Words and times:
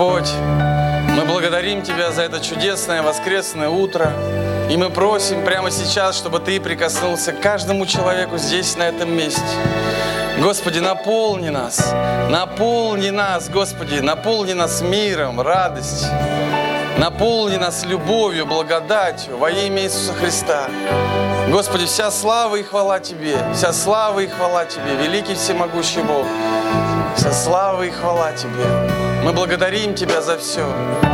Господь, 0.00 0.32
мы 1.10 1.26
благодарим 1.26 1.82
Тебя 1.82 2.10
за 2.10 2.22
это 2.22 2.40
чудесное 2.40 3.02
воскресное 3.02 3.68
утро. 3.68 4.10
И 4.70 4.76
мы 4.78 4.88
просим 4.88 5.44
прямо 5.44 5.70
сейчас, 5.70 6.16
чтобы 6.16 6.38
Ты 6.38 6.58
прикоснулся 6.58 7.34
к 7.34 7.40
каждому 7.42 7.84
человеку 7.84 8.38
здесь, 8.38 8.78
на 8.78 8.84
этом 8.84 9.14
месте. 9.14 9.42
Господи, 10.38 10.78
наполни 10.78 11.50
нас, 11.50 11.92
наполни 12.30 13.10
нас, 13.10 13.50
Господи, 13.50 13.96
наполни 13.96 14.54
нас 14.54 14.80
миром, 14.80 15.38
радостью. 15.38 16.08
Наполни 16.96 17.56
нас 17.56 17.84
любовью, 17.84 18.46
благодатью 18.46 19.36
во 19.36 19.50
имя 19.50 19.82
Иисуса 19.82 20.14
Христа. 20.14 20.70
Господи, 21.50 21.84
вся 21.84 22.10
слава 22.10 22.56
и 22.56 22.62
хвала 22.62 23.00
Тебе, 23.00 23.36
вся 23.52 23.74
слава 23.74 24.20
и 24.20 24.26
хвала 24.28 24.64
Тебе, 24.64 24.96
великий 24.96 25.34
всемогущий 25.34 26.00
Бог. 26.00 26.24
Вся 27.18 27.32
слава 27.32 27.82
и 27.82 27.90
хвала 27.90 28.32
Тебе. 28.32 29.09
Мы 29.22 29.32
благодарим 29.32 29.94
Тебя 29.94 30.22
за 30.22 30.38
все. 30.38 30.66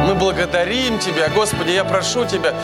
Мы 0.06 0.14
благодарим 0.14 0.98
Тебя. 0.98 1.28
Господи, 1.28 1.70
я 1.70 1.84
прошу 1.84 2.24
Тебя, 2.24 2.54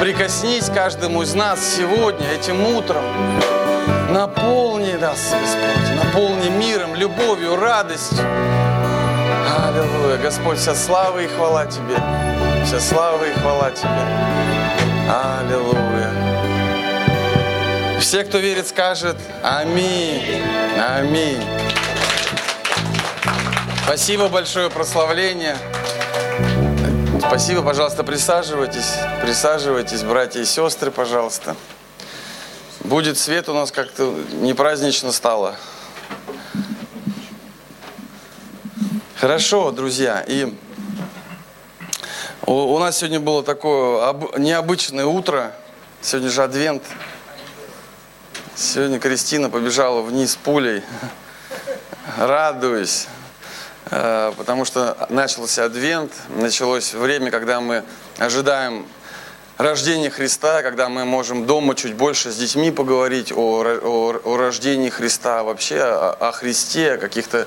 прикоснись 0.00 0.70
каждому 0.70 1.22
из 1.22 1.34
нас 1.34 1.60
сегодня, 1.76 2.26
этим 2.30 2.64
утром. 2.64 3.04
Наполни 4.10 4.92
нас, 4.92 5.18
Господь, 5.32 6.04
наполни 6.04 6.48
миром, 6.50 6.94
любовью, 6.94 7.56
радостью. 7.56 8.24
Аллилуйя. 9.66 10.18
Господь, 10.18 10.58
вся 10.58 10.74
слава 10.74 11.18
и 11.18 11.26
хвала 11.26 11.66
Тебе. 11.66 11.96
Вся 12.64 12.78
слава 12.78 13.24
и 13.24 13.32
хвала 13.32 13.70
Тебе. 13.70 13.88
Аллилуйя. 15.08 16.10
Все, 17.98 18.24
кто 18.24 18.38
верит, 18.38 18.68
скажет 18.68 19.16
Аминь. 19.42 20.42
Аминь. 20.78 21.42
Спасибо 23.84 24.28
большое 24.28 24.70
прославление. 24.70 25.58
Спасибо, 27.18 27.62
пожалуйста, 27.62 28.04
присаживайтесь. 28.04 28.94
Присаживайтесь, 29.20 30.02
братья 30.02 30.40
и 30.40 30.44
сестры, 30.44 30.90
пожалуйста. 30.90 31.56
Будет 32.80 33.18
свет 33.18 33.48
у 33.48 33.54
нас 33.54 33.72
как-то 33.72 34.14
не 34.34 34.54
празднично 34.54 35.10
стало. 35.10 35.56
Хорошо, 39.16 39.72
друзья. 39.72 40.24
И 40.26 40.54
у, 42.46 42.78
нас 42.78 42.98
сегодня 42.98 43.20
было 43.20 43.42
такое 43.42 44.08
об, 44.08 44.38
необычное 44.38 45.06
утро. 45.06 45.54
Сегодня 46.00 46.30
же 46.30 46.42
адвент. 46.44 46.82
Сегодня 48.54 49.00
Кристина 49.00 49.50
побежала 49.50 50.02
вниз 50.02 50.36
пулей. 50.36 50.82
Радуюсь. 52.16 53.08
Э, 53.90 54.32
потому 54.36 54.64
что 54.64 55.06
начался 55.08 55.64
адвент, 55.64 56.12
началось 56.28 56.94
время, 56.94 57.30
когда 57.30 57.60
мы 57.60 57.84
ожидаем 58.18 58.86
рождения 59.58 60.10
Христа, 60.10 60.62
когда 60.62 60.88
мы 60.88 61.04
можем 61.04 61.46
дома 61.46 61.74
чуть 61.74 61.94
больше 61.94 62.30
с 62.30 62.36
детьми 62.36 62.70
поговорить 62.70 63.32
о, 63.32 63.62
о, 63.82 64.20
о 64.24 64.36
рождении 64.36 64.88
Христа, 64.88 65.42
вообще 65.42 65.80
о, 65.80 66.12
о 66.12 66.32
Христе, 66.32 66.92
о 66.92 66.98
каких-то 66.98 67.46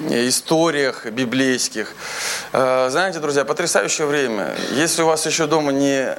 историях 0.00 1.06
библейских. 1.06 1.94
Э, 2.52 2.88
знаете, 2.90 3.18
друзья, 3.18 3.44
потрясающее 3.44 4.06
время. 4.06 4.54
Если 4.72 5.02
у 5.02 5.06
вас 5.06 5.26
еще 5.26 5.46
дома 5.46 5.72
не 5.72 6.16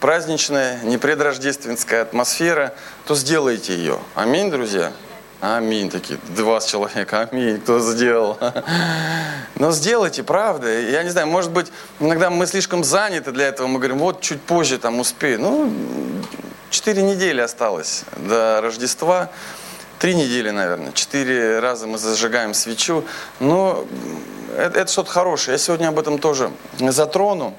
праздничная, 0.00 0.80
не 0.82 0.98
предрождественская 0.98 2.02
атмосфера, 2.02 2.74
то 3.06 3.14
сделайте 3.14 3.74
ее. 3.76 4.00
Аминь, 4.16 4.50
друзья. 4.50 4.92
Аминь. 5.42 5.90
Такие 5.90 6.20
20 6.36 6.70
человек. 6.70 7.12
Аминь. 7.12 7.60
Кто 7.60 7.80
сделал? 7.80 8.38
Но 9.56 9.72
сделайте, 9.72 10.22
правда. 10.22 10.68
Я 10.68 11.02
не 11.02 11.10
знаю, 11.10 11.26
может 11.26 11.50
быть, 11.50 11.72
иногда 11.98 12.30
мы 12.30 12.46
слишком 12.46 12.84
заняты 12.84 13.32
для 13.32 13.48
этого. 13.48 13.66
Мы 13.66 13.80
говорим, 13.80 13.98
вот 13.98 14.20
чуть 14.20 14.40
позже 14.40 14.78
там 14.78 15.00
успею. 15.00 15.40
Ну, 15.40 15.72
4 16.70 17.02
недели 17.02 17.40
осталось 17.40 18.04
до 18.16 18.60
Рождества. 18.60 19.30
Три 19.98 20.14
недели, 20.14 20.50
наверное. 20.50 20.92
Четыре 20.92 21.58
раза 21.58 21.88
мы 21.88 21.98
зажигаем 21.98 22.54
свечу. 22.54 23.04
Но 23.40 23.84
это, 24.56 24.78
это 24.78 24.92
что-то 24.92 25.10
хорошее. 25.10 25.54
Я 25.54 25.58
сегодня 25.58 25.88
об 25.88 25.98
этом 25.98 26.20
тоже 26.20 26.52
затрону. 26.78 27.56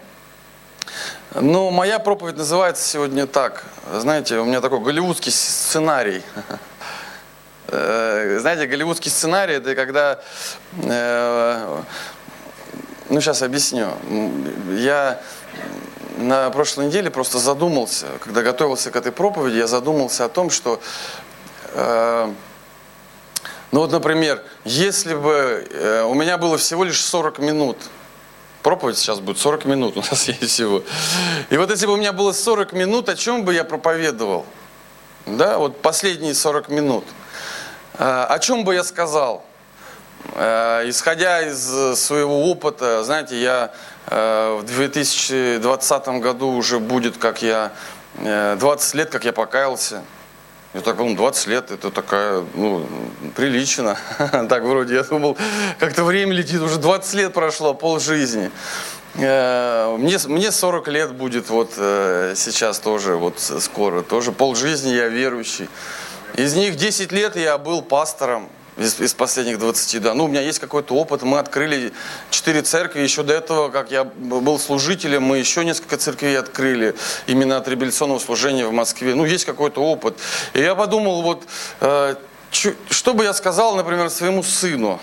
Но 1.35 1.69
моя 1.69 1.99
проповедь 1.99 2.37
называется 2.37 2.87
сегодня 2.87 3.27
так. 3.27 3.65
Знаете, 3.93 4.37
у 4.37 4.45
меня 4.45 4.61
такой 4.61 4.79
голливудский 4.79 5.33
сценарий. 5.33 6.21
Э, 7.75 8.37
знаете, 8.39 8.67
голливудский 8.67 9.09
сценарий 9.09 9.55
это 9.55 9.73
когда, 9.73 10.19
э, 10.73 11.81
ну 13.09 13.19
сейчас 13.19 13.41
объясню. 13.41 13.87
Я 14.77 15.19
на 16.17 16.51
прошлой 16.51 16.85
неделе 16.87 17.09
просто 17.09 17.39
задумался, 17.39 18.05
когда 18.19 18.43
готовился 18.43 18.91
к 18.91 18.95
этой 18.95 19.11
проповеди, 19.11 19.57
я 19.57 19.65
задумался 19.65 20.25
о 20.25 20.29
том, 20.29 20.51
что, 20.51 20.79
э, 21.73 22.31
ну 23.71 23.79
вот, 23.79 23.91
например, 23.91 24.43
если 24.65 25.15
бы 25.15 26.05
у 26.07 26.13
меня 26.13 26.37
было 26.37 26.59
всего 26.59 26.83
лишь 26.83 27.03
40 27.03 27.39
минут, 27.39 27.77
проповедь 28.61 28.99
сейчас 28.99 29.19
будет 29.19 29.39
40 29.39 29.65
минут 29.65 29.97
у 29.97 30.01
нас 30.01 30.27
есть 30.27 30.43
всего. 30.43 30.83
И 31.49 31.57
вот 31.57 31.71
если 31.71 31.87
бы 31.87 31.93
у 31.93 31.97
меня 31.97 32.13
было 32.13 32.33
40 32.33 32.73
минут, 32.73 33.09
о 33.09 33.15
чем 33.15 33.45
бы 33.45 33.51
я 33.55 33.63
проповедовал? 33.63 34.45
Да, 35.25 35.57
вот 35.57 35.81
последние 35.81 36.35
40 36.35 36.69
минут– 36.69 37.05
о 37.97 38.39
чем 38.39 38.63
бы 38.63 38.73
я 38.73 38.83
сказал? 38.83 39.43
Э, 40.35 40.83
исходя 40.87 41.41
из 41.41 41.99
своего 41.99 42.49
опыта, 42.49 43.03
знаете, 43.03 43.39
я 43.41 43.71
э, 44.07 44.59
в 44.61 44.65
2020 44.65 46.07
году 46.19 46.47
уже 46.49 46.79
будет, 46.79 47.17
как 47.17 47.41
я, 47.41 47.71
20 48.15 48.93
лет, 48.93 49.09
как 49.09 49.25
я 49.25 49.33
покаялся. 49.33 50.03
Я 50.73 50.81
так 50.81 50.97
думал, 50.97 51.15
20 51.15 51.47
лет, 51.47 51.71
это 51.71 51.91
такая, 51.91 52.43
ну, 52.53 52.87
прилично. 53.35 53.97
так 54.49 54.63
вроде, 54.63 54.95
я 54.95 55.03
думал, 55.03 55.37
как-то 55.79 56.03
время 56.03 56.33
летит, 56.33 56.61
уже 56.61 56.77
20 56.77 57.13
лет 57.15 57.33
прошло, 57.33 57.73
пол 57.73 57.99
жизни. 57.99 58.49
Мне, 59.15 60.17
мне 60.25 60.51
40 60.51 60.87
лет 60.87 61.11
будет 61.13 61.49
вот 61.49 61.73
сейчас 61.73 62.79
тоже, 62.79 63.15
вот 63.15 63.39
скоро, 63.39 64.01
тоже 64.01 64.31
пол 64.31 64.55
жизни 64.55 64.89
я 64.89 65.07
верующий. 65.07 65.69
Из 66.35 66.55
них 66.55 66.75
10 66.75 67.11
лет 67.11 67.35
я 67.35 67.57
был 67.57 67.81
пастором 67.81 68.49
из, 68.77 68.99
из 68.99 69.13
последних 69.13 69.59
20, 69.59 70.01
да. 70.01 70.13
Ну, 70.15 70.25
у 70.25 70.27
меня 70.27 70.41
есть 70.41 70.59
какой-то 70.59 70.95
опыт. 70.95 71.21
Мы 71.21 71.37
открыли 71.37 71.93
4 72.31 72.61
церкви. 72.63 73.01
Еще 73.01 73.21
до 73.21 73.33
этого, 73.33 73.69
как 73.69 73.91
я 73.91 74.03
был 74.03 74.57
служителем, 74.57 75.23
мы 75.23 75.37
еще 75.37 75.63
несколько 75.63 75.97
церквей 75.97 76.37
открыли. 76.39 76.95
Именно 77.27 77.57
от 77.57 77.67
революционного 77.67 78.19
служения 78.19 78.65
в 78.65 78.71
Москве. 78.71 79.13
Ну, 79.13 79.25
есть 79.25 79.45
какой-то 79.45 79.81
опыт. 79.81 80.17
И 80.53 80.59
я 80.59 80.73
подумал, 80.73 81.21
вот 81.21 81.43
э, 81.81 82.15
что 82.53 83.13
бы 83.13 83.23
я 83.23 83.33
сказал, 83.33 83.75
например, 83.75 84.09
своему 84.09 84.43
сыну? 84.43 84.99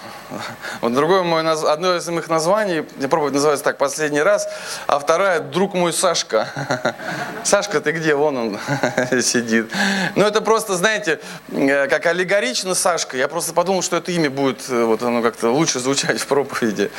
Вот 0.80 0.94
другое 0.94 1.22
мое, 1.22 1.50
одно 1.70 1.96
из 1.96 2.08
моих 2.08 2.28
названий, 2.28 2.84
я 2.98 3.08
пробую 3.08 3.32
называется 3.32 3.64
так 3.64 3.78
последний 3.78 4.22
раз, 4.22 4.48
а 4.86 4.98
вторая 4.98 5.40
«Друг 5.40 5.74
мой 5.74 5.92
Сашка». 5.92 6.94
Сашка, 7.44 7.80
ты 7.80 7.90
где? 7.90 8.14
Вон 8.14 8.36
он 8.36 8.58
сидит. 9.22 9.70
Ну, 10.14 10.24
это 10.24 10.40
просто, 10.40 10.76
знаете, 10.76 11.20
э, 11.48 11.88
как 11.88 12.06
аллегорично 12.06 12.74
Сашка. 12.74 13.16
Я 13.16 13.26
просто 13.26 13.52
подумал, 13.52 13.82
что 13.82 13.96
это 13.96 14.12
имя 14.12 14.30
будет, 14.30 14.68
э, 14.68 14.84
вот 14.84 15.02
оно 15.02 15.20
как-то 15.20 15.50
лучше 15.50 15.80
звучать 15.80 16.20
в 16.20 16.26
проповеди. 16.26 16.90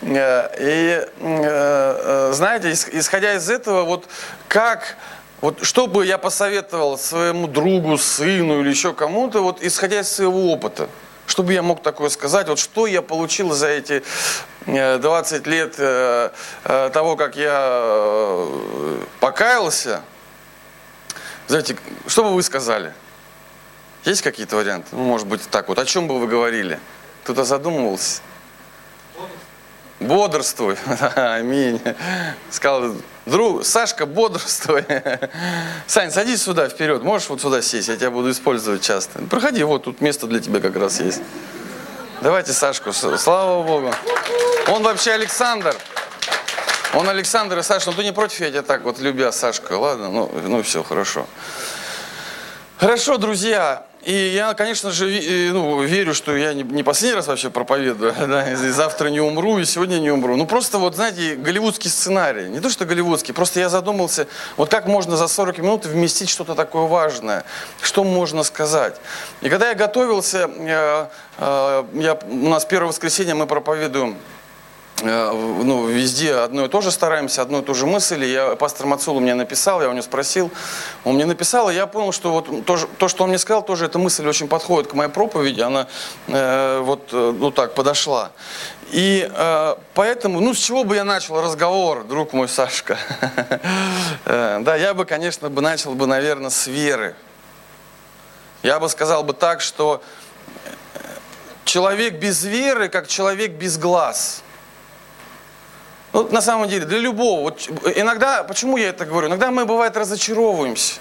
Э, 0.00 0.48
и, 0.58 1.06
знаете, 2.32 2.72
исходя 2.72 3.34
из 3.34 3.50
этого, 3.50 3.82
вот 3.82 4.06
как 4.48 4.96
вот 5.42 5.64
что 5.64 5.88
бы 5.88 6.06
я 6.06 6.18
посоветовал 6.18 6.96
своему 6.96 7.48
другу, 7.48 7.98
сыну 7.98 8.60
или 8.60 8.70
еще 8.70 8.94
кому-то, 8.94 9.42
вот 9.42 9.60
исходя 9.60 10.00
из 10.00 10.08
своего 10.10 10.52
опыта, 10.52 10.88
что 11.26 11.42
бы 11.42 11.52
я 11.52 11.62
мог 11.62 11.82
такое 11.82 12.10
сказать, 12.10 12.48
вот 12.48 12.60
что 12.60 12.86
я 12.86 13.02
получил 13.02 13.52
за 13.52 13.66
эти 13.66 14.04
20 14.66 15.46
э, 15.46 15.50
лет 15.50 15.74
э, 15.78 16.30
э, 16.64 16.90
того, 16.92 17.16
как 17.16 17.34
я 17.34 18.46
покаялся, 19.18 20.02
знаете, 21.48 21.76
что 22.06 22.22
бы 22.22 22.34
вы 22.34 22.42
сказали? 22.44 22.94
Есть 24.04 24.22
какие-то 24.22 24.56
варианты? 24.56 24.88
Ну, 24.92 25.02
может 25.02 25.26
быть, 25.26 25.42
так 25.50 25.68
вот. 25.68 25.78
О 25.78 25.84
чем 25.84 26.06
бы 26.06 26.20
вы 26.20 26.28
говорили? 26.28 26.78
Кто-то 27.24 27.44
задумывался? 27.44 28.22
Бодрствуй. 29.98 30.76
Аминь. 31.16 31.80
Сказал, 32.50 32.94
друг, 33.26 33.64
Сашка, 33.64 34.06
бодрствуй. 34.06 34.84
Сань, 35.86 36.10
садись 36.10 36.42
сюда 36.42 36.68
вперед. 36.68 37.02
Можешь 37.02 37.28
вот 37.28 37.40
сюда 37.40 37.62
сесть, 37.62 37.88
я 37.88 37.96
тебя 37.96 38.10
буду 38.10 38.30
использовать 38.30 38.82
часто. 38.82 39.20
Проходи, 39.20 39.62
вот 39.64 39.84
тут 39.84 40.00
место 40.00 40.26
для 40.26 40.40
тебя 40.40 40.60
как 40.60 40.76
раз 40.76 41.00
есть. 41.00 41.22
Давайте 42.20 42.52
Сашку, 42.52 42.92
слава 42.92 43.62
Богу. 43.62 43.92
Он 44.68 44.82
вообще 44.82 45.12
Александр. 45.12 45.74
Он 46.94 47.08
Александр 47.08 47.58
и 47.58 47.62
Саша, 47.62 47.90
ну 47.90 47.96
ты 47.96 48.04
не 48.04 48.12
против, 48.12 48.40
я 48.40 48.50
тебя 48.50 48.62
так 48.62 48.82
вот 48.82 48.98
любя, 48.98 49.32
Сашка, 49.32 49.72
ладно? 49.72 50.10
Ну, 50.10 50.30
ну 50.46 50.62
все, 50.62 50.82
хорошо. 50.82 51.26
Хорошо, 52.78 53.16
друзья. 53.16 53.86
И 54.04 54.32
я, 54.34 54.54
конечно 54.54 54.90
же, 54.90 55.06
ну, 55.52 55.80
верю, 55.82 56.12
что 56.12 56.36
я 56.36 56.54
не, 56.54 56.82
последний 56.82 57.14
раз 57.14 57.28
вообще 57.28 57.50
проповедую, 57.50 58.12
да, 58.28 58.50
и 58.50 58.54
завтра 58.54 59.08
не 59.08 59.20
умру, 59.20 59.58
и 59.58 59.64
сегодня 59.64 59.98
не 59.98 60.10
умру. 60.10 60.36
Ну, 60.36 60.46
просто 60.46 60.78
вот, 60.78 60.96
знаете, 60.96 61.36
голливудский 61.36 61.88
сценарий. 61.88 62.48
Не 62.48 62.60
то, 62.60 62.68
что 62.68 62.84
голливудский, 62.84 63.32
просто 63.32 63.60
я 63.60 63.68
задумался, 63.68 64.26
вот 64.56 64.70
как 64.70 64.86
можно 64.86 65.16
за 65.16 65.28
40 65.28 65.58
минут 65.58 65.86
вместить 65.86 66.28
что-то 66.28 66.54
такое 66.54 66.86
важное, 66.86 67.44
что 67.80 68.02
можно 68.02 68.42
сказать. 68.42 68.96
И 69.40 69.48
когда 69.48 69.68
я 69.68 69.74
готовился, 69.74 70.50
я, 70.58 71.10
э, 71.38 71.84
я, 71.94 72.18
у 72.28 72.48
нас 72.48 72.64
первое 72.64 72.88
воскресенье 72.88 73.34
мы 73.34 73.46
проповедуем 73.46 74.16
Э, 74.16 74.41
ну, 75.02 75.86
везде 75.86 76.34
одно 76.34 76.66
и 76.66 76.68
то 76.68 76.80
же 76.80 76.90
стараемся, 76.90 77.42
одно 77.42 77.58
и 77.58 77.62
то 77.62 77.74
же 77.74 77.86
мысль. 77.86 78.24
Я, 78.24 78.54
пастор 78.56 78.86
Мацулу 78.86 79.20
мне 79.20 79.34
написал, 79.34 79.82
я 79.82 79.88
у 79.88 79.92
него 79.92 80.02
спросил, 80.02 80.50
он 81.04 81.16
мне 81.16 81.24
написал, 81.24 81.70
и 81.70 81.74
я 81.74 81.86
понял, 81.86 82.12
что 82.12 82.32
вот 82.32 82.66
то, 82.66 82.78
то, 82.98 83.08
что 83.08 83.24
он 83.24 83.30
мне 83.30 83.38
сказал, 83.38 83.64
тоже 83.64 83.86
эта 83.86 83.98
мысль 83.98 84.26
очень 84.26 84.48
подходит 84.48 84.90
к 84.90 84.94
моей 84.94 85.10
проповеди, 85.10 85.60
она 85.60 85.88
э, 86.28 86.80
вот 86.84 87.08
э, 87.12 87.34
ну 87.36 87.50
так 87.50 87.74
подошла. 87.74 88.30
И 88.92 89.28
э, 89.28 89.76
поэтому, 89.94 90.40
ну 90.40 90.54
с 90.54 90.58
чего 90.58 90.84
бы 90.84 90.94
я 90.94 91.04
начал 91.04 91.40
разговор, 91.40 92.04
друг 92.04 92.32
мой 92.32 92.48
Сашка? 92.48 92.96
э, 94.24 94.60
да, 94.60 94.76
я 94.76 94.94
бы, 94.94 95.04
конечно, 95.04 95.48
бы 95.48 95.62
начал 95.62 95.94
бы, 95.94 96.06
наверное, 96.06 96.50
с 96.50 96.66
веры. 96.66 97.16
Я 98.62 98.78
бы 98.78 98.88
сказал 98.88 99.24
бы 99.24 99.32
так, 99.32 99.60
что 99.60 100.00
человек 101.64 102.14
без 102.14 102.44
веры, 102.44 102.88
как 102.88 103.08
человек 103.08 103.52
без 103.52 103.78
глаз– 103.78 104.42
ну, 106.12 106.28
на 106.30 106.42
самом 106.42 106.68
деле, 106.68 106.84
для 106.84 106.98
любого. 106.98 107.42
Вот 107.42 107.68
иногда, 107.96 108.42
почему 108.44 108.76
я 108.76 108.90
это 108.90 109.06
говорю? 109.06 109.28
Иногда 109.28 109.50
мы, 109.50 109.64
бывает, 109.64 109.96
разочаровываемся. 109.96 111.00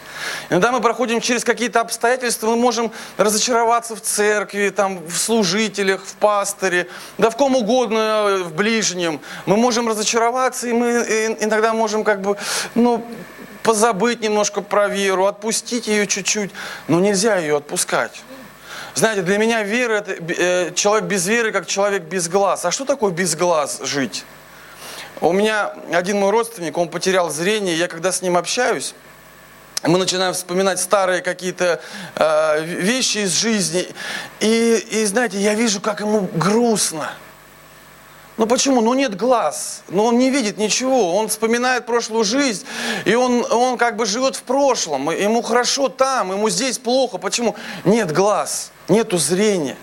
Иногда 0.49 0.71
мы 0.71 0.79
проходим 0.79 1.19
через 1.19 1.43
какие-то 1.43 1.81
обстоятельства, 1.81 2.47
мы 2.47 2.55
можем 2.55 2.91
разочароваться 3.17 3.95
в 3.95 4.01
церкви, 4.01 4.69
там, 4.69 5.05
в 5.05 5.17
служителях, 5.17 6.05
в 6.05 6.13
пасторе, 6.15 6.87
да 7.17 7.29
в 7.29 7.35
ком 7.35 7.55
угодно, 7.55 8.43
в 8.45 8.53
ближнем. 8.53 9.19
Мы 9.45 9.57
можем 9.57 9.89
разочароваться, 9.89 10.67
и 10.67 10.71
мы 10.71 11.37
иногда 11.41 11.73
можем 11.73 12.03
как 12.05 12.21
бы, 12.21 12.37
ну, 12.75 13.05
позабыть 13.63 14.21
немножко 14.21 14.61
про 14.61 14.87
веру, 14.87 15.25
отпустить 15.25 15.87
ее 15.87 16.07
чуть-чуть, 16.07 16.51
но 16.87 16.99
нельзя 16.99 17.37
ее 17.37 17.57
отпускать. 17.57 18.23
Знаете, 18.93 19.21
для 19.21 19.37
меня 19.37 19.63
вера– 19.63 19.93
это 20.05 20.11
э, 20.11 20.73
человек 20.73 21.05
без 21.05 21.27
веры, 21.27 21.51
как 21.51 21.65
человек 21.65 22.03
без 22.03 22.27
глаз. 22.27 22.65
А 22.65 22.71
что 22.71 22.85
такое 22.85 23.11
без 23.11 23.35
глаз 23.35 23.79
жить? 23.83 24.25
У 25.21 25.33
меня 25.33 25.73
один 25.94 26.19
мой 26.19 26.31
родственник, 26.31 26.75
он 26.79 26.89
потерял 26.89 27.29
зрение, 27.29 27.77
я 27.77 27.88
когда 27.88 28.12
с 28.12 28.23
ним 28.23 28.38
общаюсь, 28.38 28.95
мы 29.83 30.00
начинаем 30.00 30.33
вспоминать 30.33 30.79
старые 30.79 31.21
какие-то 31.21 31.79
э, 32.15 32.63
вещи 32.63 33.19
из 33.19 33.31
жизни. 33.31 33.88
И, 34.39 34.83
и 34.89 35.06
знаете, 35.06 35.39
я 35.39 35.53
вижу, 35.53 35.79
как 35.79 36.00
ему 36.00 36.27
грустно. 36.33 37.12
Ну 38.38 38.47
почему? 38.47 38.81
Ну 38.81 38.95
нет 38.95 39.15
глаз, 39.15 39.83
но 39.89 39.97
ну, 39.97 40.03
он 40.06 40.18
не 40.18 40.31
видит 40.31 40.57
ничего, 40.57 41.15
он 41.15 41.27
вспоминает 41.27 41.85
прошлую 41.85 42.23
жизнь, 42.23 42.65
и 43.06 43.13
он, 43.13 43.45
он 43.51 43.77
как 43.77 43.97
бы 43.97 44.07
живет 44.07 44.35
в 44.35 44.41
прошлом, 44.41 45.12
ему 45.12 45.44
хорошо 45.44 45.89
там, 45.89 46.31
ему 46.31 46.50
здесь 46.50 46.79
плохо. 46.79 47.19
Почему? 47.19 47.56
Нет 47.85 48.12
глаз, 48.12 48.71
нету 48.91 49.17
зрения. 49.17 49.77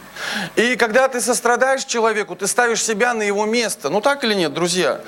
И 0.56 0.76
когда 0.76 1.08
ты 1.08 1.20
сострадаешь 1.20 1.84
человеку, 1.84 2.36
ты 2.36 2.46
ставишь 2.46 2.84
себя 2.84 3.14
на 3.14 3.22
его 3.22 3.46
место. 3.46 3.88
Ну 3.88 4.00
так 4.00 4.24
или 4.24 4.34
нет, 4.34 4.52
друзья? 4.52 5.00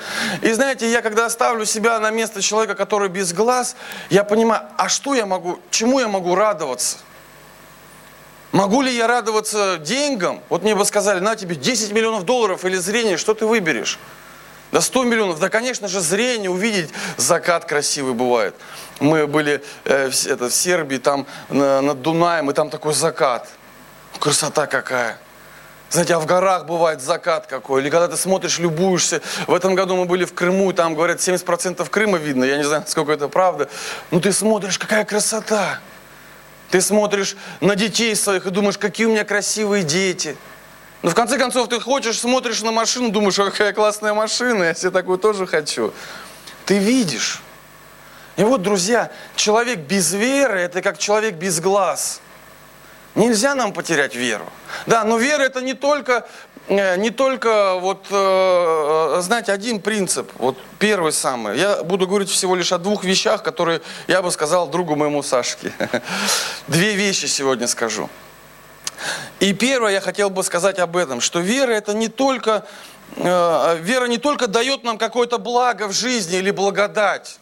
И 0.43 0.53
знаете, 0.53 0.91
я 0.91 1.03
когда 1.03 1.29
ставлю 1.31 1.65
себя 1.65 1.99
на 2.01 2.11
место 2.11 2.43
человека, 2.43 2.75
который 2.75 3.09
без 3.09 3.33
глаз, 3.33 3.77
я 4.09 4.25
понимаю, 4.25 4.63
а 4.77 4.89
что 4.89 5.15
я 5.15 5.27
могу, 5.27 5.61
чему 5.71 6.01
я 6.01 6.09
могу 6.09 6.35
радоваться? 6.35 6.99
Могу 8.53 8.83
ли 8.83 8.95
я 8.95 9.07
радоваться 9.07 9.79
деньгам? 9.79 10.41
Вот 10.49 10.63
мне 10.63 10.75
бы 10.75 10.85
сказали, 10.85 11.21
на 11.21 11.37
тебе 11.37 11.55
10 11.55 11.93
миллионов 11.93 12.25
долларов 12.25 12.65
или 12.65 12.77
зрение, 12.77 13.17
что 13.17 13.35
ты 13.35 13.47
выберешь? 13.47 13.99
Да 14.73 14.81
100 14.81 15.05
миллионов, 15.05 15.41
да, 15.41 15.49
конечно 15.49 15.89
же, 15.89 16.01
зрение, 16.01 16.49
увидеть 16.49 16.91
закат 17.17 17.65
красивый 17.65 18.15
бывает. 18.15 18.55
Мы 19.01 19.27
были 19.27 19.65
э, 19.85 20.11
в, 20.11 20.27
это, 20.27 20.49
в 20.49 20.55
Сербии, 20.55 20.99
там 20.99 21.27
на, 21.49 21.81
над 21.81 22.03
Дунаем, 22.03 22.51
и 22.51 22.55
там 22.55 22.71
такой 22.71 22.95
закат– 22.95 23.49
Красота 24.21 24.67
какая. 24.67 25.19
Знаете, 25.89 26.15
а 26.15 26.21
в 26.21 26.27
горах 26.27 26.67
бывает 26.67 27.01
закат 27.01 27.47
какой. 27.47 27.81
Или 27.81 27.91
когда 27.91 28.07
ты 28.07 28.17
смотришь, 28.17 28.59
любуешься. 28.59 29.23
В 29.49 29.55
этом 29.55 29.75
году 29.75 29.97
мы 29.97 30.05
были 30.05 30.25
в 30.25 30.35
Крыму, 30.35 30.71
и 30.71 30.75
там, 30.75 30.95
говорят, 30.95 31.19
70% 31.19 31.89
Крыма 31.89 32.19
видно. 32.19 32.45
Я 32.45 32.59
не 32.59 32.63
знаю, 32.63 32.85
сколько 32.87 33.11
это 33.11 33.27
правда. 33.27 33.69
Но 34.13 34.21
ты 34.21 34.33
смотришь, 34.33 34.79
какая 34.79 35.05
красота. 35.05 35.81
Ты 36.71 36.81
смотришь 36.81 37.35
на 37.61 37.75
детей 37.75 38.15
своих 38.15 38.47
и 38.47 38.51
думаешь, 38.51 38.79
какие 38.79 39.07
у 39.07 39.11
меня 39.11 39.25
красивые 39.25 39.83
дети. 39.83 40.37
Но 41.03 41.11
в 41.11 41.15
конце 41.15 41.39
концов 41.39 41.69
ты 41.69 41.81
хочешь, 41.81 42.21
смотришь 42.21 42.63
на 42.63 42.71
машину, 42.71 43.11
думаешь, 43.11 43.37
какая 43.37 43.73
классная 43.73 44.13
машина, 44.13 44.65
я 44.65 44.75
себе 44.75 44.91
такую 44.91 45.19
тоже 45.19 45.47
хочу. 45.47 45.93
Ты 46.67 46.79
видишь. 46.79 47.43
И 48.37 48.45
вот, 48.45 48.63
друзья, 48.63 49.11
человек 49.35 49.81
без 49.81 50.13
веры– 50.13 50.61
это 50.61 50.83
как 50.83 50.99
человек 50.99 51.35
без 51.35 51.59
глаз– 51.59 52.21
Нельзя 53.15 53.55
нам 53.55 53.73
потерять 53.73 54.15
веру. 54.15 54.47
Да, 54.87 55.03
но 55.05 55.19
вера 55.19 55.43
это 55.43 55.61
не 55.61 55.75
только, 55.75 56.29
э, 56.69 56.97
не 56.97 57.11
только 57.11 57.75
вот, 57.75 58.07
э, 58.11 59.17
э, 59.19 59.21
знаете, 59.21 59.53
один 59.53 59.81
принцип, 59.81 60.31
вот 60.39 60.57
первый 60.79 61.13
самый. 61.13 61.59
Я 61.59 61.83
буду 61.83 62.07
говорить 62.07 62.31
всего 62.31 62.55
лишь 62.55 62.73
о 62.73 62.79
двух 62.79 63.03
вещах, 63.03 63.43
которые 63.43 63.83
я 64.07 64.23
бы 64.23 64.31
сказал 64.31 64.69
другу 64.69 64.95
моему 64.95 65.25
Сашке. 65.25 65.73
Две 66.69 66.95
вещи 66.95 67.27
сегодня 67.27 67.67
скажу. 67.67 68.09
И 69.41 69.53
первое, 69.55 69.93
я 69.93 70.01
хотел 70.01 70.31
бы 70.31 70.45
сказать 70.45 70.79
об 70.79 70.97
этом, 70.97 71.21
что 71.21 71.41
вера 71.41 71.73
это 71.73 71.95
не 71.95 72.09
только, 72.09 72.67
вера 73.17 74.07
не 74.07 74.19
только 74.19 74.47
дает 74.47 74.85
нам 74.85 74.99
какое-то 74.99 75.39
благо 75.39 75.89
в 75.89 75.93
жизни 75.93 76.37
или 76.37 76.51
благодать. 76.51 77.39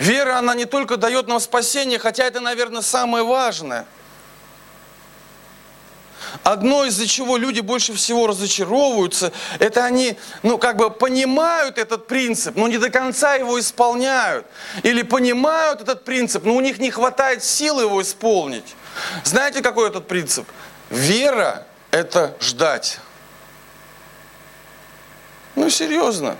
Вера, 0.00 0.38
она 0.38 0.56
не 0.56 0.64
только 0.64 0.96
дает 0.96 1.28
нам 1.28 1.38
спасение, 1.38 2.00
хотя 2.00 2.24
это, 2.24 2.40
наверное, 2.40 2.82
самое 2.82 3.24
важное– 3.24 3.86
Одно, 6.42 6.84
из-за 6.84 7.06
чего 7.06 7.36
люди 7.36 7.60
больше 7.60 7.92
всего 7.92 8.26
разочаровываются, 8.26 9.32
это 9.58 9.84
они, 9.84 10.16
ну, 10.42 10.58
как 10.58 10.76
бы 10.76 10.90
понимают 10.90 11.78
этот 11.78 12.06
принцип, 12.06 12.56
но 12.56 12.68
не 12.68 12.78
до 12.78 12.90
конца 12.90 13.34
его 13.34 13.58
исполняют. 13.60 14.46
Или 14.82 15.02
понимают 15.02 15.82
этот 15.82 16.04
принцип, 16.04 16.44
но 16.44 16.54
у 16.54 16.60
них 16.60 16.78
не 16.78 16.90
хватает 16.90 17.44
силы 17.44 17.82
его 17.82 18.02
исполнить. 18.02 18.74
Знаете, 19.24 19.62
какой 19.62 19.88
этот 19.88 20.08
принцип? 20.08 20.46
Вера– 20.90 21.66
это 21.90 22.36
ждать. 22.40 22.98
Ну, 25.54 25.70
серьезно. 25.70 26.36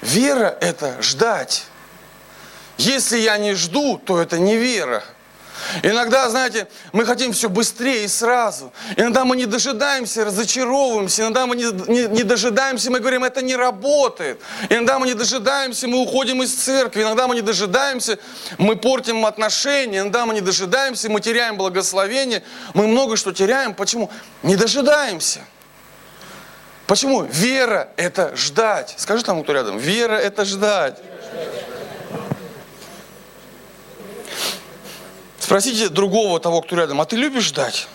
Вера– 0.00 0.56
это 0.60 1.00
ждать. 1.02 1.66
Если 2.76 3.18
я 3.18 3.38
не 3.38 3.54
жду, 3.54 3.98
то 3.98 4.20
это 4.20 4.38
не 4.38 4.56
вера. 4.56 5.04
Иногда, 5.82 6.28
знаете, 6.30 6.68
мы 6.92 7.04
хотим 7.04 7.32
все 7.32 7.48
быстрее 7.48 8.04
и 8.04 8.08
сразу. 8.08 8.72
Иногда 8.96 9.24
мы 9.24 9.36
не 9.36 9.46
дожидаемся, 9.46 10.24
разочаровываемся. 10.24 11.22
Иногда 11.22 11.46
мы 11.46 11.56
не, 11.56 11.64
не, 11.90 12.06
не 12.06 12.22
дожидаемся, 12.22 12.90
мы 12.90 13.00
говорим, 13.00 13.24
это 13.24 13.42
не 13.42 13.56
работает. 13.56 14.40
Иногда 14.68 14.98
мы 14.98 15.06
не 15.06 15.14
дожидаемся, 15.14 15.88
мы 15.88 15.98
уходим 15.98 16.42
из 16.42 16.54
церкви. 16.54 17.02
Иногда 17.02 17.26
мы 17.28 17.34
не 17.34 17.42
дожидаемся, 17.42 18.18
мы 18.58 18.76
портим 18.76 19.26
отношения. 19.26 20.00
Иногда 20.00 20.26
мы 20.26 20.34
не 20.34 20.40
дожидаемся, 20.40 21.10
мы 21.10 21.20
теряем 21.20 21.56
благословение. 21.56 22.42
Мы 22.74 22.86
много 22.86 23.16
что 23.16 23.32
теряем. 23.32 23.74
Почему? 23.74 24.10
Не 24.42 24.56
дожидаемся. 24.56 25.40
Почему? 26.86 27.22
Вера– 27.22 27.88
это 27.96 28.36
ждать. 28.36 28.94
Скажи 28.98 29.24
там, 29.24 29.42
кто 29.42 29.52
рядом. 29.52 29.78
Вера– 29.78 30.14
это 30.14 30.44
ждать. 30.44 30.98
Спросите 35.44 35.90
другого 35.90 36.40
того, 36.40 36.62
кто 36.62 36.74
рядом, 36.74 37.02
а 37.02 37.04
ты 37.04 37.16
любишь 37.16 37.42
ждать? 37.44 37.86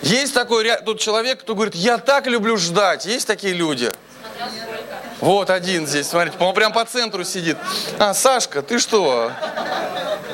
Есть 0.00 0.32
такой 0.32 0.66
тут 0.86 0.98
человек, 0.98 1.40
кто 1.40 1.54
говорит, 1.54 1.74
я 1.74 1.98
так 1.98 2.26
люблю 2.26 2.56
ждать. 2.56 3.04
Есть 3.04 3.26
такие 3.26 3.52
люди? 3.52 3.92
Вот 5.20 5.50
один 5.50 5.86
здесь, 5.86 6.08
смотрите, 6.08 6.38
он 6.38 6.54
прям 6.54 6.72
по 6.72 6.86
центру 6.86 7.22
сидит. 7.22 7.58
А, 7.98 8.14
Сашка, 8.14 8.62
ты 8.62 8.78
что? 8.78 9.30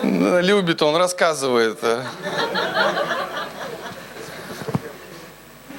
Любит 0.05 0.83
он, 0.83 0.95
рассказывает. 0.95 1.81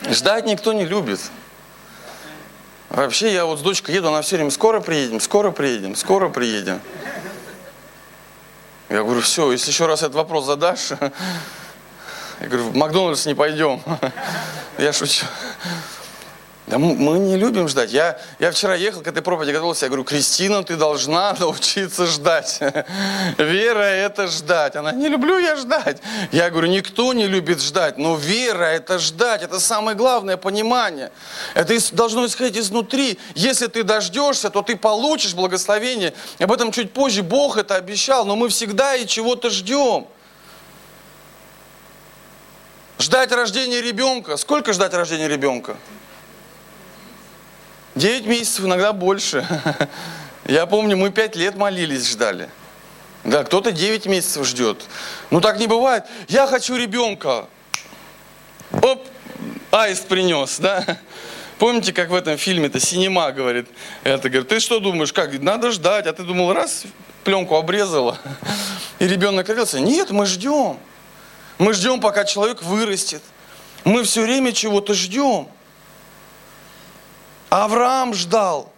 Ждать 0.10 0.46
никто 0.46 0.74
не 0.74 0.84
любит. 0.84 1.22
Вообще, 2.90 3.34
я 3.34 3.46
вот 3.46 3.60
с 3.60 3.62
дочкой 3.62 3.96
еду, 3.96 4.10
она 4.10 4.22
все 4.22 4.36
время, 4.36 4.52
скоро 4.52 4.80
приедем, 4.80 5.20
скоро 5.20 5.52
приедем, 5.52 5.96
скоро 5.96 6.30
приедем. 6.30 6.80
Я 8.90 9.04
говорю, 9.04 9.22
все, 9.22 9.52
если 9.52 9.72
еще 9.72 9.88
раз 9.88 10.04
этот 10.04 10.16
вопрос 10.16 10.46
задашь, 10.46 10.92
я 12.40 12.48
говорю, 12.48 12.70
в 12.70 12.76
Макдональдс 12.76 13.26
не 13.26 13.34
пойдем. 13.34 13.82
Я 14.78 14.92
шучу. 14.92 15.26
Да 16.68 16.80
мы, 16.80 17.20
не 17.20 17.38
любим 17.38 17.68
ждать. 17.68 17.92
Я, 17.92 18.20
я 18.40 18.50
вчера 18.50 18.74
ехал 18.74 19.02
к 19.02 19.08
этой 19.08 19.22
проповеди, 19.22 19.52
готовился, 19.52 19.86
я 19.86 19.90
говорю, 19.90 20.04
Кристина, 20.04 20.64
ты 20.64 20.76
должна 20.76 21.34
научиться 21.40 22.08
ждать. 22.08 22.60
Вера– 23.38 23.84
это 23.84 24.28
ждать. 24.28 24.76
Она, 24.76 24.92
не 24.92 25.08
люблю 25.08 25.38
я 25.38 25.58
ждать. 25.58 26.02
Я 26.32 26.50
говорю, 26.50 26.68
никто 26.70 27.14
не 27.14 27.28
любит 27.28 27.62
ждать, 27.62 28.00
но 28.00 28.16
вера– 28.16 28.64
это 28.66 28.98
ждать. 28.98 29.44
Это 29.44 29.60
самое 29.60 29.96
главное 29.96 30.38
понимание. 30.38 31.12
Это 31.54 31.78
должно 31.96 32.26
исходить 32.26 32.58
изнутри. 32.58 33.20
Если 33.36 33.68
ты 33.68 33.84
дождешься, 33.84 34.50
то 34.50 34.64
ты 34.64 34.76
получишь 34.76 35.36
благословение. 35.36 36.16
Об 36.40 36.52
этом 36.52 36.72
чуть 36.72 36.94
позже 36.94 37.22
Бог 37.22 37.58
это 37.58 37.76
обещал, 37.76 38.26
но 38.26 38.36
мы 38.36 38.50
всегда 38.50 38.96
и 38.96 39.06
чего-то 39.06 39.52
ждем. 39.52 40.08
Ждать 42.98 43.32
рождения 43.32 43.82
ребенка. 43.82 44.36
Сколько 44.38 44.74
ждать 44.74 44.96
рождения 44.96 45.28
ребенка? 45.28 45.78
Девять 47.96 48.26
месяцев, 48.26 48.66
иногда 48.66 48.92
больше. 48.92 49.48
Я 50.46 50.66
помню, 50.66 50.98
мы 50.98 51.12
пять 51.12 51.38
лет 51.38 51.56
молились, 51.56 52.10
ждали. 52.10 52.50
Да, 53.24 53.44
кто-то 53.44 53.72
9 53.72 54.06
месяцев 54.06 54.46
ждет. 54.46 54.86
Ну 55.32 55.40
так 55.40 55.58
не 55.58 55.66
бывает. 55.66 56.04
Я 56.28 56.46
хочу 56.46 56.76
ребенка. 56.76 57.48
Оп, 58.72 59.08
аист 59.72 60.08
принес, 60.08 60.60
да? 60.60 61.00
Помните, 61.58 61.94
как 61.94 62.10
в 62.10 62.16
этом 62.16 62.38
фильме-то 62.38 62.82
Синема 62.82 63.32
говорит, 63.32 63.68
это 64.04 64.30
говорит, 64.30 64.50
ты 64.50 64.60
что 64.60 64.82
думаешь, 64.82 65.14
как, 65.14 65.42
надо 65.42 65.72
ждать, 65.72 66.06
а 66.06 66.12
ты 66.12 66.24
думал, 66.24 66.52
раз, 66.52 66.84
пленку 67.24 67.56
обрезала, 67.56 68.20
и 69.00 69.08
ребенок 69.08 69.48
родился. 69.48 69.80
Нет, 69.80 70.12
мы 70.12 70.26
ждем. 70.26 70.78
Мы 71.58 71.74
ждем, 71.74 72.02
пока 72.02 72.26
человек 72.26 72.62
вырастет. 72.62 73.24
Мы 73.86 74.04
все 74.04 74.24
время 74.24 74.52
чего-то 74.52 74.94
ждем. 74.94 75.48
Авраам 77.50 78.14
ждал. 78.14 78.72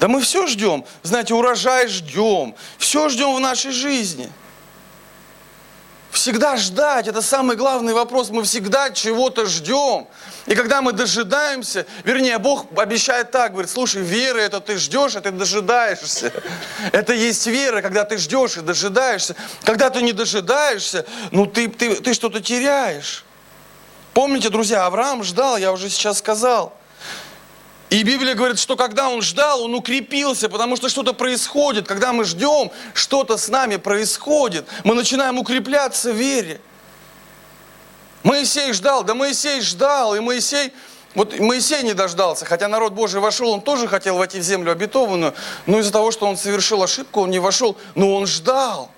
Да 0.00 0.08
мы 0.08 0.20
все 0.20 0.46
ждем. 0.46 0.84
Знаете, 1.02 1.34
урожай 1.34 1.88
ждем. 1.88 2.54
Все 2.78 3.08
ждем 3.08 3.34
в 3.34 3.40
нашей 3.40 3.72
жизни. 3.72 4.30
Всегда 6.10 6.56
ждать, 6.56 7.06
это 7.06 7.20
самый 7.20 7.56
главный 7.56 7.92
вопрос. 7.92 8.30
Мы 8.30 8.42
всегда 8.42 8.90
чего-то 8.90 9.44
ждем. 9.46 10.08
И 10.46 10.54
когда 10.54 10.80
мы 10.80 10.92
дожидаемся, 10.92 11.84
вернее, 12.02 12.38
Бог 12.38 12.66
обещает 12.76 13.30
так, 13.30 13.52
говорит, 13.52 13.70
слушай, 13.70 14.02
вера 14.02 14.38
это 14.38 14.60
ты 14.60 14.78
ждешь, 14.78 15.16
а 15.16 15.20
ты 15.20 15.30
дожидаешься. 15.30 16.32
Это 16.92 17.12
есть 17.12 17.46
вера, 17.46 17.82
когда 17.82 18.04
ты 18.04 18.16
ждешь 18.16 18.56
и 18.56 18.62
дожидаешься. 18.62 19.36
Когда 19.64 19.90
ты 19.90 20.00
не 20.00 20.12
дожидаешься, 20.12 21.04
ну 21.30 21.44
ты, 21.44 21.68
ты, 21.68 21.94
ты 21.96 22.14
что-то 22.14 22.40
теряешь. 22.40 23.24
Помните, 24.14 24.48
друзья, 24.48 24.86
Авраам 24.86 25.22
ждал, 25.22 25.58
я 25.58 25.72
уже 25.72 25.90
сейчас 25.90 26.18
сказал. 26.18 26.77
И 27.90 28.02
Библия 28.02 28.34
говорит, 28.34 28.58
что 28.58 28.76
когда 28.76 29.08
он 29.08 29.22
ждал, 29.22 29.62
он 29.62 29.74
укрепился, 29.74 30.48
потому 30.48 30.76
что 30.76 30.88
что-то 30.90 31.14
происходит. 31.14 31.86
Когда 31.86 32.12
мы 32.12 32.24
ждем, 32.24 32.70
что-то 32.92 33.38
с 33.38 33.48
нами 33.48 33.76
происходит. 33.76 34.66
Мы 34.84 34.94
начинаем 34.94 35.38
укрепляться 35.38 36.12
в 36.12 36.16
вере. 36.16 36.60
Моисей 38.22 38.72
ждал, 38.72 39.04
да 39.04 39.14
Моисей 39.14 39.60
ждал, 39.62 40.14
и 40.14 40.20
Моисей, 40.20 40.72
вот 41.14 41.38
Моисей 41.38 41.82
не 41.82 41.94
дождался, 41.94 42.44
хотя 42.44 42.68
народ 42.68 42.92
Божий 42.92 43.20
вошел, 43.20 43.50
он 43.50 43.62
тоже 43.62 43.88
хотел 43.88 44.18
войти 44.18 44.40
в 44.40 44.42
землю 44.42 44.72
обетованную, 44.72 45.34
но 45.66 45.78
из-за 45.78 45.92
того, 45.92 46.10
что 46.10 46.26
он 46.26 46.36
совершил 46.36 46.82
ошибку, 46.82 47.22
он 47.22 47.30
не 47.30 47.38
вошел, 47.38 47.76
но 47.94 48.14
он 48.14 48.26
ждал. 48.26 48.90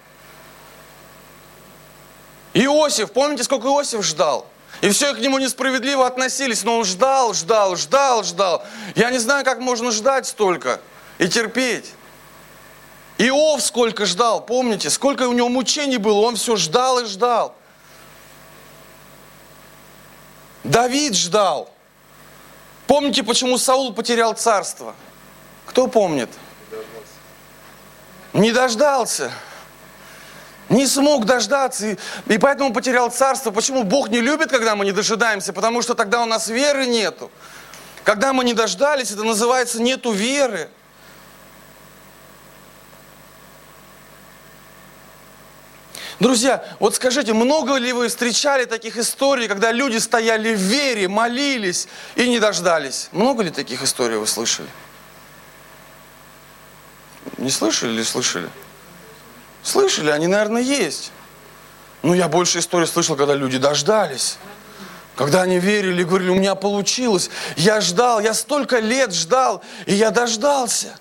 Иосиф, 2.54 3.12
помните, 3.12 3.44
сколько 3.44 3.68
Иосиф 3.68 4.02
ждал? 4.02 4.46
И 4.80 4.88
все 4.90 5.14
к 5.14 5.18
нему 5.18 5.38
несправедливо 5.38 6.06
относились, 6.06 6.62
но 6.64 6.78
он 6.78 6.84
ждал, 6.84 7.34
ждал, 7.34 7.76
ждал, 7.76 8.24
ждал. 8.24 8.64
Я 8.94 9.10
не 9.10 9.18
знаю, 9.18 9.44
как 9.44 9.58
можно 9.58 9.90
ждать 9.90 10.26
столько 10.26 10.80
и 11.18 11.28
терпеть. 11.28 11.92
Иов 13.18 13.62
сколько 13.62 14.06
ждал, 14.06 14.44
помните, 14.44 14.88
сколько 14.88 15.28
у 15.28 15.32
него 15.34 15.50
мучений 15.50 15.98
было, 15.98 16.20
он 16.20 16.36
все 16.36 16.56
ждал 16.56 17.00
и 17.00 17.04
ждал. 17.04 17.54
Давид 20.64 21.14
ждал. 21.14 21.70
Помните, 22.86 23.22
почему 23.22 23.58
Саул 23.58 23.92
потерял 23.92 24.32
царство? 24.32 24.94
Кто 25.66 25.86
помнит? 25.86 26.30
Не 28.32 28.52
дождался 28.52 29.24
не 29.24 29.49
смог 30.86 31.24
дождаться, 31.26 31.88
и, 31.88 31.96
и 32.28 32.38
поэтому 32.38 32.72
потерял 32.72 33.10
царство. 33.10 33.50
Почему 33.50 33.82
Бог 33.82 34.08
не 34.08 34.20
любит, 34.20 34.50
когда 34.50 34.76
мы 34.76 34.84
не 34.84 34.92
дожидаемся? 34.92 35.52
Потому 35.52 35.82
что 35.82 35.94
тогда 35.94 36.22
у 36.22 36.26
нас 36.26 36.48
веры 36.48 36.86
нету. 36.86 37.30
Когда 38.04 38.32
мы 38.32 38.44
не 38.44 38.54
дождались, 38.54 39.10
это 39.10 39.24
называется 39.24 39.82
нету 39.82 40.12
веры. 40.12 40.70
Друзья, 46.20 46.62
вот 46.78 46.94
скажите, 46.94 47.32
много 47.32 47.76
ли 47.76 47.92
вы 47.92 48.08
встречали 48.08 48.66
таких 48.66 48.98
историй, 48.98 49.48
когда 49.48 49.72
люди 49.72 49.96
стояли 49.96 50.54
в 50.54 50.58
вере, 50.58 51.08
молились 51.08 51.88
и 52.14 52.28
не 52.28 52.38
дождались? 52.38 53.08
Много 53.10 53.42
ли 53.42 53.50
таких 53.50 53.82
историй 53.82 54.18
вы 54.18 54.26
слышали? 54.26 54.68
Не 57.38 57.50
слышали 57.50 57.92
или 57.92 58.02
слышали? 58.02 58.50
Слышали, 59.62 60.10
они, 60.10 60.26
наверное, 60.26 60.62
есть. 60.62 61.12
Но 62.02 62.14
я 62.14 62.28
больше 62.28 62.58
историй 62.58 62.86
слышал, 62.86 63.16
когда 63.16 63.34
люди 63.34 63.58
дождались. 63.58 64.38
Когда 65.16 65.42
они 65.42 65.58
верили, 65.58 66.02
говорили, 66.02 66.30
у 66.30 66.34
меня 66.34 66.54
получилось. 66.54 67.30
Я 67.56 67.80
ждал, 67.80 68.20
я 68.20 68.32
столько 68.32 68.78
лет 68.78 69.12
ждал, 69.12 69.62
и 69.84 69.94
я 69.94 70.10
дождался. 70.10 70.96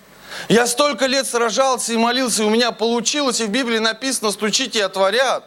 Я 0.49 0.67
столько 0.67 1.05
лет 1.05 1.25
сражался 1.25 1.93
и 1.93 1.97
молился, 1.97 2.43
и 2.43 2.45
у 2.45 2.49
меня 2.49 2.71
получилось. 2.71 3.39
И 3.39 3.45
в 3.45 3.49
Библии 3.49 3.77
написано, 3.77 4.31
стучите 4.31 4.79
и 4.79 4.81
отворят. 4.81 5.45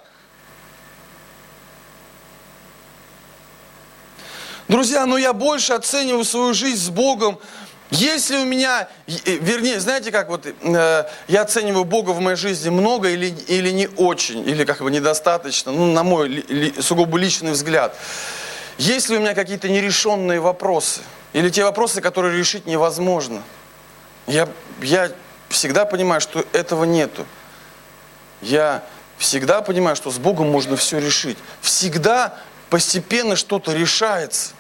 Друзья, 4.69 5.05
но 5.05 5.19
я 5.19 5.35
больше 5.35 5.75
оцениваю 5.75 6.25
свою 6.25 6.55
жизнь 6.55 6.83
с 6.83 6.89
Богом 6.89 7.39
если 7.93 8.39
у 8.39 8.47
меня, 8.47 8.89
вернее, 9.07 9.79
знаете 9.79 10.11
как, 10.11 10.31
вот 10.31 10.47
э, 10.47 11.05
я 11.29 11.43
оцениваю 11.43 11.85
Бога 11.85 12.11
в 12.11 12.21
моей 12.21 12.39
жизни 12.39 12.71
много 12.71 13.11
или, 13.11 13.27
или 13.49 13.71
не 13.71 13.87
очень, 13.87 14.49
или 14.49 14.65
как 14.65 14.79
бы 14.79 14.91
недостаточно, 14.91 15.73
ну, 15.73 15.93
на 15.93 16.03
мой 16.03 16.27
ли, 16.29 16.43
ли, 16.49 16.75
сугубо 16.81 17.19
личный 17.19 17.53
взгляд. 17.53 17.95
Есть 18.79 19.11
ли 19.11 19.19
у 19.19 19.21
меня 19.21 19.35
какие-то 19.35 19.69
нерешенные 19.69 20.41
вопросы, 20.41 21.03
или 21.35 21.51
те 21.51 21.65
вопросы, 21.65 22.01
которые 22.01 22.39
решить 22.39 22.65
невозможно, 22.65 23.43
я, 24.27 24.49
я 24.81 25.13
всегда 25.51 25.85
понимаю, 25.85 26.23
что 26.23 26.47
этого 26.55 26.85
нету. 26.85 27.27
Я 28.41 28.83
всегда 29.19 29.61
понимаю, 29.61 29.97
что 29.97 30.11
с 30.11 30.17
Богом 30.17 30.51
можно 30.51 30.77
все 30.77 30.99
решить. 30.99 31.37
Всегда 31.61 32.39
постепенно 32.71 33.37
что-то 33.37 33.75
решается. 33.75 34.53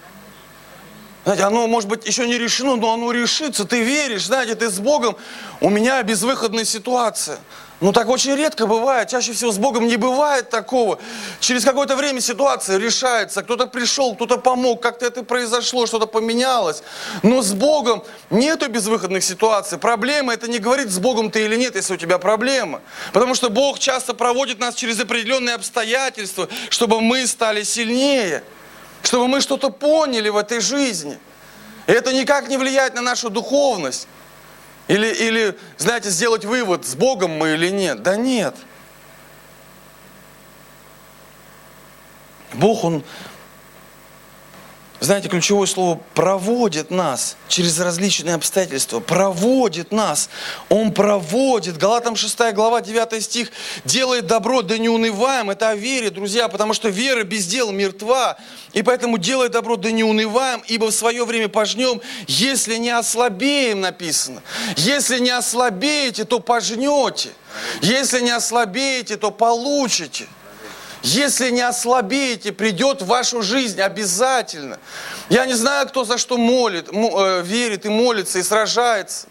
Знаете, 1.24 1.44
оно, 1.44 1.68
может 1.68 1.88
быть, 1.88 2.04
еще 2.04 2.26
не 2.26 2.36
решено, 2.36 2.76
но 2.76 2.92
оно 2.92 3.12
решится. 3.12 3.64
Ты 3.64 3.82
веришь, 3.82 4.26
знаете, 4.26 4.56
ты 4.56 4.68
с 4.68 4.80
Богом. 4.80 5.16
У 5.60 5.70
меня 5.70 6.02
безвыходная 6.02 6.64
ситуация. 6.64 7.38
Ну, 7.80 7.92
так 7.92 8.08
очень 8.08 8.36
редко 8.36 8.66
бывает. 8.66 9.08
Чаще 9.08 9.32
всего 9.32 9.50
с 9.50 9.58
Богом 9.58 9.88
не 9.88 9.96
бывает 9.96 10.50
такого. 10.50 11.00
Через 11.40 11.64
какое-то 11.64 11.96
время 11.96 12.20
ситуация 12.20 12.78
решается. 12.78 13.42
Кто-то 13.42 13.66
пришел, 13.66 14.14
кто-то 14.14 14.38
помог, 14.38 14.80
как-то 14.80 15.06
это 15.06 15.24
произошло, 15.24 15.86
что-то 15.86 16.06
поменялось. 16.06 16.82
Но 17.24 17.42
с 17.42 17.52
Богом 17.52 18.04
нету 18.30 18.68
безвыходных 18.68 19.24
ситуаций. 19.24 19.78
Проблема 19.78 20.32
это 20.32 20.48
не 20.48 20.60
говорит, 20.60 20.90
с 20.90 20.98
Богом 20.98 21.30
ты 21.30 21.44
или 21.44 21.56
нет, 21.56 21.74
если 21.74 21.94
у 21.94 21.96
тебя 21.96 22.18
проблема. 22.18 22.80
Потому 23.12 23.34
что 23.34 23.48
Бог 23.50 23.80
часто 23.80 24.14
проводит 24.14 24.60
нас 24.60 24.76
через 24.76 25.00
определенные 25.00 25.56
обстоятельства, 25.56 26.48
чтобы 26.68 27.00
мы 27.00 27.26
стали 27.26 27.64
сильнее 27.64 28.44
чтобы 29.02 29.28
мы 29.28 29.40
что-то 29.40 29.70
поняли 29.70 30.28
в 30.28 30.36
этой 30.36 30.60
жизни. 30.60 31.18
И 31.86 31.92
это 31.92 32.12
никак 32.12 32.48
не 32.48 32.56
влияет 32.56 32.94
на 32.94 33.02
нашу 33.02 33.30
духовность. 33.30 34.06
Или, 34.88 35.06
или, 35.06 35.58
знаете, 35.78 36.10
сделать 36.10 36.44
вывод, 36.44 36.86
с 36.86 36.94
Богом 36.94 37.32
мы 37.32 37.54
или 37.54 37.70
нет. 37.70 38.02
Да 38.02 38.16
нет. 38.16 38.54
Бог, 42.54 42.84
Он 42.84 43.04
знаете, 45.02 45.28
ключевое 45.28 45.66
слово 45.66 46.00
проводит 46.14 46.92
нас 46.92 47.36
через 47.48 47.80
различные 47.80 48.36
обстоятельства, 48.36 49.00
проводит 49.00 49.90
нас. 49.90 50.30
Он 50.68 50.92
проводит. 50.92 51.76
Галатам 51.76 52.14
6 52.14 52.54
глава 52.54 52.80
9 52.80 53.22
стих 53.22 53.50
делает 53.84 54.26
добро, 54.26 54.62
да 54.62 54.78
не 54.78 54.88
унываем. 54.88 55.50
Это 55.50 55.70
о 55.70 55.74
вере, 55.74 56.10
друзья, 56.10 56.46
потому 56.46 56.72
что 56.72 56.88
вера 56.88 57.24
без 57.24 57.46
дел 57.46 57.72
мертва. 57.72 58.38
И 58.74 58.82
поэтому 58.82 59.18
делай 59.18 59.48
добро, 59.48 59.76
да 59.76 59.90
не 59.90 60.04
унываем, 60.04 60.62
ибо 60.68 60.86
в 60.86 60.94
свое 60.94 61.24
время 61.24 61.48
пожнем, 61.48 62.00
если 62.28 62.76
не 62.76 62.90
ослабеем, 62.90 63.80
написано. 63.80 64.40
Если 64.76 65.18
не 65.18 65.30
ослабеете, 65.30 66.24
то 66.24 66.38
пожнете. 66.38 67.30
Если 67.80 68.20
не 68.20 68.30
ослабеете, 68.30 69.16
то 69.16 69.32
получите. 69.32 70.28
Если 71.02 71.50
не 71.50 71.62
ослабеете, 71.62 72.52
придет 72.52 73.02
в 73.02 73.06
вашу 73.06 73.42
жизнь 73.42 73.80
обязательно. 73.80 74.78
Я 75.28 75.46
не 75.46 75.54
знаю, 75.54 75.88
кто 75.88 76.04
за 76.04 76.16
что 76.16 76.38
молит, 76.38 76.88
э, 76.92 77.42
верит 77.42 77.86
и 77.86 77.88
молится, 77.88 78.38
и 78.38 78.42
сражается. 78.42 79.26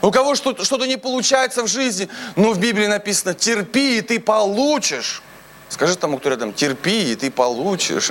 У 0.00 0.12
кого 0.12 0.36
что-то 0.36 0.86
не 0.86 0.96
получается 0.96 1.64
в 1.64 1.66
жизни, 1.66 2.08
но 2.36 2.52
в 2.52 2.60
Библии 2.60 2.86
написано, 2.86 3.34
терпи, 3.34 3.98
и 3.98 4.00
ты 4.00 4.20
получишь. 4.20 5.22
Скажи 5.68 5.96
тому, 5.96 6.18
кто 6.18 6.30
рядом, 6.30 6.52
терпи, 6.52 7.12
и 7.12 7.16
ты 7.16 7.32
получишь. 7.32 8.10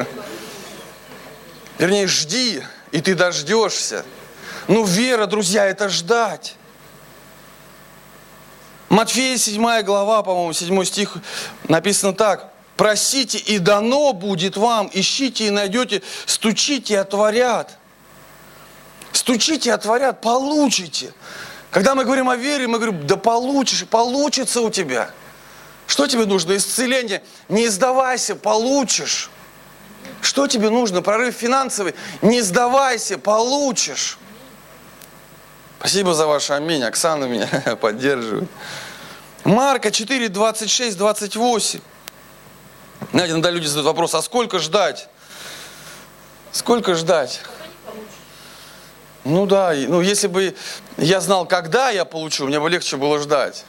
Вернее, 1.77 2.07
жди, 2.07 2.61
и 2.91 2.99
ты 2.99 3.15
дождешься. 3.15 4.03
Ну, 4.67 4.83
вера, 4.83 5.27
друзья, 5.27 5.65
это 5.65 5.87
ждать. 5.87 6.55
Матфея 8.89 9.37
7 9.37 9.81
глава, 9.83 10.23
по-моему, 10.23 10.51
7 10.51 10.83
стих 10.83 11.15
написано 11.69 12.13
так. 12.13 12.51
Просите, 12.77 13.39
и 13.39 13.57
дано 13.57 14.13
будет 14.13 14.55
вам, 14.55 14.89
ищите 14.93 15.47
и 15.47 15.49
найдете, 15.49 16.03
стучите 16.27 16.93
и 16.93 16.97
отворят. 16.97 17.77
Стучите 19.11 19.69
и 19.69 19.71
отворят, 19.71 20.21
получите. 20.21 21.11
Когда 21.71 21.95
мы 21.95 22.05
говорим 22.05 22.29
о 22.29 22.35
вере, 22.35 22.67
мы 22.67 22.77
говорим, 22.77 23.07
да 23.07 23.17
получишь, 23.17 23.85
получится 23.87 24.61
у 24.61 24.69
тебя. 24.69 25.09
Что 25.87 26.05
тебе 26.05 26.25
нужно? 26.25 26.55
Исцеление. 26.55 27.23
Не 27.49 27.67
сдавайся, 27.67 28.35
получишь. 28.35 29.31
Что 30.21 30.47
тебе 30.47 30.69
нужно? 30.69 31.01
Прорыв 31.01 31.33
финансовый. 31.33 31.95
Не 32.21 32.41
сдавайся, 32.41 33.17
получишь. 33.17 34.19
Спасибо 35.79 36.13
за 36.13 36.27
ваше 36.27 36.53
аминь. 36.53 36.83
Оксана 36.83 37.25
меня 37.25 37.47
поддерживает. 37.81 38.49
Марка 39.43 39.89
4, 39.89 40.29
26, 40.29 40.97
28. 40.97 41.79
Знаете, 43.11 43.33
иногда 43.33 43.51
люди 43.51 43.67
задают 43.67 43.87
вопрос, 43.87 44.15
а 44.15 44.21
сколько 44.21 44.59
ждать? 44.59 45.07
Сколько 46.51 46.95
ждать? 46.95 47.41
Ну 49.23 49.45
да, 49.45 49.73
ну 49.75 50.01
если 50.01 50.27
бы 50.27 50.55
я 50.97 51.19
знал, 51.19 51.45
когда 51.45 51.89
я 51.89 52.05
получу, 52.05 52.47
мне 52.47 52.59
бы 52.59 52.69
легче 52.69 52.97
было 52.97 53.19
ждать. 53.19 53.65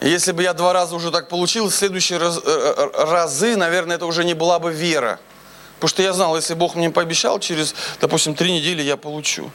если 0.00 0.32
бы 0.32 0.42
я 0.42 0.52
два 0.52 0.72
раза 0.72 0.96
уже 0.96 1.10
так 1.10 1.28
получил, 1.28 1.68
в 1.68 1.74
следующие 1.74 2.18
раз, 2.18 2.38
э, 2.38 2.40
э, 2.44 3.04
разы, 3.04 3.56
наверное, 3.56 3.96
это 3.96 4.06
уже 4.06 4.24
не 4.24 4.34
была 4.34 4.58
бы 4.58 4.72
вера. 4.72 5.20
Потому 5.76 5.88
что 5.88 6.02
я 6.02 6.12
знал, 6.12 6.36
если 6.36 6.54
Бог 6.54 6.74
мне 6.74 6.90
пообещал, 6.90 7.38
через, 7.38 7.74
допустим, 8.00 8.34
три 8.34 8.52
недели 8.52 8.82
я 8.82 8.96
получу. 8.96 9.50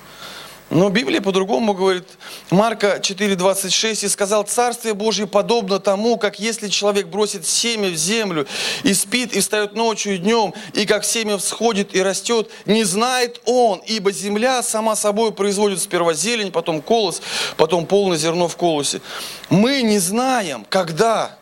Но 0.75 0.89
Библия 0.89 1.22
по-другому 1.22 1.74
говорит. 1.74 2.03
Марка 2.51 2.98
4,26 2.98 4.05
«И 4.05 4.10
сказал, 4.10 4.44
Царствие 4.44 4.94
Божье 4.94 5.25
подобно 5.25 5.79
тому, 5.79 6.17
как 6.17 6.38
если 6.38 6.67
человек 6.67 7.08
бросит 7.08 7.48
семя 7.48 7.88
в 7.88 7.96
землю 7.96 8.46
и 8.84 8.94
спит, 8.94 9.34
и 9.34 9.39
встает 9.39 9.74
ночью 9.74 10.15
и 10.15 10.17
днем, 10.17 10.53
и 10.74 10.86
как 10.86 11.05
семя 11.05 11.38
всходит 11.38 11.96
и 11.96 12.03
растет, 12.03 12.50
не 12.65 12.84
знает 12.84 13.39
он, 13.46 13.82
ибо 13.86 14.12
земля 14.12 14.62
сама 14.62 14.98
собой 14.98 15.32
производит 15.32 15.82
сперва 15.82 16.13
зелень, 16.13 16.51
потом 16.51 16.82
колос, 16.82 17.22
потом 17.55 17.86
полное 17.86 18.17
зерно 18.17 18.50
в 18.50 18.58
колосе. 18.58 19.00
Мы 19.50 19.82
не 19.82 20.00
знаем, 20.00 20.65
когда. 20.67 21.38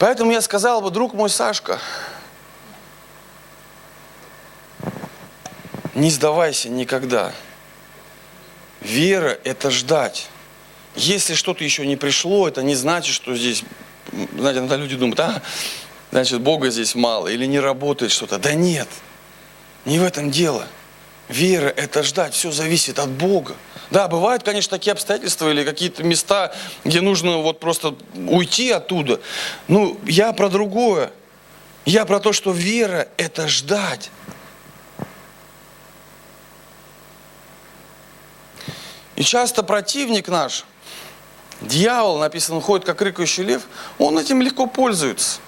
Поэтому 0.00 0.32
я 0.32 0.40
сказал 0.40 0.80
бы, 0.80 0.90
друг 0.90 1.14
мой 1.14 1.30
Сашка, 1.30 1.78
Не 5.94 6.10
сдавайся 6.10 6.68
никогда. 6.68 7.32
Вера– 8.84 9.38
это 9.44 9.70
ждать. 9.70 10.28
Если 10.94 11.34
что-то 11.34 11.64
еще 11.64 11.86
не 11.86 11.96
пришло, 11.96 12.46
это 12.46 12.62
не 12.62 12.74
значит, 12.74 13.14
что 13.14 13.34
здесь, 13.34 13.64
знаете, 14.36 14.60
иногда 14.60 14.76
люди 14.76 14.94
думают, 14.94 15.18
а, 15.20 15.42
значит, 16.12 16.40
Бога 16.40 16.70
здесь 16.70 16.94
мало, 16.94 17.28
или 17.28 17.46
не 17.46 17.58
работает 17.58 18.12
что-то. 18.12 18.38
Да 18.38 18.52
нет, 18.54 18.88
не 19.84 19.98
в 19.98 20.04
этом 20.04 20.30
дело. 20.30 20.66
Вера– 21.28 21.68
это 21.76 22.02
ждать, 22.02 22.34
все 22.34 22.52
зависит 22.52 22.98
от 22.98 23.08
Бога. 23.08 23.56
Да, 23.90 24.08
бывают, 24.08 24.42
конечно, 24.42 24.70
такие 24.70 24.92
обстоятельства 24.92 25.50
или 25.50 25.64
какие-то 25.64 26.02
места, 26.02 26.54
где 26.84 27.00
нужно 27.00 27.38
вот 27.38 27.60
просто 27.60 27.96
уйти 28.14 28.70
оттуда. 28.70 29.20
Ну, 29.66 29.98
я 30.04 30.32
про 30.34 30.50
другое. 30.50 31.10
Я 31.86 32.04
про 32.04 32.20
то, 32.20 32.32
что 32.32 32.52
вера– 32.52 33.08
это 33.16 33.48
ждать. 33.48 34.10
И 39.16 39.22
часто 39.22 39.62
противник 39.62 40.28
наш, 40.28 40.64
дьявол, 41.60 42.18
написано, 42.18 42.60
ходит 42.60 42.84
как 42.84 43.00
рыкающий 43.00 43.44
лев, 43.44 43.62
он 43.98 44.18
этим 44.18 44.42
легко 44.42 44.66
пользуется. 44.66 45.40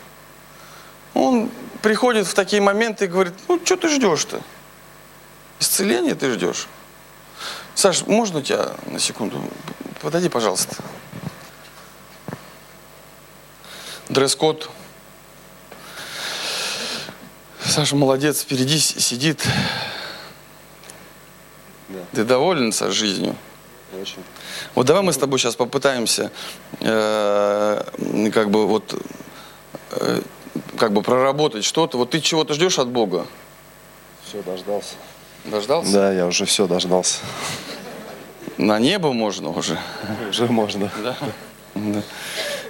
Он 1.14 1.50
приходит 1.83 2.26
в 2.26 2.35
такие 2.35 2.62
моменты 2.62 3.07
и 3.07 3.09
говорит, 3.09 3.35
ну 3.48 3.61
что 3.64 3.76
ты 3.76 3.88
ждешь-то? 3.88 4.40
Исцеление 5.59 6.14
ты 6.14 6.33
ждешь? 6.33 6.68
Саш, 7.74 8.07
можно 8.07 8.42
тебя 8.42 8.72
на 8.87 8.98
секунду? 8.98 9.42
Подойди, 10.00 10.29
пожалуйста. 10.29 10.76
Дресс-код. 14.09 14.70
Саша 17.64 17.96
молодец, 17.96 18.42
впереди 18.42 18.79
сидит. 18.79 19.44
Да. 21.88 21.98
Ты 22.12 22.24
доволен 22.24 22.72
со 22.72 22.90
жизнью? 22.92 23.37
Очень. 24.01 24.23
Вот 24.75 24.87
давай 24.87 25.03
мы 25.03 25.13
с 25.13 25.17
тобой 25.17 25.39
сейчас 25.39 25.57
попытаемся 25.57 26.31
э, 26.81 27.83
как 28.33 28.51
бы 28.51 28.67
вот 28.67 29.01
э, 29.93 30.21
как 30.77 30.93
бы 30.93 31.03
проработать 31.03 31.65
что-то. 31.65 31.99
Вот 31.99 32.11
ты 32.11 32.21
чего-то 32.21 32.55
ждешь 32.55 32.79
от 32.79 32.89
Бога? 32.89 33.27
Все, 34.25 34.43
дождался. 34.43 34.95
Дождался? 35.45 35.93
Да, 35.93 36.13
я 36.13 36.27
уже 36.27 36.45
все 36.45 36.67
дождался. 36.67 37.21
На 38.57 38.79
небо 38.79 39.13
можно 39.13 39.51
уже? 39.51 39.79
Уже 40.31 40.47
можно. 40.47 40.91
Да? 41.03 41.17
да. 41.75 42.03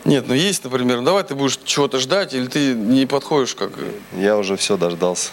Нет, 0.05 0.27
ну 0.29 0.35
есть, 0.35 0.65
например, 0.65 0.99
ну 0.99 1.05
давай 1.05 1.25
ты 1.25 1.35
будешь 1.35 1.59
чего-то 1.65 1.99
ждать, 1.99 2.35
или 2.35 2.47
ты 2.47 2.75
не 2.75 3.07
подходишь 3.07 3.55
как... 3.55 3.71
Я 4.17 4.37
уже 4.37 4.57
все 4.57 4.77
дождался. 4.77 5.31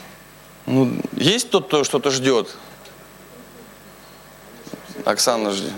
Ну, 0.65 0.93
есть 1.15 1.49
тот, 1.49 1.67
кто 1.67 1.83
что-то 1.83 2.09
ждет? 2.09 2.55
Оксана, 5.05 5.51
жди. 5.51 5.71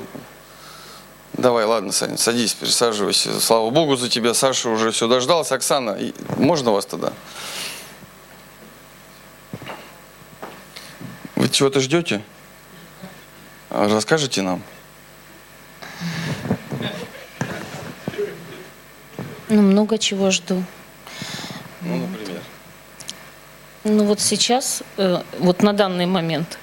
Давай, 1.33 1.65
ладно, 1.65 1.91
Саня, 1.91 2.17
садись, 2.17 2.53
присаживайся. 2.53 3.39
Слава 3.41 3.69
Богу 3.69 3.95
за 3.97 4.09
тебя, 4.09 4.33
Саша 4.33 4.69
уже 4.69 4.91
все 4.91 5.07
дождался. 5.07 5.55
Оксана, 5.55 5.97
можно 6.37 6.71
вас 6.71 6.85
тогда? 6.85 7.11
Вы 11.35 11.49
чего-то 11.49 11.81
ждете? 11.81 12.23
А 13.69 13.89
расскажите 13.89 14.41
нам. 14.41 14.61
Ну, 19.49 19.61
много 19.61 19.97
чего 19.97 20.31
жду. 20.31 20.63
Ну, 21.81 21.97
например. 21.97 22.41
Ну 23.83 24.05
вот 24.05 24.19
сейчас, 24.19 24.81
э, 24.97 25.21
вот 25.37 25.61
на 25.61 25.71
данный 25.71 26.07
момент, 26.07 26.57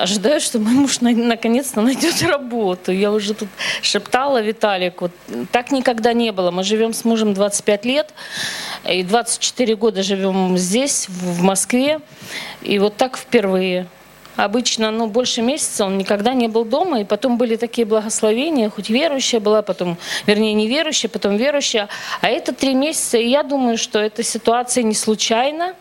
ожидаю, 0.00 0.40
что 0.40 0.58
мой 0.58 0.72
муж 0.72 1.00
наконец-то 1.00 1.80
найдет 1.80 2.22
работу. 2.22 2.92
Я 2.92 3.12
уже 3.12 3.34
тут 3.34 3.48
шептала 3.82 4.40
Виталик, 4.40 5.00
вот 5.00 5.12
так 5.52 5.70
никогда 5.70 6.12
не 6.12 6.32
было. 6.32 6.50
Мы 6.50 6.64
живем 6.64 6.92
с 6.92 7.04
мужем 7.04 7.34
25 7.34 7.84
лет, 7.84 8.14
и 8.88 9.02
24 9.02 9.76
года 9.76 10.02
живем 10.02 10.56
здесь, 10.56 11.08
в 11.08 11.42
Москве, 11.42 12.00
и 12.62 12.78
вот 12.78 12.96
так 12.96 13.16
впервые. 13.16 13.86
Обычно, 14.36 14.92
ну, 14.92 15.08
больше 15.08 15.42
месяца 15.42 15.84
он 15.84 15.98
никогда 15.98 16.32
не 16.32 16.46
был 16.46 16.64
дома, 16.64 17.00
и 17.00 17.04
потом 17.04 17.38
были 17.38 17.56
такие 17.56 17.84
благословения, 17.84 18.70
хоть 18.70 18.88
верующая 18.88 19.40
была, 19.40 19.62
потом, 19.62 19.96
вернее, 20.26 20.54
неверующая, 20.54 21.10
потом 21.10 21.36
верующая, 21.36 21.88
а 22.20 22.28
это 22.28 22.54
три 22.54 22.74
месяца, 22.74 23.18
и 23.18 23.28
я 23.28 23.42
думаю, 23.42 23.76
что 23.76 23.98
эта 23.98 24.22
ситуация 24.22 24.84
не 24.84 24.94
случайна, 24.94 25.74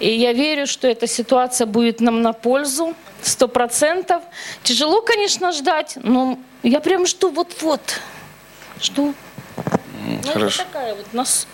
и 0.00 0.10
я 0.10 0.34
верю, 0.34 0.66
что 0.66 0.86
эта 0.86 1.06
ситуация 1.06 1.66
будет 1.66 2.02
нам 2.02 2.20
на 2.20 2.34
пользу, 2.34 2.94
сто 3.26 3.48
процентов. 3.48 4.22
Тяжело, 4.62 5.00
конечно, 5.02 5.52
ждать, 5.52 5.96
но 6.02 6.38
я 6.62 6.80
прям 6.80 7.06
жду 7.06 7.30
вот-вот, 7.30 8.00
жду. 8.80 9.14
Ну, 10.06 10.32
Хорошо. 10.32 10.62
Это 10.62 10.72
такая 10.72 10.94
вот 10.94 11.12
нас... 11.12 11.46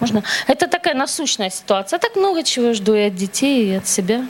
Можно? 0.00 0.22
Это 0.46 0.68
такая 0.68 0.94
насущная 0.94 1.48
ситуация. 1.48 1.98
так 1.98 2.16
много 2.16 2.42
чего 2.42 2.74
жду 2.74 2.94
и 2.94 3.02
от 3.02 3.14
детей, 3.14 3.72
и 3.72 3.74
от 3.76 3.88
себя. 3.88 4.26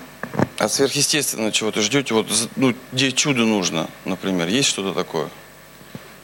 От 0.58 0.72
сверхъестественного 0.72 1.50
чего 1.50 1.72
то 1.72 1.82
ждете? 1.82 2.14
Вот, 2.14 2.28
ну, 2.56 2.74
где 2.92 3.10
чудо 3.12 3.40
нужно, 3.44 3.88
например? 4.04 4.48
Есть 4.48 4.68
что-то 4.68 4.92
такое? 4.92 5.28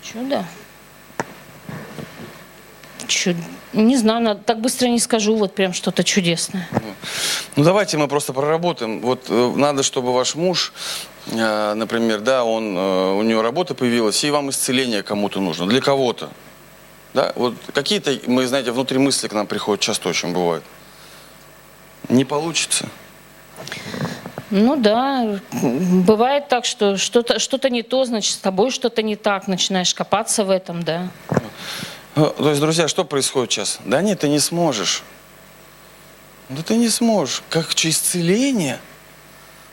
Чудо? 0.02 0.44
Чудо. 3.08 3.42
Не 3.72 3.96
знаю, 3.96 4.38
так 4.44 4.60
быстро 4.60 4.88
не 4.88 4.98
скажу, 4.98 5.36
вот 5.36 5.54
прям 5.54 5.72
что-то 5.72 6.04
чудесное. 6.04 6.68
Ну, 7.56 7.64
давайте 7.64 7.96
мы 7.96 8.06
просто 8.06 8.32
проработаем. 8.32 9.00
Вот 9.00 9.26
э, 9.28 9.52
надо, 9.56 9.82
чтобы 9.82 10.12
ваш 10.12 10.34
муж, 10.34 10.72
э, 11.30 11.74
например, 11.74 12.20
да, 12.20 12.44
он, 12.44 12.76
э, 12.76 13.12
у 13.14 13.22
него 13.22 13.40
работа 13.40 13.74
появилась, 13.74 14.22
и 14.24 14.30
вам 14.30 14.50
исцеление 14.50 15.02
кому-то 15.02 15.40
нужно, 15.40 15.66
для 15.66 15.80
кого-то. 15.80 16.30
Да? 17.14 17.32
Вот 17.34 17.54
какие-то, 17.72 18.14
мы, 18.26 18.46
знаете, 18.46 18.72
внутри 18.72 18.98
мысли 18.98 19.28
к 19.28 19.32
нам 19.32 19.46
приходят, 19.46 19.80
часто 19.80 20.10
очень 20.10 20.32
бывает. 20.32 20.62
Не 22.08 22.24
получится. 22.24 22.88
Ну 24.50 24.76
да, 24.76 25.40
бывает 25.62 26.48
так, 26.48 26.66
что 26.66 26.98
что-то 26.98 27.38
что 27.38 27.68
не 27.70 27.82
то, 27.82 28.04
значит, 28.04 28.34
с 28.34 28.36
тобой 28.36 28.70
что-то 28.70 29.02
не 29.02 29.16
так, 29.16 29.48
начинаешь 29.48 29.94
копаться 29.94 30.44
в 30.44 30.50
этом, 30.50 30.82
да. 30.82 31.08
Ну, 32.14 32.30
То 32.30 32.50
есть, 32.50 32.60
друзья, 32.60 32.88
что 32.88 33.04
происходит 33.04 33.52
сейчас? 33.52 33.78
Да 33.84 34.02
нет, 34.02 34.20
ты 34.20 34.28
не 34.28 34.38
сможешь. 34.38 35.02
Да 36.48 36.62
ты 36.62 36.76
не 36.76 36.88
сможешь. 36.88 37.42
Как 37.48 37.70
что, 37.70 37.88
исцеление? 37.88 38.78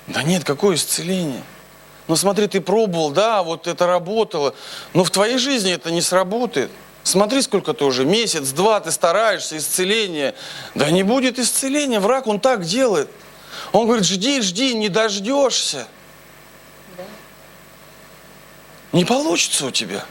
Да 0.08 0.24
нет, 0.24 0.44
какое 0.44 0.76
исцеление? 0.76 1.44
Ну 2.08 2.16
смотри, 2.16 2.48
ты 2.48 2.60
пробовал, 2.60 3.12
да, 3.12 3.44
вот 3.44 3.68
это 3.68 3.86
работало, 3.86 4.56
но 4.94 5.04
в 5.04 5.12
твоей 5.12 5.38
жизни 5.38 5.72
это 5.72 5.92
не 5.92 6.02
сработает. 6.02 6.72
Смотри, 7.04 7.42
сколько 7.44 7.74
ты 7.74 7.86
уже, 7.86 8.04
месяц, 8.04 8.50
два 8.50 8.80
ты 8.80 8.92
стараешься, 8.92 9.58
исцеление. 9.58 10.34
Да 10.74 10.90
не 10.90 11.04
будет 11.04 11.38
исцеления, 11.38 12.00
враг, 12.00 12.26
он 12.26 12.40
так 12.40 12.66
делает. 12.66 13.10
Он 13.74 13.86
говорит, 13.86 14.06
жди, 14.06 14.42
жди, 14.42 14.74
не 14.74 14.90
дождешься. 14.90 15.88
Не 18.92 19.06
получится 19.06 19.68
у 19.68 19.72
тебя. 19.72 20.04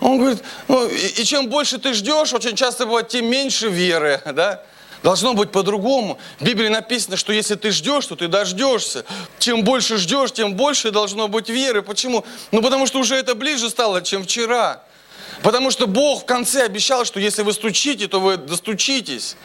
Он 0.00 0.18
говорит, 0.18 0.42
ну, 0.68 0.86
и, 0.88 1.06
и 1.20 1.24
чем 1.24 1.48
больше 1.48 1.78
ты 1.78 1.92
ждешь, 1.92 2.32
очень 2.32 2.56
часто 2.56 2.86
бывает, 2.86 3.08
тем 3.08 3.26
меньше 3.26 3.68
веры, 3.68 4.20
да? 4.24 4.62
Должно 5.02 5.32
быть 5.32 5.50
по-другому. 5.50 6.18
В 6.38 6.44
Библии 6.44 6.68
написано, 6.68 7.16
что 7.16 7.32
если 7.32 7.54
ты 7.54 7.70
ждешь, 7.70 8.06
то 8.06 8.16
ты 8.16 8.28
дождешься. 8.28 9.04
Чем 9.38 9.64
больше 9.64 9.96
ждешь, 9.96 10.32
тем 10.32 10.54
больше 10.54 10.90
должно 10.90 11.26
быть 11.28 11.48
веры. 11.48 11.82
Почему? 11.82 12.24
Ну, 12.50 12.60
потому 12.60 12.86
что 12.86 12.98
уже 12.98 13.16
это 13.16 13.34
ближе 13.34 13.70
стало, 13.70 14.02
чем 14.02 14.24
вчера. 14.24 14.82
Потому 15.42 15.70
что 15.70 15.86
Бог 15.86 16.22
в 16.22 16.26
конце 16.26 16.64
обещал, 16.64 17.06
что 17.06 17.18
если 17.18 17.42
вы 17.42 17.54
стучите, 17.54 18.08
то 18.08 18.20
вы 18.20 18.36
достучитесь. 18.36 19.36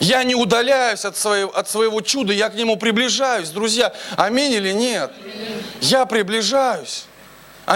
Я 0.00 0.22
не 0.22 0.34
удаляюсь 0.34 1.04
от 1.06 1.16
своего, 1.16 1.56
от 1.56 1.70
своего 1.70 2.02
чуда, 2.02 2.32
я 2.32 2.50
к 2.50 2.54
нему 2.54 2.76
приближаюсь. 2.76 3.48
Друзья, 3.48 3.94
аминь 4.16 4.52
или 4.52 4.72
нет? 4.72 5.12
Я 5.80 6.04
приближаюсь, 6.04 7.04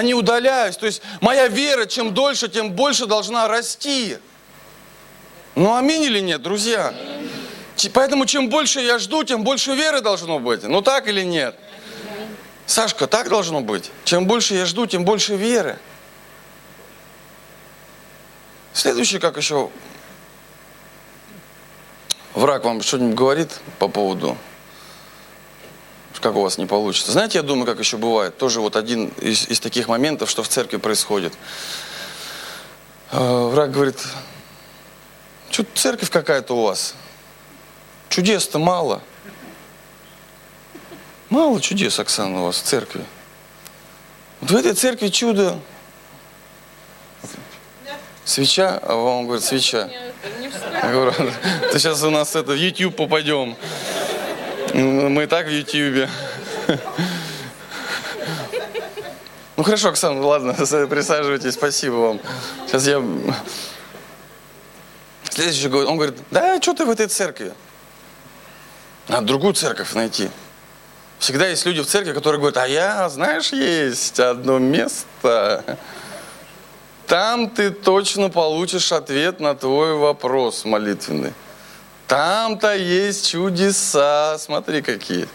не 0.03 0.15
удаляюсь. 0.15 0.77
То 0.77 0.87
есть 0.87 1.03
моя 1.21 1.49
вера, 1.49 1.87
чем 1.87 2.15
дольше, 2.15 2.49
тем 2.49 2.73
больше 2.73 3.07
должна 3.07 3.49
расти. 3.49 4.19
Ну 5.55 5.75
аминь 5.75 6.03
или 6.03 6.21
нет, 6.21 6.43
друзья? 6.43 6.95
Поэтому 7.93 8.27
чем 8.27 8.49
больше 8.49 8.81
я 8.81 8.99
жду, 8.99 9.25
тем 9.25 9.45
больше 9.45 9.75
веры 9.75 10.01
должно 10.01 10.39
быть. 10.39 10.63
Ну 10.65 10.83
так 10.83 11.09
или 11.09 11.23
нет? 11.23 11.57
Сашка, 12.67 13.07
так 13.07 13.29
должно 13.29 13.61
быть. 13.61 13.91
Чем 14.05 14.27
больше 14.27 14.55
я 14.55 14.67
жду, 14.67 14.87
тем 14.87 15.05
больше 15.05 15.37
веры. 15.37 15.79
Следующее, 18.75 19.21
как 19.21 19.37
еще 19.37 19.71
враг 22.35 22.65
вам 22.65 22.83
что-нибудь 22.83 23.17
говорит 23.17 23.61
по 23.79 23.89
поводу, 23.89 24.37
как 26.21 26.37
у 26.37 26.43
вас 26.43 26.59
не 26.59 26.67
получится. 26.67 27.13
Знаете, 27.13 27.39
я 27.39 27.43
думаю, 27.43 27.67
как 27.67 27.79
еще 27.79 27.97
бывает, 27.97 28.37
тоже 28.37 28.61
вот 28.61 28.77
один 28.77 29.09
из, 29.21 29.49
из 29.49 29.61
таких 29.61 29.89
моментов, 29.89 30.31
что 30.31 30.43
в 30.43 30.49
церкви 30.49 30.77
происходит. 30.77 31.33
Э, 33.11 33.49
Враг 33.49 33.71
говорит, 33.71 33.99
что 35.51 35.65
церковь 35.75 36.11
какая-то 36.11 36.55
у 36.55 36.63
вас, 36.63 36.95
чудес-то 38.09 38.59
мало. 38.59 39.03
Мало 41.29 41.61
чудес, 41.61 41.99
Оксана, 41.99 42.43
у 42.43 42.47
вас 42.47 42.61
в 42.61 42.63
церкви. 42.63 43.05
Вот 44.41 44.51
в 44.51 44.57
этой 44.57 44.73
церкви 44.75 45.09
чудо. 45.09 45.59
Свеча, 48.25 48.79
а 48.83 48.95
вам 48.95 49.25
говорит, 49.25 49.45
свеча. 49.45 49.89
Я 50.83 50.93
говорю, 50.93 51.13
ты 51.73 51.79
сейчас 51.79 52.03
у 52.03 52.11
нас 52.11 52.37
это, 52.37 52.53
в 52.53 52.57
YouTube 52.57 52.95
попадем. 52.95 53.57
Мы 54.79 55.25
и 55.25 55.27
так 55.27 55.47
в 55.47 55.51
YouTube. 55.51 56.09
Ну 59.57 59.65
хорошо, 59.65 59.89
Оксана, 59.89 60.25
ладно, 60.25 60.53
присаживайтесь, 60.55 61.55
спасибо 61.55 61.95
вам. 61.95 62.21
Сейчас 62.67 62.87
я... 62.87 63.03
Следующий 65.31 65.69
говорит, 65.69 65.89
он 65.89 65.97
говорит, 65.97 66.17
да, 66.31 66.63
что 66.63 66.75
ты 66.75 66.85
в 66.85 66.91
этой 66.91 67.09
церкви? 67.09 67.55
Надо 69.09 69.27
другую 69.27 69.55
церковь 69.55 69.95
найти. 69.95 70.31
Всегда 71.19 71.49
есть 71.49 71.67
люди 71.67 71.83
в 71.83 71.87
церкви, 71.87 72.13
которые 72.13 72.39
говорят, 72.39 72.59
а 72.59 72.69
я, 72.69 73.09
знаешь, 73.09 73.53
есть 73.53 74.21
одно 74.21 74.59
место. 74.59 75.79
Там 77.09 77.51
ты 77.51 77.71
точно 77.71 78.31
получишь 78.31 78.93
ответ 78.93 79.41
на 79.41 79.57
твой 79.57 79.95
вопрос 79.95 80.65
молитвенный. 80.65 81.33
Там-то 82.09 82.75
есть 82.75 83.29
чудеса, 83.29 84.39
смотри 84.39 84.81
какие. 84.81 85.29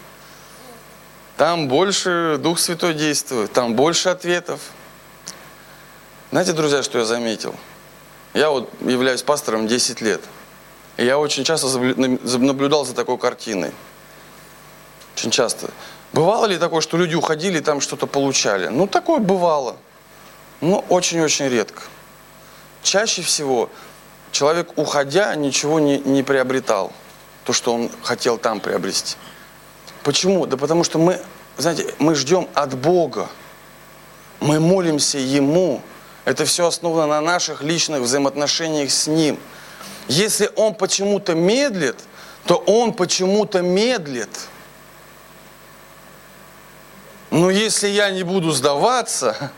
Там 1.36 1.68
больше 1.68 2.36
Дух 2.40 2.58
Святой 2.58 2.94
действует, 2.94 3.52
там 3.52 3.74
больше 3.74 4.08
ответов. 4.08 4.60
Знаете, 6.32 6.52
друзья, 6.52 6.82
что 6.82 6.98
я 6.98 7.04
заметил? 7.04 7.54
Я 8.34 8.50
вот 8.50 8.68
являюсь 8.80 9.22
пастором 9.22 9.68
10 9.68 10.00
лет. 10.00 10.20
И 10.96 11.04
я 11.04 11.16
очень 11.18 11.44
часто 11.44 11.78
наблюдал 11.78 12.84
за 12.84 12.92
такой 12.92 13.18
картиной. 13.18 13.70
Очень 15.16 15.30
часто. 15.30 15.70
Бывало 16.12 16.46
ли 16.46 16.58
такое, 16.58 16.80
что 16.80 16.96
люди 16.96 17.14
уходили 17.14 17.58
и 17.58 17.60
там 17.60 17.80
что-то 17.80 18.08
получали? 18.08 18.66
Ну, 18.66 18.88
такое 18.88 19.20
бывало. 19.20 19.76
Но 20.60 20.84
очень-очень 20.88 21.48
редко. 21.48 21.82
Чаще 22.82 23.22
всего 23.22 23.70
человек, 24.34 24.72
уходя, 24.76 25.34
ничего 25.34 25.80
не, 25.80 25.98
не 25.98 26.22
приобретал. 26.22 26.92
То, 27.44 27.52
что 27.52 27.72
он 27.72 27.90
хотел 28.02 28.36
там 28.36 28.60
приобрести. 28.60 29.16
Почему? 30.02 30.44
Да 30.46 30.56
потому 30.56 30.84
что 30.84 30.98
мы, 30.98 31.20
знаете, 31.56 31.94
мы 31.98 32.14
ждем 32.14 32.48
от 32.52 32.74
Бога. 32.76 33.28
Мы 34.40 34.60
молимся 34.60 35.18
Ему. 35.18 35.80
Это 36.24 36.44
все 36.44 36.66
основано 36.66 37.06
на 37.06 37.20
наших 37.20 37.62
личных 37.62 38.02
взаимоотношениях 38.02 38.90
с 38.90 39.06
Ним. 39.06 39.38
Если 40.08 40.50
Он 40.56 40.74
почему-то 40.74 41.34
медлит, 41.34 41.96
то 42.46 42.56
Он 42.66 42.92
почему-то 42.92 43.62
медлит. 43.62 44.48
Но 47.30 47.50
если 47.50 47.88
я 47.88 48.10
не 48.10 48.22
буду 48.22 48.50
сдаваться, 48.52 49.50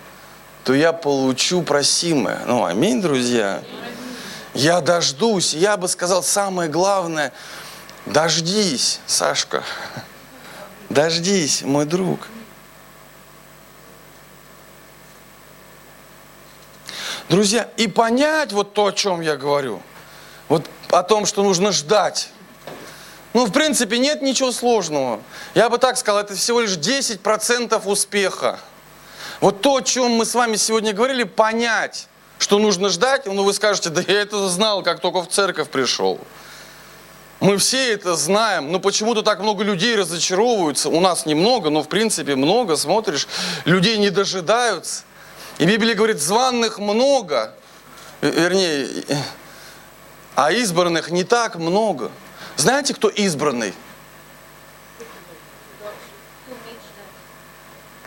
то 0.65 0.75
я 0.75 0.93
получу 0.93 1.63
просимое. 1.63 2.41
Ну, 2.47 2.65
аминь, 2.65 3.01
друзья. 3.01 3.63
Я 4.57 4.81
дождусь. 4.81 5.53
Я 5.53 5.77
бы 5.77 5.87
сказал, 5.87 6.23
самое 6.23 6.71
главное, 6.71 7.35
дождись, 8.07 9.01
Сашка. 9.07 9.63
Дождись, 10.89 11.61
мой 11.61 11.85
друг. 11.85 12.29
Друзья, 17.29 17.69
и 17.77 17.87
понять 17.87 18.53
вот 18.53 18.73
то, 18.73 18.87
о 18.87 18.93
чем 18.93 19.21
я 19.21 19.37
говорю, 19.37 19.83
вот 20.49 20.71
о 20.89 21.03
том, 21.03 21.27
что 21.27 21.43
нужно 21.43 21.71
ждать. 21.71 22.31
Ну, 23.35 23.45
в 23.45 23.53
принципе, 23.53 23.99
нет 23.99 24.23
ничего 24.23 24.53
сложного. 24.53 25.21
Я 25.55 25.69
бы 25.69 25.77
так 25.77 25.99
сказал, 25.99 26.23
это 26.23 26.35
всего 26.35 26.63
лишь 26.63 26.79
10% 26.79 27.83
успеха. 27.85 28.59
Вот 29.43 29.61
то, 29.61 29.77
о 29.77 29.83
чем 29.83 30.13
мы 30.13 30.25
с 30.25 30.35
вами 30.35 30.57
сегодня 30.57 30.95
говорили, 30.95 31.25
понять, 31.25 32.09
что 32.39 32.59
нужно 32.59 32.89
ждать, 32.89 33.27
ну, 33.27 33.43
вы 33.45 33.53
скажете, 33.53 33.91
да 33.91 34.03
я 34.07 34.21
это 34.21 34.49
знал, 34.49 34.83
как 34.83 35.01
только 35.01 35.23
в 35.23 35.29
церковь 35.29 35.69
пришел. 35.69 36.19
Мы 37.41 37.59
все 37.59 37.93
это 37.93 38.17
знаем, 38.17 38.73
но 38.73 38.81
почему-то 38.81 39.23
так 39.23 39.41
много 39.41 39.63
людей 39.63 39.95
разочаровываются. 39.95 40.89
У 40.89 41.01
нас 41.01 41.27
немного, 41.27 41.71
но 41.71 41.83
в 41.83 41.89
принципе 41.89 42.35
много, 42.35 42.77
смотришь, 42.77 43.29
людей 43.65 43.99
не 43.99 44.11
дожидаются. 44.11 45.03
И 45.59 45.67
Библия 45.67 45.95
говорит, 45.95 46.21
званных 46.21 46.79
много, 46.79 47.55
Э, 48.21 48.31
вернее, 48.31 49.05
а 50.35 50.53
избранных 50.53 51.11
не 51.11 51.25
так 51.25 51.57
много. 51.57 52.11
Знаете, 52.57 52.95
кто 52.95 53.09
избранный? 53.09 53.75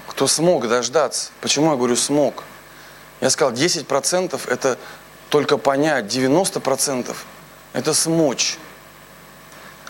Кто 0.08 0.28
смог 0.28 0.68
дождаться. 0.68 1.32
Почему 1.42 1.72
я 1.72 1.78
говорю 1.78 1.96
смог? 1.96 2.44
Я 3.22 3.30
сказал, 3.30 3.54
10% 3.54 4.40
это 4.50 4.78
только 5.30 5.58
понять, 5.58 6.06
90% 6.06 7.16
это 7.74 7.94
смочь. 7.94 8.58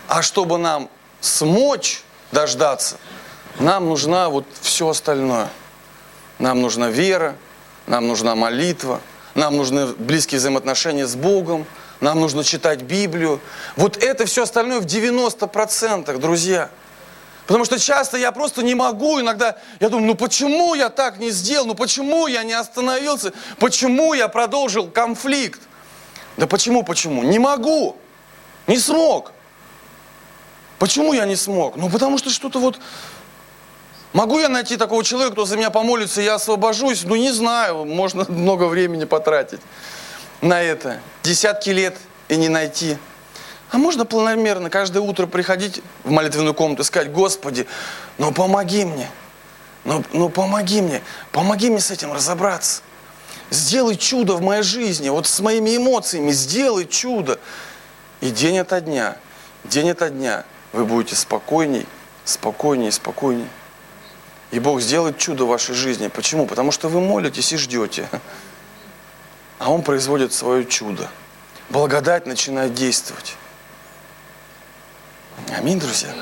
А 0.08 0.22
чтобы 0.22 0.58
нам 0.58 0.90
смочь 1.20 2.02
дождаться, 2.32 2.96
нам 3.58 3.88
нужна 3.88 4.28
вот 4.28 4.46
все 4.60 4.88
остальное. 4.88 5.48
Нам 6.38 6.62
нужна 6.62 6.88
вера, 6.88 7.36
нам 7.86 8.08
нужна 8.08 8.34
молитва, 8.34 9.00
нам 9.34 9.56
нужны 9.56 9.86
близкие 9.86 10.38
взаимоотношения 10.38 11.06
с 11.06 11.14
Богом, 11.14 11.66
нам 12.00 12.18
нужно 12.18 12.42
читать 12.44 12.82
Библию. 12.82 13.40
Вот 13.76 13.98
это 14.02 14.24
все 14.24 14.44
остальное 14.44 14.80
в 14.80 14.86
90%, 14.86 16.16
друзья. 16.18 16.70
Потому 17.50 17.64
что 17.64 17.80
часто 17.80 18.16
я 18.16 18.30
просто 18.30 18.62
не 18.62 18.76
могу, 18.76 19.20
иногда 19.20 19.56
я 19.80 19.88
думаю, 19.88 20.06
ну 20.06 20.14
почему 20.14 20.76
я 20.76 20.88
так 20.88 21.18
не 21.18 21.30
сделал, 21.30 21.66
ну 21.66 21.74
почему 21.74 22.28
я 22.28 22.44
не 22.44 22.52
остановился, 22.52 23.32
почему 23.58 24.14
я 24.14 24.28
продолжил 24.28 24.86
конфликт? 24.88 25.60
Да 26.36 26.46
почему, 26.46 26.84
почему? 26.84 27.24
Не 27.24 27.40
могу, 27.40 27.96
не 28.68 28.78
смог. 28.78 29.32
Почему 30.78 31.12
я 31.12 31.24
не 31.24 31.34
смог? 31.34 31.74
Ну 31.74 31.90
потому 31.90 32.18
что 32.18 32.30
что-то 32.30 32.60
вот... 32.60 32.78
Могу 34.12 34.38
я 34.38 34.48
найти 34.48 34.76
такого 34.76 35.02
человека, 35.02 35.32
кто 35.32 35.44
за 35.44 35.56
меня 35.56 35.70
помолится, 35.70 36.20
и 36.20 36.24
я 36.26 36.36
освобожусь? 36.36 37.02
Ну 37.02 37.16
не 37.16 37.32
знаю, 37.32 37.84
можно 37.84 38.24
много 38.28 38.66
времени 38.68 39.06
потратить 39.06 39.60
на 40.40 40.62
это. 40.62 41.00
Десятки 41.24 41.70
лет 41.70 41.96
и 42.28 42.36
не 42.36 42.48
найти. 42.48 42.96
А 43.70 43.78
можно 43.78 44.04
планомерно 44.04 44.68
каждое 44.68 45.00
утро 45.00 45.26
приходить 45.26 45.80
в 46.02 46.10
молитвенную 46.10 46.54
комнату 46.54 46.82
и 46.82 46.84
сказать, 46.84 47.12
Господи, 47.12 47.66
ну 48.18 48.32
помоги 48.32 48.84
мне, 48.84 49.08
ну, 49.84 50.04
ну 50.12 50.28
помоги 50.28 50.82
мне, 50.82 51.02
помоги 51.30 51.70
мне 51.70 51.80
с 51.80 51.90
этим 51.90 52.12
разобраться. 52.12 52.82
Сделай 53.50 53.96
чудо 53.96 54.34
в 54.34 54.42
моей 54.42 54.62
жизни, 54.62 55.08
вот 55.08 55.26
с 55.26 55.40
моими 55.40 55.76
эмоциями, 55.76 56.32
сделай 56.32 56.86
чудо. 56.86 57.38
И 58.20 58.30
день 58.30 58.58
ото 58.58 58.80
дня, 58.80 59.16
день 59.64 59.90
ото 59.90 60.10
дня 60.10 60.44
вы 60.72 60.84
будете 60.84 61.14
спокойней, 61.14 61.86
спокойней, 62.24 62.90
спокойней. 62.90 63.48
И 64.50 64.58
Бог 64.58 64.80
сделает 64.80 65.16
чудо 65.16 65.44
в 65.44 65.48
вашей 65.48 65.76
жизни. 65.76 66.08
Почему? 66.08 66.46
Потому 66.46 66.72
что 66.72 66.88
вы 66.88 67.00
молитесь 67.00 67.52
и 67.52 67.56
ждете. 67.56 68.08
А 69.60 69.70
Он 69.70 69.82
производит 69.82 70.32
свое 70.32 70.64
чудо. 70.64 71.08
Благодать 71.68 72.26
начинает 72.26 72.74
действовать. 72.74 73.36
Аминь, 75.56 75.78
друзья. 75.78 76.14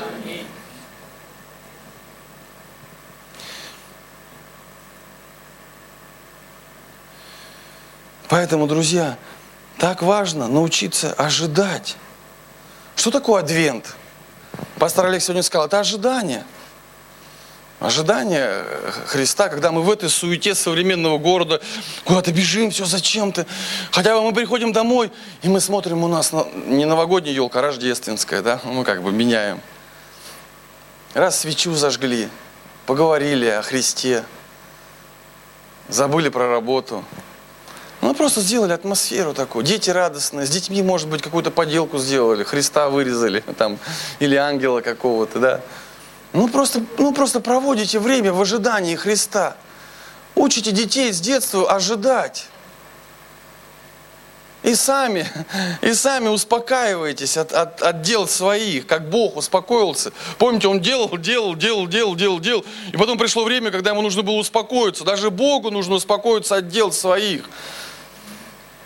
Поэтому, 8.29 8.67
друзья, 8.67 9.17
так 9.79 10.03
важно 10.03 10.49
научиться 10.49 11.13
ожидать. 11.15 11.97
Что 12.95 13.11
такое 13.11 13.43
адвент? 13.43 13.97
Пастор 14.79 15.07
Олег 15.07 15.23
сегодня 15.23 15.43
сказал, 15.43 15.67
это 15.67 15.81
ожидание. 15.81 16.45
Ожидание 17.81 18.65
Христа, 19.07 19.49
когда 19.49 19.71
мы 19.71 19.83
в 19.83 19.91
этой 19.91 20.09
суете 20.09 20.57
современного 20.57 21.19
города 21.19 21.61
куда-то 22.05 22.33
бежим, 22.33 22.73
все 22.73 22.85
зачем-то. 22.85 23.47
Хотя 23.93 24.15
бы 24.15 24.23
мы 24.23 24.33
приходим 24.33 24.73
домой, 24.73 25.13
и 25.43 25.49
мы 25.49 25.61
смотрим, 25.61 26.03
у 26.03 26.09
нас 26.09 26.33
не 26.67 26.87
новогодняя 26.87 27.33
елка, 27.33 27.61
а 27.61 27.63
рождественская, 27.63 28.43
да, 28.43 28.61
мы 28.65 28.83
как 28.83 29.03
бы 29.05 29.13
меняем. 29.13 29.61
Раз 31.15 31.39
свечу 31.39 31.73
зажгли, 31.75 32.29
поговорили 32.85 33.47
о 33.47 33.63
Христе, 33.63 34.25
забыли 35.89 36.31
про 36.31 36.49
работу. 36.49 37.05
Ну, 38.01 38.13
просто 38.13 38.41
сделали 38.41 38.73
атмосферу 38.73 39.35
такую. 39.35 39.65
Дети 39.65 39.91
радостные, 39.91 40.47
с 40.47 40.51
детьми, 40.51 40.83
может 40.83 41.09
быть, 41.09 41.23
какую-то 41.23 41.53
поделку 41.53 41.99
сделали, 41.99 42.43
Христа 42.43 42.89
вырезали 42.89 43.41
там, 43.57 43.79
или 44.19 44.35
ангела 44.35 44.81
какого-то, 44.81 45.39
да. 45.39 45.61
Ну 46.33 46.49
просто, 46.49 46.83
ну 46.99 47.13
просто 47.13 47.41
проводите 47.41 47.99
время 47.99 48.33
в 48.33 48.41
ожидании 48.41 48.97
Христа. 48.97 49.57
Учите 50.35 50.71
детей 50.71 51.13
с 51.13 51.21
детства 51.21 51.71
ожидать. 51.71 52.47
И 54.65 54.75
сами, 54.75 55.27
и 55.83 55.95
сами 55.95 56.29
успокаиваетесь 56.29 57.37
от, 57.37 57.53
от, 57.53 57.81
от 57.81 58.03
дел 58.03 58.27
своих, 58.27 58.87
как 58.87 59.09
Бог 59.09 59.37
успокоился. 59.37 60.13
Помните, 60.37 60.69
Он 60.69 60.81
делал, 60.81 61.17
делал, 61.17 61.55
делал, 61.55 61.87
делал, 61.87 62.17
делал, 62.17 62.41
делал. 62.41 62.65
И 62.93 62.97
потом 62.97 63.19
пришло 63.19 63.45
время, 63.45 63.71
когда 63.71 63.91
ему 63.91 64.03
нужно 64.03 64.23
было 64.23 64.35
успокоиться. 64.35 65.05
Даже 65.05 65.31
Богу 65.31 65.71
нужно 65.71 65.95
успокоиться 65.95 66.57
от 66.57 66.69
дел 66.69 66.91
своих. 66.93 67.49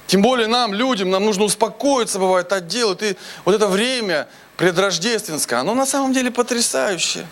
Тем 0.07 0.21
более 0.21 0.47
нам, 0.47 0.75
людям, 0.75 1.09
нам 1.09 1.25
нужно 1.25 1.45
успокоиться, 1.45 2.19
бывает, 2.19 2.53
от 2.53 2.67
дел. 2.67 2.93
И 2.93 2.97
ты, 2.97 3.17
вот 3.47 3.55
это 3.55 3.67
время 3.67 4.29
предрождественское, 4.57 5.61
оно 5.61 5.75
на 5.75 5.87
самом 5.87 6.13
деле 6.13 6.31
потрясающее. 6.31 7.27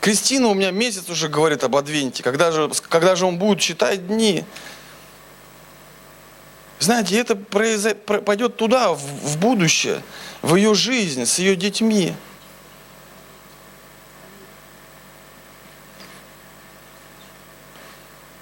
Кристина 0.00 0.48
у 0.48 0.54
меня 0.54 0.70
месяц 0.72 1.08
уже 1.08 1.28
говорит 1.28 1.62
об 1.62 1.76
Адвенте, 1.76 2.22
когда 2.22 2.50
же, 2.50 2.70
когда 2.88 3.14
же 3.14 3.24
он 3.24 3.38
будет 3.38 3.60
считать 3.60 4.06
дни. 4.08 4.44
Знаете, 6.80 7.16
это 7.16 7.36
пойдет 7.36 8.56
туда, 8.56 8.92
в, 8.92 8.98
в 8.98 9.38
будущее, 9.38 10.02
в 10.42 10.56
ее 10.56 10.74
жизнь, 10.74 11.24
с 11.24 11.38
ее 11.38 11.54
детьми. 11.54 12.14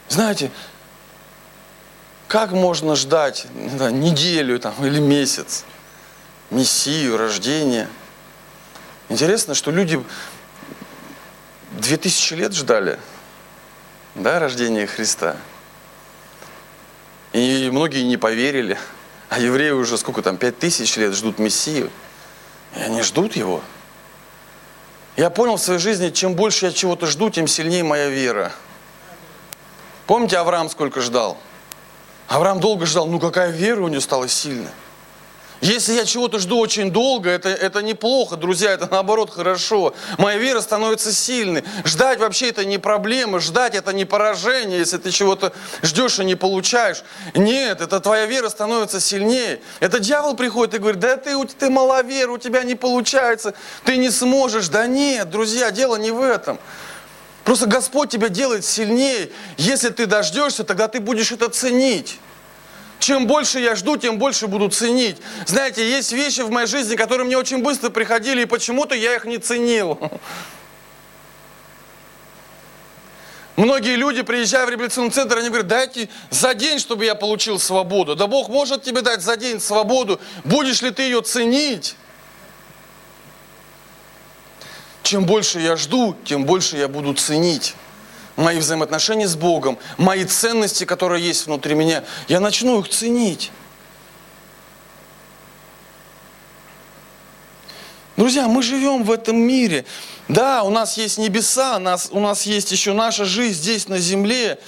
Знаете, 0.09 0.51
как 2.27 2.53
можно 2.53 2.97
ждать 2.97 3.47
да, 3.79 3.91
неделю 3.91 4.59
там, 4.59 4.75
или 4.85 4.99
месяц 4.99 5.65
Мессию, 6.51 7.17
рождение? 7.17 7.89
Интересно, 9.09 9.55
что 9.55 9.71
люди 9.71 10.03
две 11.73 11.97
тысячи 11.97 12.35
лет 12.35 12.53
ждали 12.53 12.99
да, 14.15 14.39
рождения 14.39 14.87
Христа. 14.87 15.37
И 17.33 17.69
многие 17.73 18.03
не 18.03 18.17
поверили. 18.17 18.79
А 19.29 19.39
евреи 19.39 19.71
уже 19.71 19.97
сколько 19.97 20.23
там, 20.23 20.37
пять 20.37 20.59
тысяч 20.59 20.97
лет 20.97 21.15
ждут 21.15 21.39
Мессию. 21.39 21.91
И 22.77 22.81
они 22.81 23.03
ждут 23.03 23.37
его. 23.37 23.63
Я 25.17 25.31
понял 25.31 25.57
в 25.57 25.61
своей 25.61 25.79
жизни, 25.79 26.11
чем 26.11 26.35
больше 26.35 26.67
я 26.67 26.73
чего-то 26.73 27.07
жду, 27.07 27.31
тем 27.31 27.47
сильнее 27.47 27.85
моя 27.85 28.09
вера. 28.09 28.53
Помните, 30.07 30.39
Авраам 30.39 30.69
сколько 30.69 31.01
ждал? 31.01 31.39
Авраам 32.27 32.59
долго 32.59 32.87
ждал, 32.87 33.07
ну 33.07 33.21
какая 33.21 33.51
вера 33.51 33.83
у 33.83 33.89
него 33.89 34.01
стала 34.01 34.27
сильная. 34.29 34.73
Если 35.61 35.93
я 35.93 36.07
чего-то 36.07 36.39
жду 36.39 36.59
очень 36.59 36.91
долго, 36.91 37.29
это, 37.29 37.51
это 37.51 37.83
неплохо, 37.83 38.37
друзья, 38.37 38.73
это 38.73 38.89
наоборот 38.91 39.31
хорошо. 39.31 39.95
Моя 40.17 40.39
вера 40.39 40.61
становится 40.63 41.13
сильной. 41.13 41.65
Ждать 41.85 42.19
вообще 42.19 42.49
это 42.49 42.65
не 42.65 42.79
проблема, 42.79 43.41
ждать 43.41 43.75
это 43.75 43.93
не 43.93 44.07
поражение, 44.07 44.79
если 44.79 44.97
ты 44.97 45.11
чего-то 45.11 45.53
ждешь 45.83 46.19
и 46.19 46.25
не 46.25 46.35
получаешь. 46.35 47.03
Нет, 47.35 47.83
это 47.83 48.01
твоя 48.01 48.25
вера 48.25 48.49
становится 48.49 49.01
сильнее. 49.01 49.61
Это 49.81 50.01
дьявол 50.01 50.35
приходит 50.35 50.75
и 50.75 50.79
говорит, 50.79 51.01
да 51.01 51.19
ты, 51.19 51.37
ты 51.47 51.69
маловер, 51.69 52.31
у 52.31 52.39
тебя 52.39 52.63
не 52.63 52.75
получается, 52.75 53.53
ты 53.85 53.99
не 53.99 54.11
сможешь. 54.11 54.69
Да 54.69 54.87
нет, 54.87 55.29
друзья, 55.29 55.71
дело 55.71 55.97
не 55.97 56.11
в 56.11 56.23
этом. 56.23 56.59
Просто 57.45 57.67
Господь 57.67 58.11
тебя 58.11 58.31
делает 58.31 58.65
сильнее. 58.65 59.31
Если 59.59 59.91
ты 59.91 60.07
дождешься, 60.07 60.65
тогда 60.65 60.89
ты 60.89 61.01
будешь 61.01 61.33
это 61.33 61.49
ценить. 61.51 62.19
Чем 63.01 63.27
больше 63.27 63.61
я 63.61 63.75
жду, 63.77 63.97
тем 63.97 64.19
больше 64.19 64.47
буду 64.47 64.69
ценить. 64.69 65.17
Знаете, 65.47 65.89
есть 65.89 66.13
вещи 66.13 66.43
в 66.43 66.51
моей 66.51 66.67
жизни, 66.67 66.97
которые 66.97 67.27
мне 67.27 67.39
очень 67.39 67.63
быстро 67.63 67.89
приходили, 67.89 68.43
и 68.43 68.45
почему-то 68.45 68.95
я 68.95 69.15
их 69.17 69.25
не 69.25 69.39
ценил. 69.39 69.99
Многие 73.57 73.97
люди, 73.97 74.21
приезжая 74.23 74.67
в 74.67 74.71
революционный 74.71 75.11
центр, 75.11 75.39
они 75.39 75.49
говорят, 75.49 75.67
дайте 75.67 76.11
за 76.29 76.55
день, 76.55 76.79
чтобы 76.79 77.07
я 77.07 77.15
получил 77.15 77.59
свободу. 77.59 78.17
Да 78.17 78.27
Бог 78.27 78.51
может 78.51 78.83
тебе 78.83 79.01
дать 79.01 79.23
за 79.23 79.37
день 79.37 79.61
свободу. 79.61 80.21
Будешь 80.45 80.83
ли 80.83 80.91
ты 80.91 81.03
ее 81.03 81.23
ценить? 81.23 81.97
Чем 85.03 85.25
больше 85.25 85.59
я 85.59 85.77
жду, 85.77 86.17
тем 86.25 86.45
больше 86.45 86.77
я 86.77 86.87
буду 86.87 87.15
ценить 87.15 87.75
мои 88.41 88.59
взаимоотношения 88.59 89.29
с 89.29 89.37
Богом, 89.37 89.79
мои 89.99 90.25
ценности, 90.25 90.85
которые 90.85 91.25
есть 91.25 91.47
внутри 91.47 91.75
меня. 91.75 92.05
Я 92.29 92.41
начну 92.41 92.81
их 92.81 92.89
ценить. 92.89 93.53
Друзья, 98.17 98.49
мы 98.49 98.63
живем 98.63 99.05
в 99.05 99.11
этом 99.11 99.37
мире. 99.37 99.85
Да, 100.29 100.63
у 100.63 100.71
нас 100.71 100.97
есть 100.97 101.19
небеса, 101.19 101.77
у 101.77 101.81
нас, 101.81 102.09
у 102.11 102.21
нас 102.21 102.43
есть 102.43 102.71
еще 102.73 102.93
наша 102.93 103.25
жизнь 103.25 103.61
здесь 103.61 103.89
на 103.89 103.99
земле. 103.99 104.59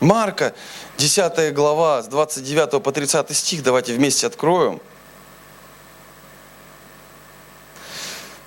Марка, 0.00 0.54
10 0.98 1.54
глава, 1.54 2.02
с 2.02 2.08
29 2.08 2.82
по 2.82 2.92
30 2.92 3.36
стих, 3.36 3.62
давайте 3.62 3.94
вместе 3.94 4.26
откроем. 4.26 4.80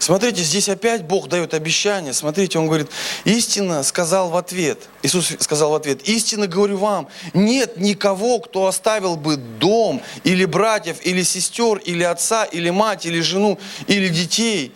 Смотрите, 0.05 0.43
здесь 0.43 0.69
опять 0.69 1.03
Бог 1.03 1.29
дает 1.29 1.55
обещание. 1.55 2.13
Смотрите, 2.13 2.59
Он 2.59 2.67
говорит, 2.67 2.91
истина 3.23 3.81
сказал 3.81 4.29
в 4.29 4.37
ответ, 4.37 4.77
Иисус 5.01 5.33
сказал 5.39 5.71
в 5.71 5.73
ответ, 5.73 6.07
истинно 6.07 6.45
говорю 6.45 6.77
вам, 6.77 7.07
нет 7.33 7.77
никого, 7.77 8.37
кто 8.37 8.67
оставил 8.67 9.15
бы 9.15 9.35
дом, 9.35 10.03
или 10.23 10.45
братьев, 10.45 10.97
или 11.01 11.23
сестер, 11.23 11.77
или 11.77 12.03
отца, 12.03 12.43
или 12.43 12.69
мать, 12.69 13.07
или 13.07 13.19
жену, 13.19 13.57
или 13.87 14.09
детей, 14.09 14.73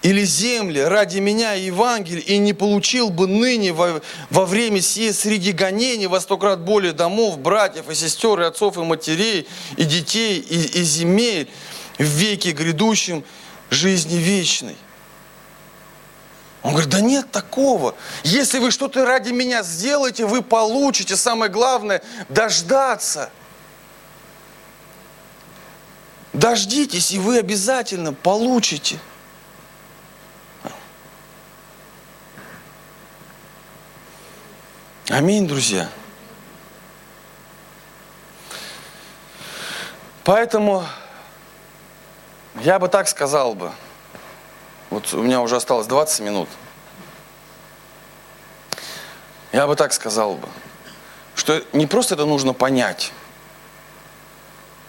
или 0.00 0.24
земли 0.24 0.80
ради 0.80 1.18
меня 1.18 1.54
и 1.54 1.66
Евангелия, 1.66 2.22
и 2.22 2.38
не 2.38 2.54
получил 2.54 3.10
бы 3.10 3.26
ныне 3.26 3.74
во, 3.74 4.00
во 4.30 4.46
время 4.46 4.80
сие 4.80 5.12
среди 5.12 5.52
гонений 5.52 6.06
во 6.06 6.18
сто 6.18 6.38
крат 6.38 6.60
более 6.60 6.94
домов, 6.94 7.38
братьев 7.40 7.90
и 7.90 7.94
сестер, 7.94 8.40
и 8.40 8.44
отцов, 8.44 8.78
и 8.78 8.80
матерей, 8.80 9.46
и 9.76 9.84
детей, 9.84 10.38
и, 10.38 10.80
и 10.80 10.82
земель 10.82 11.46
в 11.98 12.04
веке 12.04 12.52
грядущем 12.52 13.22
жизни 13.70 14.16
вечной. 14.16 14.76
Он 16.62 16.70
говорит, 16.70 16.90
да 16.90 17.00
нет 17.00 17.30
такого. 17.30 17.94
Если 18.22 18.58
вы 18.58 18.70
что-то 18.70 19.04
ради 19.04 19.30
меня 19.32 19.62
сделаете, 19.62 20.24
вы 20.24 20.42
получите. 20.42 21.14
Самое 21.14 21.50
главное– 21.50 22.02
дождаться. 22.30 23.30
Дождитесь, 26.32 27.12
и 27.12 27.18
вы 27.18 27.38
обязательно 27.38 28.14
получите. 28.14 28.98
Аминь, 35.10 35.46
друзья. 35.46 35.90
Поэтому 40.24 40.86
я 42.64 42.78
бы 42.78 42.88
так 42.88 43.08
сказал 43.08 43.54
бы– 43.54 43.70
вот 44.94 45.12
у 45.12 45.22
меня 45.22 45.40
уже 45.40 45.56
осталось 45.56 45.88
20 45.88 46.20
минут. 46.20 46.48
Я 49.50 49.66
бы 49.66 49.74
так 49.74 49.92
сказал 49.92 50.36
бы, 50.36 50.48
что 51.34 51.64
не 51.72 51.88
просто 51.88 52.14
это 52.14 52.26
нужно 52.26 52.52
понять, 52.52 53.12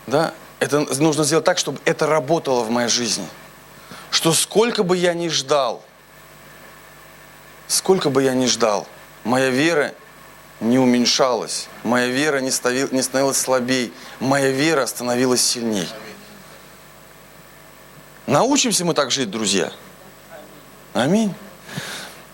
да, 0.05 0.31
это 0.59 0.81
нужно 1.01 1.23
сделать 1.23 1.43
так, 1.43 1.57
чтобы 1.57 1.79
это 1.85 2.05
работало 2.05 2.63
в 2.63 2.69
моей 2.69 2.87
жизни. 2.87 3.27
Что 4.11 4.31
сколько 4.33 4.83
бы 4.83 4.95
я 4.95 5.15
ни 5.15 5.27
ждал, 5.27 5.83
сколько 7.67 8.11
бы 8.11 8.21
я 8.21 8.35
ни 8.35 8.45
ждал, 8.45 8.87
моя 9.23 9.49
вера 9.49 9.91
не 10.59 10.77
уменьшалась, 10.77 11.67
моя 11.83 12.09
вера 12.09 12.41
не, 12.41 12.51
становилась 12.51 13.37
слабей, 13.37 13.91
моя 14.19 14.51
вера 14.51 14.85
становилась 14.85 15.41
сильней. 15.41 15.89
Научимся 18.35 18.83
мы 18.83 18.93
так 18.93 19.11
жить, 19.11 19.31
друзья– 19.31 19.71
Аминь. 20.93 21.33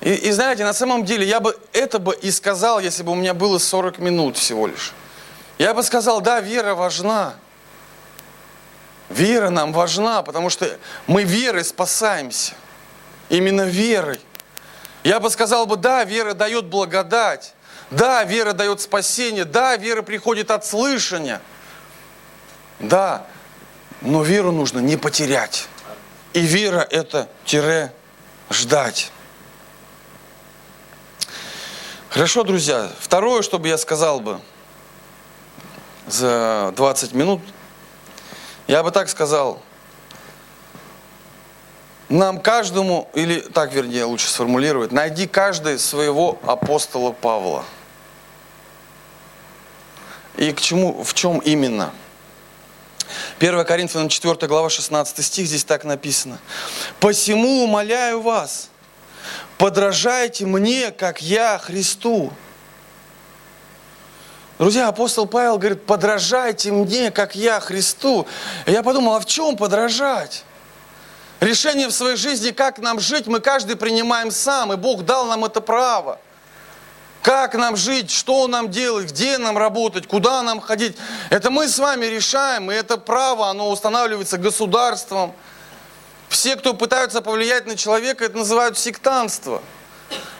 И, 0.01 0.13
и 0.13 0.31
знаете, 0.31 0.63
на 0.63 0.73
самом 0.73 1.05
деле, 1.05 1.27
я 1.27 1.39
бы 1.39 1.55
это 1.73 1.99
бы 1.99 2.15
и 2.15 2.31
сказал, 2.31 2.79
если 2.79 3.03
бы 3.03 3.11
у 3.11 3.15
меня 3.15 3.35
было 3.35 3.59
40 3.59 3.99
минут 3.99 4.35
всего 4.35 4.65
лишь. 4.65 4.93
Я 5.59 5.75
бы 5.75 5.83
сказал, 5.83 6.21
да, 6.21 6.39
вера 6.39 6.73
важна. 6.73 7.35
Вера 9.09 9.49
нам 9.49 9.73
важна, 9.73 10.23
потому 10.23 10.49
что 10.49 10.75
мы 11.05 11.23
верой 11.23 11.63
спасаемся. 11.63 12.53
Именно 13.29 13.67
верой. 13.67 14.19
Я 15.03 15.19
бы 15.19 15.29
сказал 15.29 15.67
бы, 15.67 15.75
да, 15.75 16.03
вера 16.03 16.33
дает 16.33 16.65
благодать. 16.65 17.53
Да, 17.91 18.23
вера 18.23 18.53
дает 18.53 18.81
спасение. 18.81 19.45
Да, 19.45 19.75
вера 19.75 20.01
приходит 20.01 20.49
от 20.49 20.65
слышания. 20.65 21.41
Да, 22.79 23.27
но 24.01 24.23
веру 24.23 24.51
нужно 24.51 24.79
не 24.79 24.97
потерять. 24.97 25.67
И 26.33 26.39
вера 26.39 26.87
это 26.89 27.27
тире 27.43 27.91
ждать. 28.49 29.11
Хорошо, 32.09 32.43
друзья. 32.43 32.89
Второе, 32.99 33.41
что 33.41 33.59
бы 33.59 33.67
я 33.67 33.77
сказал 33.77 34.21
бы 34.21 34.39
за 36.07 36.73
20 36.75 37.13
минут, 37.13 37.41
я 38.67 38.81
бы 38.81 38.91
так 38.91 39.09
сказал, 39.09 39.61
нам 42.07 42.39
каждому, 42.39 43.09
или 43.13 43.39
так 43.39 43.73
вернее 43.73 44.05
лучше 44.05 44.27
сформулировать, 44.29 44.91
найди 44.91 45.27
каждый 45.27 45.79
своего 45.79 46.39
апостола 46.45 47.11
Павла. 47.11 47.65
И 50.37 50.53
к 50.53 50.61
чему, 50.61 51.03
в 51.03 51.13
чем 51.13 51.39
именно– 51.39 51.91
1 53.41 53.65
Коринфянам 53.65 54.07
4 54.07 54.47
глава 54.47 54.69
16 54.69 55.25
стих, 55.25 55.47
здесь 55.47 55.63
так 55.63 55.83
написано. 55.83 56.37
«Посему 56.99 57.63
умоляю 57.63 58.21
вас, 58.21 58.69
подражайте 59.57 60.45
мне, 60.45 60.91
как 60.91 61.23
я 61.23 61.57
Христу». 61.57 62.31
Друзья, 64.59 64.89
апостол 64.89 65.25
Павел 65.25 65.57
говорит, 65.57 65.87
подражайте 65.87 66.71
мне, 66.71 67.09
как 67.09 67.33
я 67.33 67.59
Христу. 67.59 68.27
И 68.67 68.71
я 68.73 68.83
подумал, 68.83 69.15
а 69.15 69.19
в 69.19 69.25
чем 69.25 69.57
подражать? 69.57 70.43
Решение 71.39 71.87
в 71.87 71.93
своей 71.93 72.17
жизни, 72.17 72.51
как 72.51 72.77
нам 72.77 72.99
жить, 72.99 73.25
мы 73.25 73.39
каждый 73.39 73.75
принимаем 73.75 74.29
сам, 74.29 74.71
и 74.71 74.75
Бог 74.75 75.03
дал 75.03 75.25
нам 75.25 75.45
это 75.45 75.61
право– 75.61 76.19
как 77.21 77.53
нам 77.55 77.75
жить, 77.75 78.11
что 78.11 78.47
нам 78.47 78.69
делать, 78.69 79.11
где 79.11 79.37
нам 79.37 79.57
работать, 79.57 80.07
куда 80.07 80.41
нам 80.41 80.59
ходить. 80.59 80.97
Это 81.29 81.51
мы 81.51 81.67
с 81.67 81.77
вами 81.77 82.05
решаем, 82.05 82.71
и 82.71 82.75
это 82.75 82.97
право, 82.97 83.49
оно 83.49 83.69
устанавливается 83.69 84.37
государством. 84.37 85.33
Все, 86.29 86.55
кто 86.55 86.73
пытаются 86.73 87.21
повлиять 87.21 87.67
на 87.67 87.75
человека, 87.75 88.25
это 88.25 88.37
называют 88.37 88.77
сектантство. 88.77 89.61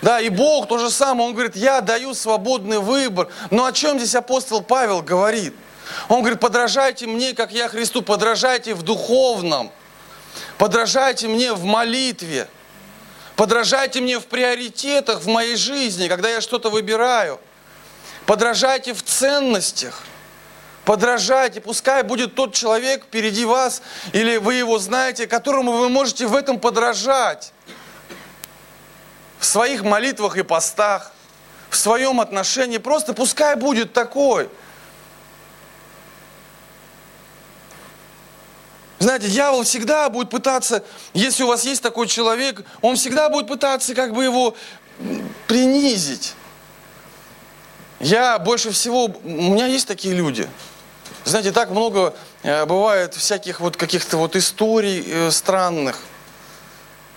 Да, 0.01 0.19
и 0.19 0.29
Бог 0.29 0.67
то 0.67 0.77
же 0.77 0.89
самое, 0.89 1.27
Он 1.27 1.33
говорит, 1.33 1.55
я 1.55 1.81
даю 1.81 2.13
свободный 2.13 2.79
выбор. 2.79 3.27
Но 3.51 3.65
о 3.65 3.71
чем 3.71 3.99
здесь 3.99 4.15
апостол 4.15 4.61
Павел 4.61 5.01
говорит? 5.01 5.53
Он 6.07 6.21
говорит, 6.21 6.39
подражайте 6.39 7.07
мне, 7.07 7.33
как 7.33 7.51
я 7.51 7.67
Христу, 7.67 8.01
подражайте 8.01 8.73
в 8.73 8.81
духовном, 8.81 9.71
подражайте 10.57 11.27
мне 11.27 11.53
в 11.53 11.63
молитве. 11.63 12.47
Подражайте 13.41 14.01
мне 14.01 14.19
в 14.19 14.27
приоритетах 14.27 15.21
в 15.21 15.27
моей 15.27 15.55
жизни, 15.55 16.07
когда 16.07 16.29
я 16.29 16.41
что-то 16.41 16.69
выбираю. 16.69 17.39
Подражайте 18.27 18.93
в 18.93 19.01
ценностях. 19.01 20.03
Подражайте, 20.85 21.59
пускай 21.59 22.03
будет 22.03 22.35
тот 22.35 22.53
человек 22.53 23.03
впереди 23.03 23.43
вас, 23.45 23.81
или 24.13 24.37
вы 24.37 24.53
его 24.53 24.77
знаете, 24.77 25.25
которому 25.25 25.71
вы 25.71 25.89
можете 25.89 26.27
в 26.27 26.35
этом 26.35 26.59
подражать. 26.59 27.51
В 29.39 29.45
своих 29.47 29.81
молитвах 29.81 30.37
и 30.37 30.43
постах, 30.43 31.11
в 31.71 31.77
своем 31.77 32.21
отношении. 32.21 32.77
Просто 32.77 33.15
пускай 33.15 33.55
будет 33.55 33.91
такой– 33.91 34.49
Знаете, 39.01 39.29
дьявол 39.29 39.63
всегда 39.63 40.07
будет 40.11 40.29
пытаться, 40.29 40.83
если 41.15 41.41
у 41.41 41.47
вас 41.47 41.65
есть 41.65 41.81
такой 41.81 42.05
человек, 42.05 42.61
он 42.81 42.95
всегда 42.95 43.29
будет 43.29 43.47
пытаться 43.47 43.95
как 43.95 44.13
бы 44.13 44.23
его 44.23 44.55
принизить. 45.47 46.35
Я 47.99 48.37
больше 48.37 48.69
всего, 48.69 49.05
у 49.05 49.27
меня 49.27 49.65
есть 49.65 49.87
такие 49.87 50.13
люди. 50.13 50.47
Знаете, 51.23 51.51
так 51.51 51.71
много 51.71 52.13
э, 52.43 52.63
бывает 52.67 53.15
всяких 53.15 53.59
вот 53.59 53.75
каких-то 53.75 54.17
вот 54.17 54.35
историй 54.35 55.03
э, 55.07 55.31
странных. 55.31 55.97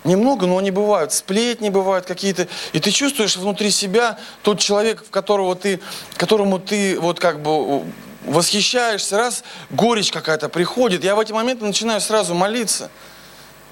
Немного, 0.05 0.47
но 0.47 0.57
они 0.57 0.71
бывают. 0.71 1.13
Сплетни 1.13 1.69
бывают 1.69 2.07
какие-то. 2.07 2.47
И 2.73 2.79
ты 2.79 2.89
чувствуешь 2.89 3.37
внутри 3.37 3.69
себя 3.69 4.17
тот 4.41 4.57
человек, 4.57 5.05
в 5.05 5.11
которого 5.11 5.55
ты, 5.55 5.79
которому 6.17 6.57
ты 6.57 6.99
вот 6.99 7.19
как 7.19 7.43
бы 7.43 7.83
восхищаешься, 8.25 9.17
раз 9.17 9.43
горечь 9.69 10.11
какая-то 10.11 10.49
приходит, 10.49 11.03
я 11.03 11.15
в 11.15 11.19
эти 11.19 11.31
моменты 11.31 11.65
начинаю 11.65 12.01
сразу 12.01 12.33
молиться. 12.33 12.89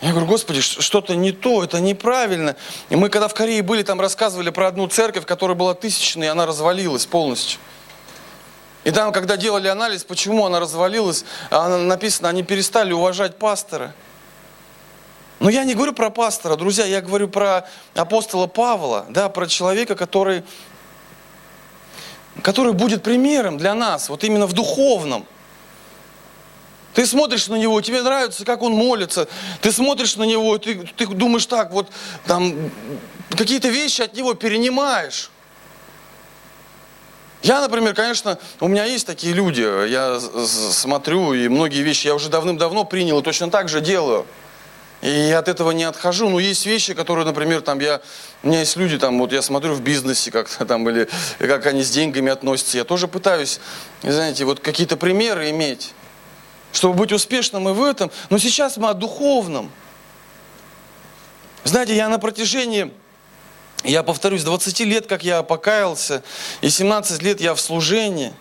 Я 0.01 0.11
говорю, 0.11 0.27
Господи, 0.27 0.59
что-то 0.59 1.15
не 1.15 1.31
то, 1.31 1.63
это 1.63 1.79
неправильно. 1.79 2.57
И 2.89 2.95
мы 2.95 3.09
когда 3.09 3.29
в 3.29 3.33
Корее 3.33 3.61
были, 3.61 3.83
там 3.83 4.01
рассказывали 4.01 4.49
про 4.49 4.67
одну 4.67 4.87
церковь, 4.87 5.25
которая 5.25 5.55
была 5.55 5.73
тысячной, 5.73 6.25
и 6.25 6.29
она 6.29 6.45
развалилась 6.45 7.05
полностью. 7.05 7.59
И 8.83 8.91
там, 8.91 9.13
когда 9.13 9.37
делали 9.37 9.69
анализ, 9.69 10.03
почему 10.03 10.45
она 10.45 10.59
развалилась, 10.59 11.23
она, 11.49 11.77
написано, 11.77 12.27
они 12.27 12.43
перестали 12.43 12.91
уважать 12.91 13.37
пастора. 13.37 13.93
Но 15.39 15.49
я 15.49 15.63
не 15.63 15.73
говорю 15.73 15.93
про 15.93 16.09
пастора, 16.09 16.57
друзья, 16.57 16.85
я 16.85 17.01
говорю 17.01 17.29
про 17.29 17.65
апостола 17.95 18.47
Павла, 18.47 19.05
да, 19.09 19.29
про 19.29 19.47
человека, 19.47 19.95
который 19.95 20.43
который 22.41 22.73
будет 22.73 23.03
примером 23.03 23.57
для 23.57 23.73
нас, 23.75 24.09
вот 24.09 24.23
именно 24.23 24.47
в 24.47 24.53
духовном. 24.53 25.25
Ты 26.93 27.07
смотришь 27.07 27.47
на 27.47 27.55
него, 27.55 27.81
тебе 27.81 28.01
нравится, 28.01 28.45
как 28.45 28.61
он 28.61 28.73
молится. 28.73 29.27
Ты 29.61 29.71
смотришь 29.71 30.15
на 30.15 30.23
него, 30.23 30.57
ты, 30.59 30.75
ты 30.95 31.07
думаешь 31.07 31.45
так, 31.47 31.71
вот 31.71 31.89
там 32.27 32.55
какие-то 33.31 33.69
вещи 33.69 34.01
от 34.01 34.13
него 34.13 34.35
перенимаешь. 34.35 35.31
Я, 37.41 37.59
например, 37.59 37.93
конечно, 37.93 38.37
у 38.61 38.67
меня 38.67 38.85
есть 38.85 39.05
такие 39.05 39.33
люди, 39.33 39.61
я 39.89 40.19
смотрю, 40.19 41.33
и 41.33 41.49
многие 41.49 41.81
вещи 41.81 42.07
я 42.07 42.15
уже 42.15 42.29
давным-давно 42.29 42.85
принял 42.85 43.19
и 43.19 43.23
точно 43.23 43.49
так 43.49 43.67
же 43.67 43.81
делаю. 43.81 44.25
И 45.03 45.09
я 45.09 45.39
от 45.39 45.49
этого 45.49 45.71
не 45.71 45.83
отхожу. 45.83 46.29
Но 46.29 46.39
есть 46.39 46.65
вещи, 46.65 46.93
которые, 46.93 47.25
например, 47.25 47.59
там 47.59 47.79
я, 47.79 48.01
у 48.41 48.47
меня 48.47 48.61
есть 48.61 48.77
люди, 48.77 48.97
там, 48.97 49.19
вот 49.19 49.33
я 49.33 49.41
смотрю 49.41 49.73
в 49.73 49.81
бизнесе 49.81 50.31
как-то 50.31 50.65
там, 50.65 50.89
или 50.89 51.09
как 51.39 51.65
они 51.65 51.83
с 51.83 51.91
деньгами 51.91 52.31
относятся. 52.31 52.77
Я 52.77 52.85
тоже 52.85 53.09
пытаюсь, 53.09 53.59
знаете, 54.01 54.45
вот 54.45 54.61
какие-то 54.61 54.95
примеры 54.95 55.49
иметь, 55.49 55.93
чтобы 56.71 56.95
быть 56.95 57.11
успешным 57.11 57.67
и 57.67 57.73
в 57.73 57.83
этом. 57.83 58.11
Но 58.29 58.37
сейчас 58.37 58.77
мы 58.77 58.89
о 58.89 58.93
духовном. 58.93 59.69
Знаете, 61.65 61.97
я 61.97 62.07
на 62.07 62.17
протяжении, 62.17 62.89
я 63.83 64.03
повторюсь, 64.03 64.43
20 64.43 64.79
лет, 64.81 65.07
как 65.07 65.25
я 65.25 65.43
покаялся, 65.43 66.23
и 66.61 66.69
17 66.69 67.21
лет 67.21 67.41
я 67.41 67.55
в 67.55 67.59
служении. 67.59 68.33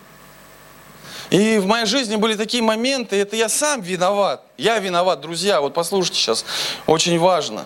И 1.33 1.57
в 1.57 1.65
моей 1.65 1.87
жизни 1.87 2.15
были 2.15 2.35
такие 2.35 2.61
моменты, 2.61 3.19
это 3.19 3.35
я 3.35 3.49
сам 3.49 3.81
виноват. 3.81 4.43
Я 4.55 4.77
виноват, 4.77 5.19
друзья, 5.19 5.61
вот 5.61 5.73
послушайте 5.73 6.19
сейчас, 6.19 6.45
очень 6.85 7.17
важно. 7.17 7.65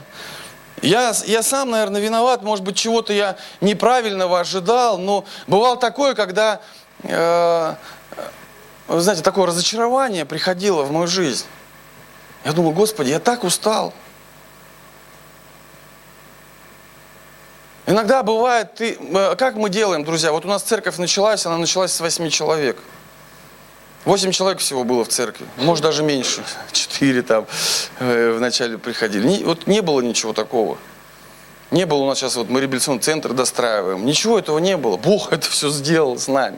Я, 0.82 1.13
я 1.26 1.43
сам, 1.43 1.72
наверное, 1.72 1.99
виноват, 1.99 2.43
может 2.43 2.63
быть, 2.63 2.78
чего-то 2.78 3.11
я 3.11 3.36
неправильного 3.59 4.39
ожидал, 4.39 4.97
но 4.97 5.26
бывало 5.47 5.76
такое, 5.76 6.13
когда, 6.13 6.61
э, 7.03 7.76
вы 8.88 9.01
знаете, 9.01 9.22
такое 9.22 9.47
разочарование 9.47 10.24
приходило 10.24 10.84
в 10.84 10.91
мою 10.93 11.07
жизнь. 11.07 11.45
Я 12.45 12.53
думаю, 12.53 12.74
Господи, 12.74 13.09
я 13.09 13.20
так 13.20 13.43
устал. 13.43 13.93
Иногда 17.86 18.24
бывает, 18.24 18.76
ты, 18.76 18.97
э, 18.97 19.36
как 19.36 19.55
мы 19.55 19.70
делаем, 19.70 20.05
друзья, 20.05 20.32
вот 20.32 20.45
у 20.45 20.47
нас 20.47 20.63
церковь 20.63 20.95
началась, 20.99 21.45
она 21.45 21.57
началась 21.57 21.91
с 21.91 21.99
восьми 21.99 22.32
человек. 22.32 22.78
Восемь 24.08 24.32
человек 24.32 24.60
всего 24.60 24.86
было 24.86 25.03
в 25.03 25.10
церкви, 25.10 25.45
может 25.58 25.84
даже 25.84 26.01
меньше, 26.01 26.41
четыре 26.72 27.24
там 27.24 27.45
э, 27.99 28.32
вначале 28.38 28.78
приходили. 28.78 29.28
Не, 29.28 29.43
вот 29.43 29.68
не 29.68 29.82
было 29.82 29.99
ничего 29.99 30.32
такого. 30.32 30.78
Не 31.72 31.86
было 31.86 31.97
у 32.03 32.08
нас 32.08 32.18
сейчас, 32.18 32.38
вот 32.38 32.47
мы 32.47 32.62
реабилитационный 32.62 33.01
центр 33.01 33.34
достраиваем, 33.34 34.05
ничего 34.05 34.39
этого 34.39 34.60
не 34.60 34.78
было. 34.78 34.95
Бог 34.95 35.28
это 35.34 35.49
все 35.49 35.70
сделал 35.70 36.18
с 36.18 36.30
нами. 36.30 36.58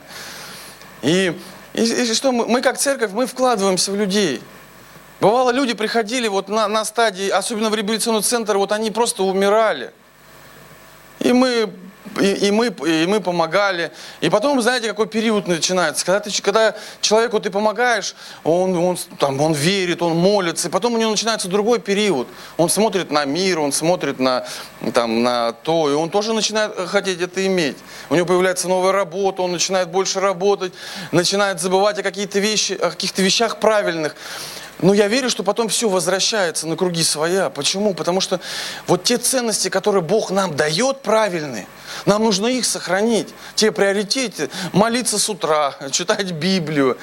И, 1.02 1.36
и, 1.74 1.82
и 1.82 2.14
что 2.14 2.32
мы, 2.32 2.46
мы 2.46 2.62
как 2.62 2.78
церковь, 2.78 3.14
мы 3.14 3.26
вкладываемся 3.26 3.92
в 3.92 3.96
людей. 3.96 4.44
Бывало, 5.20 5.50
люди 5.50 5.74
приходили 5.74 6.28
вот 6.28 6.50
на, 6.50 6.68
на 6.68 6.86
стадии, 6.86 7.30
особенно 7.30 7.72
в 7.72 7.74
реабилитационный 7.74 8.22
центр, 8.22 8.60
вот 8.60 8.72
они 8.72 8.92
просто 8.92 9.24
умирали. 9.24 9.92
И 11.18 11.34
мы, 11.34 11.74
и, 12.20 12.48
и, 12.48 12.52
мы, 12.52 12.68
и 12.68 13.06
мы 13.06 13.20
помогали. 13.20 13.92
И 14.22 14.30
потом, 14.30 14.62
знаете, 14.62 14.88
какой 14.88 15.08
период 15.08 15.48
начинается? 15.48 16.06
Когда, 16.06 16.20
ты, 16.20 16.42
когда 16.42 16.76
человеку 17.02 17.40
ты 17.40 17.50
помогаешь, 17.50 18.16
он, 18.44 18.76
он, 18.78 18.98
там, 19.20 19.40
он 19.42 19.54
верит, 19.54 20.02
он 20.02 20.18
молится, 20.18 20.68
и 20.68 20.72
потом 20.72 20.94
у 20.94 20.98
него 20.98 21.12
начинается 21.12 21.48
другой 21.48 21.80
период. 21.80 22.28
Он 22.58 22.70
смотрит 22.70 23.12
на 23.12 23.26
мир, 23.26 23.60
он 23.60 23.72
смотрит 23.72 24.20
на, 24.20 24.46
там, 24.94 25.24
на 25.24 25.52
то, 25.52 25.90
и 25.90 25.94
он 25.94 26.10
тоже 26.10 26.34
начинает 26.34 26.76
хотеть 26.88 27.22
это 27.22 27.46
иметь. 27.46 27.78
У 28.10 28.16
него 28.16 28.26
появляется 28.26 28.68
новая 28.68 28.92
работа, 28.92 29.42
он 29.42 29.52
начинает 29.52 29.90
больше 29.90 30.20
работать, 30.20 30.74
начинает 31.12 31.60
забывать 31.60 32.00
о, 32.00 32.04
каких-то 32.04 32.40
вещи, 32.40 32.74
о 32.74 32.90
каких-то 32.92 33.22
вещах 33.22 33.60
правильных. 33.60 34.16
Но 34.82 34.94
я 34.94 35.08
верю, 35.08 35.30
что 35.30 35.44
потом 35.44 35.68
все 35.68 35.90
возвращается 35.90 36.68
на 36.68 36.78
круги 36.78 37.04
своя. 37.04 37.50
Почему? 37.50 37.94
Потому 37.94 38.22
что 38.22 38.40
вот 38.88 39.04
те 39.04 39.18
ценности, 39.18 39.70
которые 39.70 40.02
Бог 40.02 40.32
нам 40.32 40.56
дает 40.56 41.02
правильные, 41.02 41.68
нам 42.06 42.24
нужно 42.24 42.48
их 42.48 42.66
сохранить. 42.66 43.28
Те 43.56 43.72
приоритеты, 43.72 44.50
молиться 44.72 45.20
с 45.20 45.30
утра, 45.30 45.76
читать 45.92 46.32
Библию, 46.32 46.98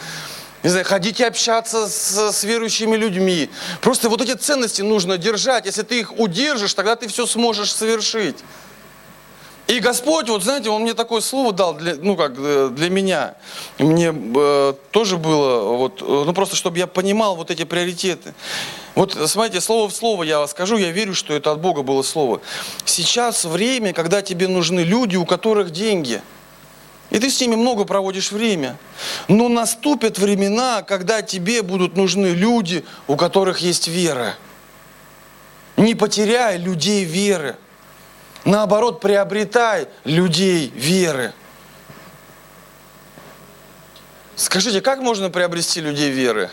не 0.63 0.71
знаю, 0.71 0.87
ходить 0.87 1.21
и 1.21 1.25
общаться 1.25 1.87
с, 1.87 2.33
с 2.33 2.45
верующими 2.45 2.97
людьми. 2.97 3.51
Просто 3.83 4.09
вот 4.09 4.23
эти 4.23 4.33
ценности 4.33 4.81
нужно 4.81 5.19
держать. 5.19 5.67
Если 5.67 5.83
ты 5.83 6.01
их 6.01 6.19
удержишь, 6.19 6.73
тогда 6.73 6.97
ты 6.97 7.09
все 7.09 7.27
сможешь 7.27 7.73
совершить. 7.73 8.37
И 9.67 9.81
Господь, 9.81 10.29
вот 10.29 10.45
знаете, 10.45 10.71
Он 10.71 10.83
мне 10.83 10.95
такое 10.95 11.21
слово 11.21 11.53
дал, 11.53 11.75
для, 11.75 11.97
ну 11.97 12.17
как, 12.17 12.35
э, 12.39 12.71
для 12.71 12.89
меня. 12.89 13.35
Мне 13.79 14.15
э, 14.15 14.75
тоже 14.93 15.17
было, 15.17 15.77
вот, 15.77 16.03
э, 16.03 16.23
ну 16.25 16.33
просто, 16.33 16.55
чтобы 16.55 16.79
я 16.79 16.87
понимал 16.87 17.35
вот 17.35 17.51
эти 17.51 17.65
приоритеты. 17.65 18.33
Вот, 18.95 19.19
смотрите, 19.27 19.61
слово 19.61 19.89
в 19.89 19.95
слово 19.95 20.23
я 20.23 20.39
вас 20.39 20.53
скажу, 20.53 20.77
я 20.77 20.93
верю, 20.93 21.15
что 21.15 21.35
это 21.35 21.51
от 21.51 21.61
Бога 21.61 21.83
было 21.83 22.03
слово. 22.03 22.41
Сейчас 22.85 23.45
время, 23.45 23.93
когда 23.93 24.23
тебе 24.23 24.47
нужны 24.47 24.81
люди, 24.81 25.17
у 25.17 25.27
которых 25.27 25.71
деньги. 25.71 26.23
И 27.11 27.19
ты 27.19 27.29
с 27.29 27.41
ними 27.41 27.57
много 27.57 27.85
проводишь 27.85 28.31
время. 28.31 28.77
Но 29.27 29.49
наступят 29.49 30.19
времена, 30.19 30.83
когда 30.83 31.23
тебе 31.23 31.63
будут 31.63 31.97
нужны 31.97 32.29
люди, 32.29 32.85
у 33.09 33.17
которых 33.17 33.59
есть 33.59 33.89
вера. 33.89 34.37
Не 35.77 35.95
потеряй 35.97 36.57
людей 36.57 37.05
веры. 37.05 37.57
Наоборот, 38.47 39.01
приобретай 39.01 39.89
людей 40.05 40.69
веры. 40.69 41.35
Скажите, 44.37 44.81
как 44.81 45.01
можно 45.01 45.31
приобрести 45.31 45.81
людей 45.81 46.13
веры? 46.13 46.49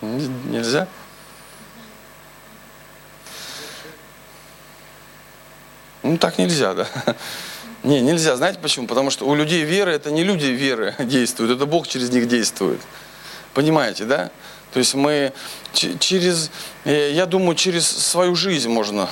Нельзя? 0.00 0.88
Ну, 6.02 6.18
так 6.18 6.36
нельзя, 6.38 6.74
да. 6.74 6.88
Не, 7.84 8.00
нельзя. 8.00 8.34
Знаете 8.34 8.58
почему? 8.58 8.88
Потому 8.88 9.10
что 9.10 9.24
у 9.24 9.36
людей 9.36 9.62
веры, 9.62 9.92
это 9.92 10.10
не 10.10 10.24
люди 10.24 10.46
веры 10.46 10.96
действуют, 10.98 11.52
это 11.52 11.64
Бог 11.64 11.86
через 11.86 12.10
них 12.10 12.26
действует. 12.26 12.80
Понимаете, 13.54 14.04
да? 14.04 14.32
То 14.72 14.80
есть 14.80 14.94
мы 14.94 15.32
через, 15.72 16.50
э, 16.84 17.12
я 17.12 17.26
думаю, 17.26 17.54
через 17.54 17.86
свою 17.86 18.34
жизнь 18.34 18.68
можно, 18.68 19.08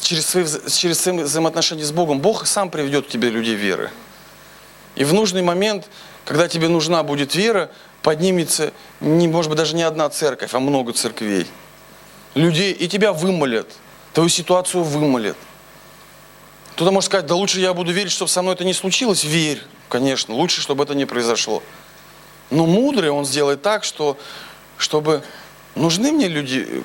через 0.00 0.26
свои, 0.26 0.44
через 0.70 1.00
свои 1.00 1.18
взаимоотношения 1.18 1.84
с 1.84 1.92
Богом, 1.92 2.20
Бог 2.20 2.46
сам 2.46 2.70
приведет 2.70 3.06
к 3.06 3.08
тебе 3.08 3.30
людей 3.30 3.54
веры. 3.54 3.90
И 4.94 5.04
в 5.04 5.12
нужный 5.12 5.42
момент, 5.42 5.88
когда 6.24 6.48
тебе 6.48 6.68
нужна 6.68 7.02
будет 7.02 7.34
вера, 7.34 7.70
поднимется, 8.02 8.72
не, 9.00 9.28
может 9.28 9.50
быть, 9.50 9.58
даже 9.58 9.76
не 9.76 9.82
одна 9.82 10.08
церковь, 10.08 10.54
а 10.54 10.60
много 10.60 10.92
церквей. 10.92 11.46
Людей, 12.34 12.72
и 12.72 12.88
тебя 12.88 13.12
вымолят, 13.12 13.68
твою 14.12 14.28
ситуацию 14.28 14.82
вымолят. 14.82 15.36
Кто-то 16.74 16.90
может 16.90 17.06
сказать, 17.06 17.26
да 17.26 17.34
лучше 17.34 17.60
я 17.60 17.72
буду 17.72 17.92
верить, 17.92 18.12
чтобы 18.12 18.30
со 18.30 18.42
мной 18.42 18.54
это 18.54 18.64
не 18.64 18.74
случилось. 18.74 19.24
Верь, 19.24 19.62
конечно, 19.88 20.34
лучше, 20.34 20.60
чтобы 20.60 20.84
это 20.84 20.94
не 20.94 21.06
произошло. 21.06 21.62
Но 22.50 22.66
мудрый 22.66 23.10
он 23.10 23.24
сделает 23.24 23.62
так, 23.62 23.82
что, 23.82 24.18
чтобы 24.78 25.22
нужны 25.74 26.12
мне 26.12 26.28
люди, 26.28 26.82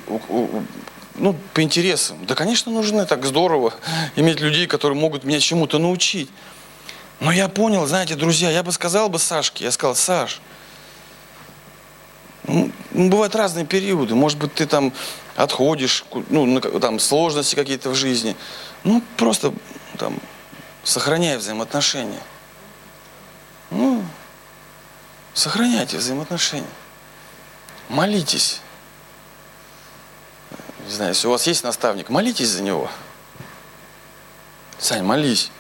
ну, 1.15 1.35
по 1.53 1.61
интересам. 1.61 2.25
Да, 2.25 2.35
конечно, 2.35 2.71
нужны, 2.71 3.05
так 3.05 3.25
здорово 3.25 3.73
иметь 4.15 4.39
людей, 4.39 4.67
которые 4.67 4.97
могут 4.97 5.23
меня 5.23 5.39
чему-то 5.39 5.77
научить. 5.79 6.29
Но 7.19 7.31
я 7.31 7.49
понял, 7.49 7.85
знаете, 7.85 8.15
друзья, 8.15 8.49
я 8.49 8.63
бы 8.63 8.71
сказал 8.71 9.09
бы 9.09 9.19
Сашке, 9.19 9.65
я 9.65 9.71
сказал, 9.71 9.95
Саш, 9.95 10.41
ну, 12.47 12.71
бывают 12.91 13.35
разные 13.35 13.65
периоды. 13.65 14.15
Может 14.15 14.39
быть, 14.39 14.53
ты 14.55 14.65
там 14.65 14.91
отходишь, 15.35 16.03
ну, 16.29 16.59
там 16.59 16.99
сложности 16.99 17.53
какие-то 17.55 17.91
в 17.91 17.95
жизни. 17.95 18.35
Ну, 18.83 19.03
просто 19.17 19.53
там 19.97 20.19
сохраняй 20.83 21.37
взаимоотношения. 21.37 22.21
Ну, 23.69 24.03
Сохраняйте 25.33 25.97
взаимоотношения. 25.97 26.65
Молитесь. 27.91 28.61
Не 30.85 30.91
знаю, 30.93 31.11
если 31.11 31.27
у 31.27 31.31
вас 31.31 31.45
есть 31.45 31.65
наставник, 31.65 32.07
молитесь 32.07 32.47
за 32.47 32.63
него. 32.63 32.89
Сань, 34.79 35.03
молись. 35.03 35.51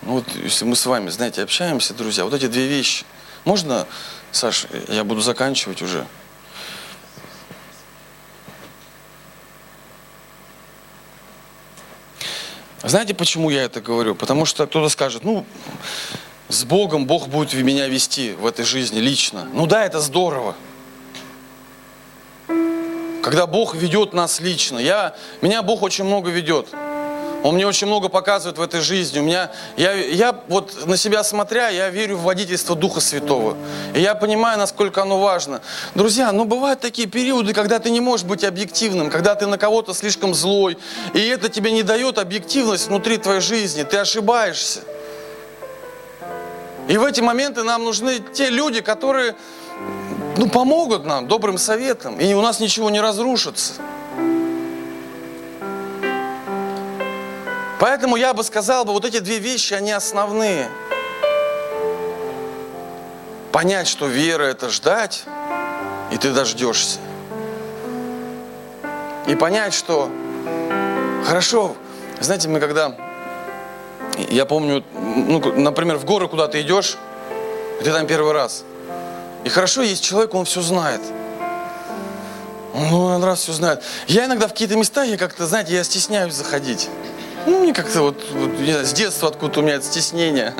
Ну 0.00 0.12
вот, 0.12 0.24
если 0.42 0.64
мы 0.64 0.74
с 0.74 0.86
вами, 0.86 1.10
знаете, 1.10 1.42
общаемся, 1.42 1.92
друзья, 1.92 2.24
вот 2.24 2.32
эти 2.32 2.46
две 2.46 2.66
вещи. 2.66 3.04
Можно, 3.44 3.86
Саш, 4.30 4.66
я 4.88 5.04
буду 5.04 5.20
заканчивать 5.20 5.82
уже. 5.82 6.06
Знаете, 12.82 13.12
почему 13.12 13.50
я 13.50 13.64
это 13.64 13.82
говорю? 13.82 14.14
Потому 14.14 14.46
что 14.46 14.66
кто-то 14.66 14.88
скажет, 14.88 15.24
ну, 15.24 15.44
с 16.48 16.64
Богом 16.64 17.06
Бог 17.06 17.28
будет 17.28 17.52
меня 17.52 17.86
вести 17.86 18.32
в 18.32 18.46
этой 18.46 18.64
жизни 18.64 18.98
лично. 18.98 19.44
Ну 19.52 19.66
да, 19.66 19.84
это 19.84 20.00
здорово. 20.00 20.56
Когда 23.22 23.46
Бог 23.46 23.74
ведет 23.76 24.12
нас 24.12 24.40
лично. 24.40 24.78
Я, 24.78 25.14
меня 25.40 25.62
Бог 25.62 25.82
очень 25.82 26.04
много 26.04 26.30
ведет. 26.30 26.66
Он 27.44 27.54
мне 27.54 27.66
очень 27.66 27.86
много 27.86 28.08
показывает 28.08 28.58
в 28.58 28.62
этой 28.62 28.80
жизни. 28.80 29.18
У 29.18 29.22
меня, 29.22 29.50
я, 29.76 29.92
я 29.92 30.40
вот 30.48 30.86
на 30.86 30.96
себя 30.96 31.24
смотря, 31.24 31.68
я 31.68 31.88
верю 31.90 32.16
в 32.16 32.22
водительство 32.22 32.76
Духа 32.76 33.00
Святого. 33.00 33.56
И 33.94 34.00
я 34.00 34.14
понимаю, 34.14 34.58
насколько 34.58 35.02
оно 35.02 35.20
важно. 35.20 35.60
Друзья, 35.94 36.30
ну 36.32 36.44
бывают 36.44 36.80
такие 36.80 37.08
периоды, 37.08 37.52
когда 37.52 37.78
ты 37.78 37.90
не 37.90 38.00
можешь 38.00 38.26
быть 38.26 38.44
объективным, 38.44 39.10
когда 39.10 39.34
ты 39.34 39.46
на 39.46 39.58
кого-то 39.58 39.94
слишком 39.94 40.34
злой, 40.34 40.78
и 41.14 41.20
это 41.20 41.48
тебе 41.48 41.72
не 41.72 41.82
дает 41.82 42.18
объективность 42.18 42.88
внутри 42.88 43.18
твоей 43.18 43.40
жизни. 43.40 43.82
Ты 43.82 43.98
ошибаешься. 43.98 44.80
И 46.88 46.96
в 46.96 47.04
эти 47.04 47.20
моменты 47.20 47.62
нам 47.62 47.84
нужны 47.84 48.20
те 48.32 48.50
люди, 48.50 48.80
которые 48.80 49.34
ну, 50.36 50.48
помогут 50.48 51.04
нам 51.04 51.28
добрым 51.28 51.58
советом, 51.58 52.18
и 52.18 52.32
у 52.34 52.40
нас 52.40 52.60
ничего 52.60 52.90
не 52.90 53.00
разрушится. 53.00 53.74
Поэтому 57.78 58.16
я 58.16 58.32
бы 58.32 58.44
сказал, 58.44 58.84
бы, 58.84 58.92
вот 58.92 59.04
эти 59.04 59.18
две 59.18 59.38
вещи, 59.38 59.74
они 59.74 59.92
основные. 59.92 60.68
Понять, 63.50 63.88
что 63.88 64.06
вера– 64.06 64.42
это 64.44 64.70
ждать, 64.70 65.24
и 66.10 66.16
ты 66.16 66.32
дождешься. 66.32 66.98
И 69.26 69.34
понять, 69.34 69.74
что 69.74 70.10
хорошо, 71.26 71.76
знаете, 72.20 72.48
мы 72.48 72.60
когда, 72.60 72.96
я 74.30 74.46
помню, 74.46 74.84
ну, 74.94 75.40
например, 75.56 75.96
в 75.96 76.04
горы 76.04 76.28
куда 76.28 76.48
ты 76.48 76.62
идешь, 76.62 76.96
и 77.80 77.84
ты 77.84 77.92
там 77.92 78.06
первый 78.06 78.32
раз. 78.32 78.64
И 79.44 79.48
хорошо 79.48 79.82
есть 79.82 80.04
человек, 80.04 80.34
он 80.34 80.44
все 80.44 80.62
знает. 80.62 81.00
Ну, 82.74 83.04
он 83.04 83.22
раз 83.22 83.40
все 83.40 83.52
знает. 83.52 83.82
Я 84.06 84.24
иногда 84.24 84.46
в 84.46 84.52
какие-то 84.52 84.76
места, 84.76 85.02
я 85.02 85.16
как-то, 85.16 85.46
знаете, 85.46 85.74
я 85.74 85.84
стесняюсь 85.84 86.34
заходить. 86.34 86.88
Ну, 87.46 87.60
мне 87.60 87.72
как-то 87.72 88.02
вот, 88.02 88.24
вот 88.32 88.58
я, 88.60 88.84
с 88.84 88.92
детства 88.92 89.28
откуда-то 89.28 89.60
у 89.60 89.62
меня 89.62 89.74
это 89.74 89.84
стеснение. 89.84 90.54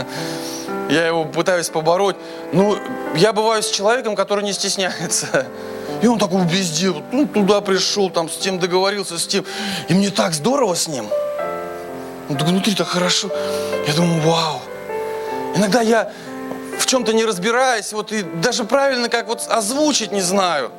Я 0.90 1.06
его 1.06 1.24
пытаюсь 1.24 1.68
побороть. 1.68 2.16
Ну, 2.52 2.76
я 3.14 3.32
бываю 3.32 3.62
с 3.62 3.70
человеком, 3.70 4.16
который 4.16 4.44
не 4.44 4.52
стесняется. 4.52 5.46
И 6.02 6.06
он 6.06 6.18
такой 6.18 6.44
везде, 6.46 6.92
ну, 7.12 7.26
туда 7.26 7.60
пришел, 7.60 8.10
там 8.10 8.28
с 8.28 8.36
тем 8.36 8.58
договорился, 8.58 9.18
с 9.18 9.26
тем. 9.26 9.44
И 9.88 9.94
мне 9.94 10.10
так 10.10 10.34
здорово 10.34 10.74
с 10.74 10.88
ним. 10.88 11.06
Ну, 12.28 12.36
так 12.36 12.48
внутри 12.48 12.74
так 12.74 12.88
хорошо. 12.88 13.30
Я 13.86 13.94
думаю, 13.94 14.20
вау. 14.22 14.60
Иногда 15.54 15.80
я 15.80 16.10
в 16.78 16.86
чем-то 16.86 17.12
не 17.12 17.24
разбираюсь, 17.24 17.92
вот 17.92 18.12
и 18.12 18.22
даже 18.22 18.64
правильно 18.64 19.08
как 19.08 19.28
вот 19.28 19.46
озвучить 19.48 20.12
не 20.12 20.20
знаю. 20.20 20.70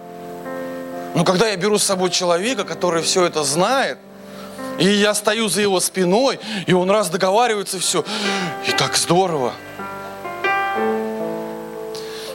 Но 1.16 1.24
когда 1.24 1.48
я 1.48 1.56
беру 1.58 1.78
с 1.78 1.84
собой 1.84 2.10
человека, 2.10 2.64
который 2.64 3.04
все 3.04 3.26
это 3.26 3.44
знает, 3.44 3.98
и 4.80 4.88
я 4.88 5.14
стою 5.14 5.48
за 5.50 5.62
его 5.62 5.80
спиной, 5.80 6.40
и 6.66 6.74
он 6.74 6.90
раз 6.90 7.10
договаривается, 7.10 7.80
все, 7.80 8.04
и 8.68 8.72
так 8.72 8.96
здорово. 8.96 9.54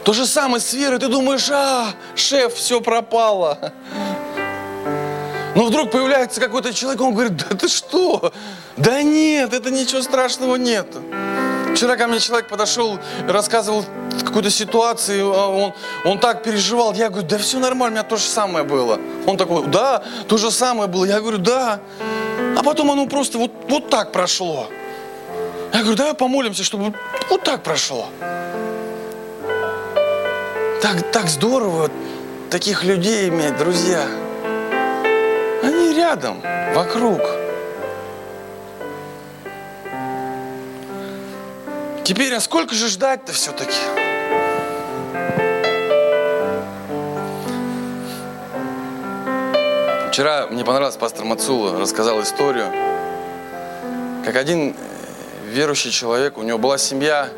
То 0.05 0.15
же 0.15 0.25
самое 0.25 0.61
с 0.61 0.73
верой. 0.73 0.99
Ты 0.99 1.09
думаешь, 1.09 1.51
а, 1.51 1.89
шеф, 2.15 2.55
все 2.55 2.81
пропало. 2.81 3.73
Но 5.55 5.67
вдруг 5.67 5.91
появляется 5.91 6.41
какой-то 6.41 6.73
человек, 6.73 7.03
он 7.03 7.13
говорит, 7.13 7.37
да 7.37 7.55
ты 7.55 7.69
что? 7.69 8.33
Да 8.79 9.03
нет, 9.03 9.53
это 9.53 9.71
ничего 9.71 10.01
страшного 10.01 10.57
нет. 10.57 10.87
Вчера 11.75 11.97
ко 11.97 12.07
мне 12.07 12.19
человек 12.19 12.49
подошел, 12.49 12.99
рассказывал 13.29 13.85
какую-то 14.25 14.51
ситуацию, 14.51 15.33
а 15.33 15.49
он, 15.49 15.73
он 16.05 16.19
так 16.19 16.43
переживал. 16.43 16.93
Я 16.95 17.09
говорю, 17.09 17.27
да 17.27 17.39
все 17.39 17.59
нормально, 17.59 18.01
у 18.01 18.01
меня 18.01 18.03
то 18.03 18.17
же 18.17 18.25
самое 18.25 18.65
было. 18.65 18.99
Он 19.27 19.37
такой, 19.37 19.67
да, 19.67 20.03
то 20.29 20.37
же 20.39 20.51
самое 20.51 20.89
было. 20.89 21.05
Я 21.05 21.21
говорю, 21.21 21.39
да. 21.39 21.81
А 22.57 22.63
потом 22.63 22.91
оно 22.91 23.07
просто 23.07 23.39
вот, 23.39 23.53
вот 23.69 23.89
так 23.91 24.13
прошло. 24.13 24.69
Я 25.73 25.81
говорю, 25.81 25.97
давай 25.97 26.15
помолимся, 26.15 26.65
чтобы 26.65 26.95
вот 27.31 27.45
так 27.45 27.63
прошло. 27.63 28.09
Так, 30.83 31.11
так 31.13 31.29
здорово 31.29 31.91
таких 32.51 32.85
людей 32.85 33.29
иметь, 33.29 33.57
друзья. 33.59 34.07
Они 35.63 35.93
рядом, 35.95 36.41
вокруг. 36.75 37.21
Теперь, 42.09 42.35
а 42.35 42.41
сколько 42.41 42.75
же 42.75 42.89
ждать-то 42.89 43.35
все-таки? 43.35 43.77
Вчера 50.11 50.47
мне 50.47 50.65
понравилось, 50.65 50.97
пастор 50.97 51.27
Мацула 51.27 51.79
рассказал 51.79 52.23
историю, 52.23 52.73
как 54.25 54.37
один 54.37 54.75
верующий 55.51 55.91
человек, 55.91 56.39
у 56.39 56.43
него 56.45 56.57
была 56.57 56.79
семья, 56.79 57.29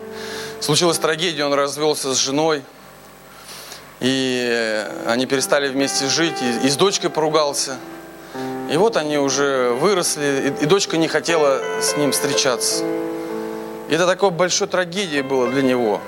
случилась 0.60 0.98
трагедия, 0.98 1.46
он 1.46 1.54
развелся 1.54 2.14
с 2.14 2.16
женой– 2.16 2.62
и 3.98 4.86
они 5.06 5.26
перестали 5.26 5.68
вместе 5.68 6.06
жить, 6.06 6.40
и, 6.40 6.66
и 6.66 6.70
с 6.70 6.76
дочкой 6.76 7.10
поругался. 7.10 7.76
И 8.72 8.76
вот 8.76 8.96
они 8.96 9.18
уже 9.18 9.70
выросли, 9.70 10.54
и, 10.60 10.64
и 10.64 10.66
дочка 10.66 10.96
не 10.96 11.08
хотела 11.08 11.60
с 11.82 11.96
ним 11.96 12.12
встречаться. 12.12 12.84
Это 13.90 14.06
такой 14.06 14.30
большой 14.30 14.68
трагедией 14.68 15.22
было 15.22 15.48
для 15.48 15.62
него. 15.62 16.00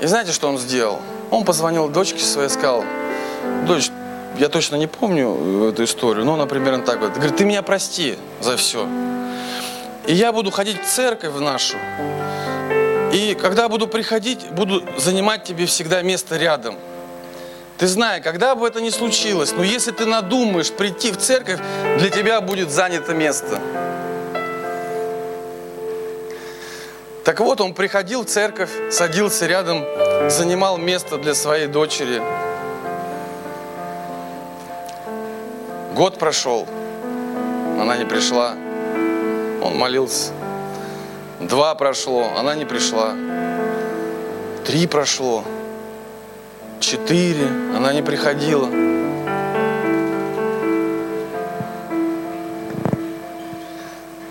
И 0.00 0.06
знаете, 0.06 0.32
что 0.32 0.48
он 0.48 0.58
сделал? 0.58 1.00
Он 1.30 1.44
позвонил 1.44 1.88
дочке 1.88 2.18
своей 2.18 2.48
и 2.48 2.50
сказал, 2.50 2.84
дочь, 3.68 3.90
я 4.36 4.48
точно 4.48 4.74
не 4.74 4.88
помню 4.88 5.68
эту 5.68 5.84
историю, 5.84 6.24
но, 6.24 6.36
например, 6.36 6.74
он 6.74 6.82
так 6.82 6.96
говорит, 6.96 7.16
говорит, 7.16 7.36
ты 7.36 7.44
меня 7.44 7.62
прости 7.62 8.18
за 8.40 8.56
все. 8.56 8.88
И 10.06 10.14
я 10.14 10.32
буду 10.32 10.50
ходить 10.50 10.82
в 10.82 10.86
церковь 10.86 11.34
нашу, 11.38 11.76
и 13.12 13.36
когда 13.40 13.68
буду 13.68 13.86
приходить, 13.86 14.50
буду 14.50 14.82
занимать 14.96 15.44
тебе 15.44 15.66
всегда 15.66 16.02
место 16.02 16.36
рядом. 16.36 16.76
Ты 17.78 17.86
знаешь, 17.86 18.24
когда 18.24 18.54
бы 18.56 18.66
это 18.66 18.80
ни 18.80 18.90
случилось, 18.90 19.52
но 19.52 19.62
если 19.62 19.92
ты 19.92 20.04
надумаешь 20.04 20.72
прийти 20.72 21.12
в 21.12 21.16
церковь, 21.16 21.60
для 21.98 22.10
тебя 22.10 22.40
будет 22.40 22.70
занято 22.70 23.14
место. 23.14 23.60
Так 27.28 27.40
вот, 27.40 27.60
он 27.60 27.74
приходил 27.74 28.22
в 28.22 28.24
церковь, 28.24 28.70
садился 28.90 29.44
рядом, 29.44 29.84
занимал 30.30 30.78
место 30.78 31.18
для 31.18 31.34
своей 31.34 31.66
дочери. 31.66 32.22
Год 35.94 36.18
прошел, 36.18 36.66
она 37.78 37.98
не 37.98 38.06
пришла, 38.06 38.54
он 39.62 39.76
молился. 39.76 40.32
Два 41.38 41.74
прошло, 41.74 42.32
она 42.34 42.54
не 42.54 42.64
пришла. 42.64 43.14
Три 44.66 44.86
прошло. 44.86 45.44
Четыре, 46.80 47.46
она 47.76 47.92
не 47.92 48.00
приходила. 48.00 48.70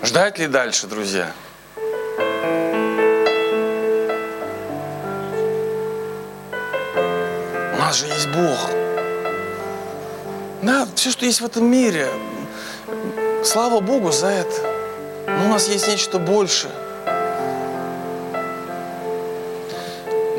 Ждать 0.02 0.40
ли 0.40 0.48
дальше, 0.48 0.88
друзья? 0.88 1.32
Нас 7.88 7.96
же 7.96 8.06
есть 8.06 8.28
Бог. 8.28 8.70
Да, 10.62 10.86
все, 10.94 11.10
что 11.10 11.24
есть 11.24 11.40
в 11.40 11.46
этом 11.46 11.64
мире, 11.64 12.06
слава 13.42 13.80
Богу 13.80 14.12
за 14.12 14.26
это. 14.26 14.60
Но 15.26 15.46
у 15.46 15.48
нас 15.48 15.68
есть 15.68 15.88
нечто 15.88 16.18
большее– 16.18 16.72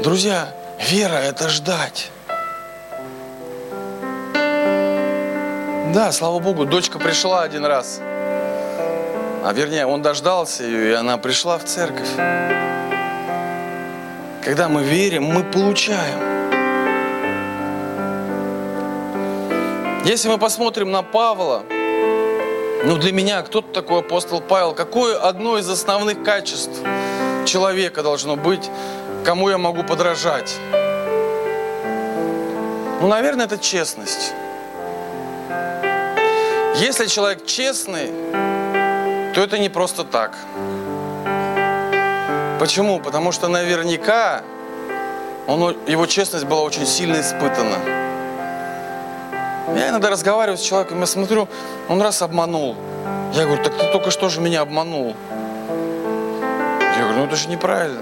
Друзья, 0.04 0.48
вера– 0.90 1.16
это 1.16 1.50
ждать. 1.50 2.10
Да, 5.94 6.12
слава 6.14 6.40
Богу, 6.40 6.66
дочка 6.66 7.00
пришла 7.00 7.42
один 7.42 7.66
раз. 7.66 8.00
А 8.00 9.52
вернее, 9.54 9.86
он 9.86 10.02
дождался 10.02 10.64
ее, 10.64 10.92
и 10.92 10.94
она 10.94 11.18
пришла 11.18 11.58
в 11.58 11.66
церковь. 11.66 12.08
Когда 14.42 14.70
мы 14.70 14.84
верим, 14.84 15.24
мы 15.24 15.44
получаем. 15.44 16.39
Если 20.06 20.30
мы 20.30 20.38
посмотрим 20.38 20.92
на 20.92 21.04
Павла, 21.04 21.64
ну 21.70 22.96
для 22.96 23.12
меня, 23.12 23.42
кто 23.42 23.62
такой 23.62 24.00
апостол 24.00 24.40
Павел? 24.40 24.74
Какое 24.74 25.18
одно 25.18 25.58
из 25.58 25.70
основных 25.70 26.24
качеств 26.24 26.80
человека 27.46 28.02
должно 28.02 28.38
быть, 28.38 28.72
кому 29.26 29.50
я 29.50 29.58
могу 29.58 29.84
подражать? 29.84 30.56
Ну, 33.02 33.08
наверное, 33.08 33.46
это 33.46 33.58
честность. 33.58 34.34
Если 36.78 37.08
человек 37.08 37.46
честный, 37.46 38.08
то 39.34 39.42
это 39.42 39.60
не 39.60 39.68
просто 39.68 40.06
так. 40.06 40.38
Почему? 42.58 43.00
Потому 43.00 43.34
что 43.34 43.50
наверняка 43.50 44.44
он, 45.46 45.76
его 45.88 46.06
честность 46.06 46.46
была 46.46 46.62
очень 46.62 46.86
сильно 46.86 47.20
испытана. 47.20 48.09
Я 49.76 49.90
иногда 49.90 50.10
разговариваю 50.10 50.58
с 50.58 50.62
человеком, 50.62 51.00
я 51.00 51.06
смотрю, 51.06 51.48
он 51.88 52.02
раз 52.02 52.22
обманул. 52.22 52.76
Я 53.34 53.46
говорю, 53.46 53.64
так 53.64 53.78
ты 53.78 53.92
только 53.92 54.12
что 54.12 54.30
же 54.30 54.42
меня 54.42 54.62
обманул. 54.62 55.16
Я 56.98 57.04
говорю, 57.04 57.20
ну 57.20 57.26
это 57.26 57.36
же 57.36 57.48
неправильно. 57.48 58.02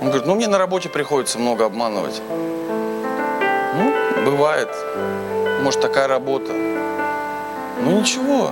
Он 0.00 0.08
говорит, 0.08 0.26
ну 0.26 0.34
мне 0.34 0.48
на 0.48 0.58
работе 0.58 0.88
приходится 0.88 1.38
много 1.38 1.64
обманывать. 1.64 2.20
Ну, 2.28 3.94
бывает. 4.24 4.68
Может, 5.62 5.80
такая 5.80 6.08
работа. 6.08 6.52
Ну 6.52 8.00
ничего. 8.00 8.50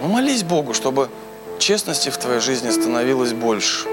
Ну 0.00 0.08
молись 0.08 0.42
Богу, 0.42 0.72
чтобы 0.72 1.08
честности 1.58 2.08
в 2.08 2.16
твоей 2.16 2.40
жизни 2.40 2.70
становилось 2.70 3.32
больше. 3.32 3.88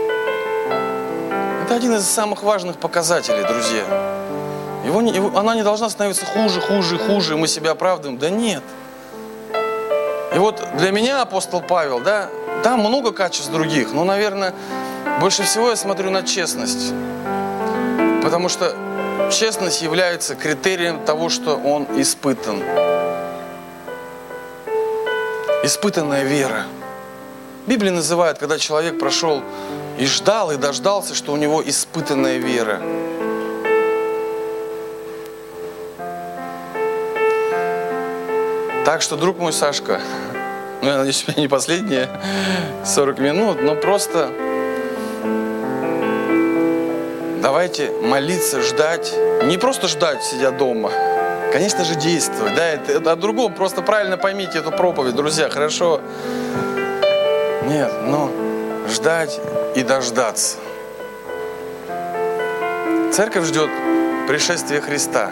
Это 1.64 1.76
один 1.76 1.96
из 1.96 2.08
самых 2.08 2.44
важных 2.44 2.78
показателей, 2.78 3.44
друзья. 3.44 4.21
Его 4.86 5.02
не, 5.02 5.12
его, 5.12 5.38
она 5.38 5.56
не 5.56 5.64
должна 5.64 5.90
становиться 5.90 6.26
хуже, 6.26 6.60
хуже, 6.60 6.98
хуже, 6.98 7.38
мы 7.38 7.48
себя 7.48 7.72
оправдываем. 7.72 8.18
Да 8.18 8.30
нет. 8.30 8.64
И 10.34 10.38
вот 10.38 10.64
для 10.78 10.92
меня 10.92 11.22
апостол 11.22 11.62
Павел, 11.62 12.00
да, 12.00 12.30
там 12.64 12.80
много 12.80 13.12
качеств 13.12 13.52
других, 13.52 13.92
но, 13.92 14.04
наверное, 14.04 14.54
больше 15.20 15.44
всего 15.44 15.70
я 15.70 15.76
смотрю 15.76 16.10
на 16.10 16.24
честность. 16.24 16.94
Потому 18.24 18.50
что 18.50 18.76
честность 19.32 19.82
является 19.82 20.36
критерием 20.36 21.04
того, 21.06 21.30
что 21.30 21.56
он 21.58 21.86
испытан. 22.00 22.64
Испытанная 25.64 26.24
вера. 26.24 26.66
Библия 27.68 27.92
называет, 27.92 28.40
когда 28.40 28.58
человек 28.58 29.00
прошел 29.00 29.44
и 30.00 30.06
ждал, 30.06 30.52
и 30.52 30.58
дождался, 30.58 31.14
что 31.14 31.34
у 31.34 31.38
него 31.38 31.62
испытанная 31.64 32.38
вера. 32.38 32.82
Так 38.86 39.02
что, 39.02 39.16
друг 39.16 39.38
мой 39.38 39.54
Сашка, 39.54 40.02
ну, 40.82 40.90
я 40.90 40.98
надеюсь, 40.98 41.24
у 41.28 41.32
меня 41.32 41.42
не 41.42 41.48
последние 41.48 42.10
40 42.84 43.20
минут, 43.20 43.62
но 43.62 43.76
просто 43.76 44.32
давайте 47.42 47.92
молиться, 48.02 48.62
ждать. 48.62 49.14
Не 49.44 49.58
просто 49.58 49.88
ждать, 49.88 50.24
сидя 50.24 50.52
дома. 50.52 50.92
Конечно 51.52 51.84
же, 51.84 51.96
действовать. 51.96 52.56
Да, 52.56 52.66
это, 52.66 52.94
это 52.94 53.12
о 53.12 53.16
другом. 53.16 53.54
Просто 53.54 53.82
правильно 53.82 54.18
поймите 54.18 54.60
эту 54.60 54.72
проповедь, 54.72 55.16
друзья, 55.16 55.50
хорошо? 55.50 56.02
Нет, 57.64 57.92
но 58.08 58.32
ждать 58.90 59.40
и 59.76 59.84
дождаться. 59.84 60.58
Церковь 63.12 63.46
ждет 63.46 63.70
пришествия 64.28 64.82
Христа. 64.82 65.32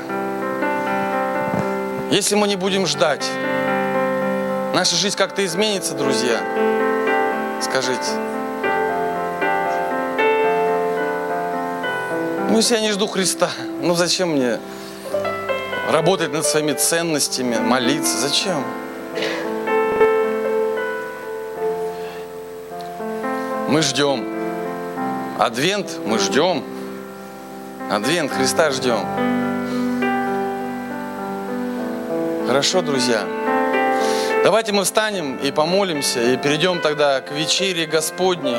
Если 2.12 2.34
мы 2.34 2.48
не 2.48 2.56
будем 2.56 2.88
ждать, 2.88 3.24
наша 4.74 4.96
жизнь 4.96 5.16
как-то 5.16 5.46
изменится, 5.46 5.94
друзья. 5.94 6.40
Скажите. 7.62 8.02
Ну, 12.50 12.58
если 12.58 12.74
я 12.74 12.82
не 12.82 12.92
жду 12.92 13.06
Христа, 13.06 13.52
ну 13.84 13.94
зачем 13.94 14.30
мне 14.32 14.60
работать 15.92 16.34
над 16.34 16.46
своими 16.46 16.74
ценностями, 16.74 17.60
молиться? 17.60 18.18
Зачем? 18.18 18.64
Мы 23.68 23.84
ждем. 23.84 24.26
Адвент 25.38 25.92
мы 26.08 26.18
ждем. 26.18 26.64
Адвент 27.92 28.32
Христа 28.32 28.72
ждем. 28.72 29.49
Хорошо, 32.50 32.82
друзья. 32.82 33.28
Давайте 34.44 34.72
мы 34.72 34.84
встанем 34.84 35.36
и 35.36 35.52
помолимся, 35.52 36.34
и 36.34 36.36
перейдем 36.36 36.82
тогда 36.82 37.22
к 37.22 37.32
вечере 37.32 37.86
Господней. 37.86 38.58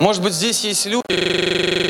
Может 0.00 0.24
быть, 0.24 0.32
здесь 0.32 0.64
есть 0.64 0.86
люди, 0.86 1.04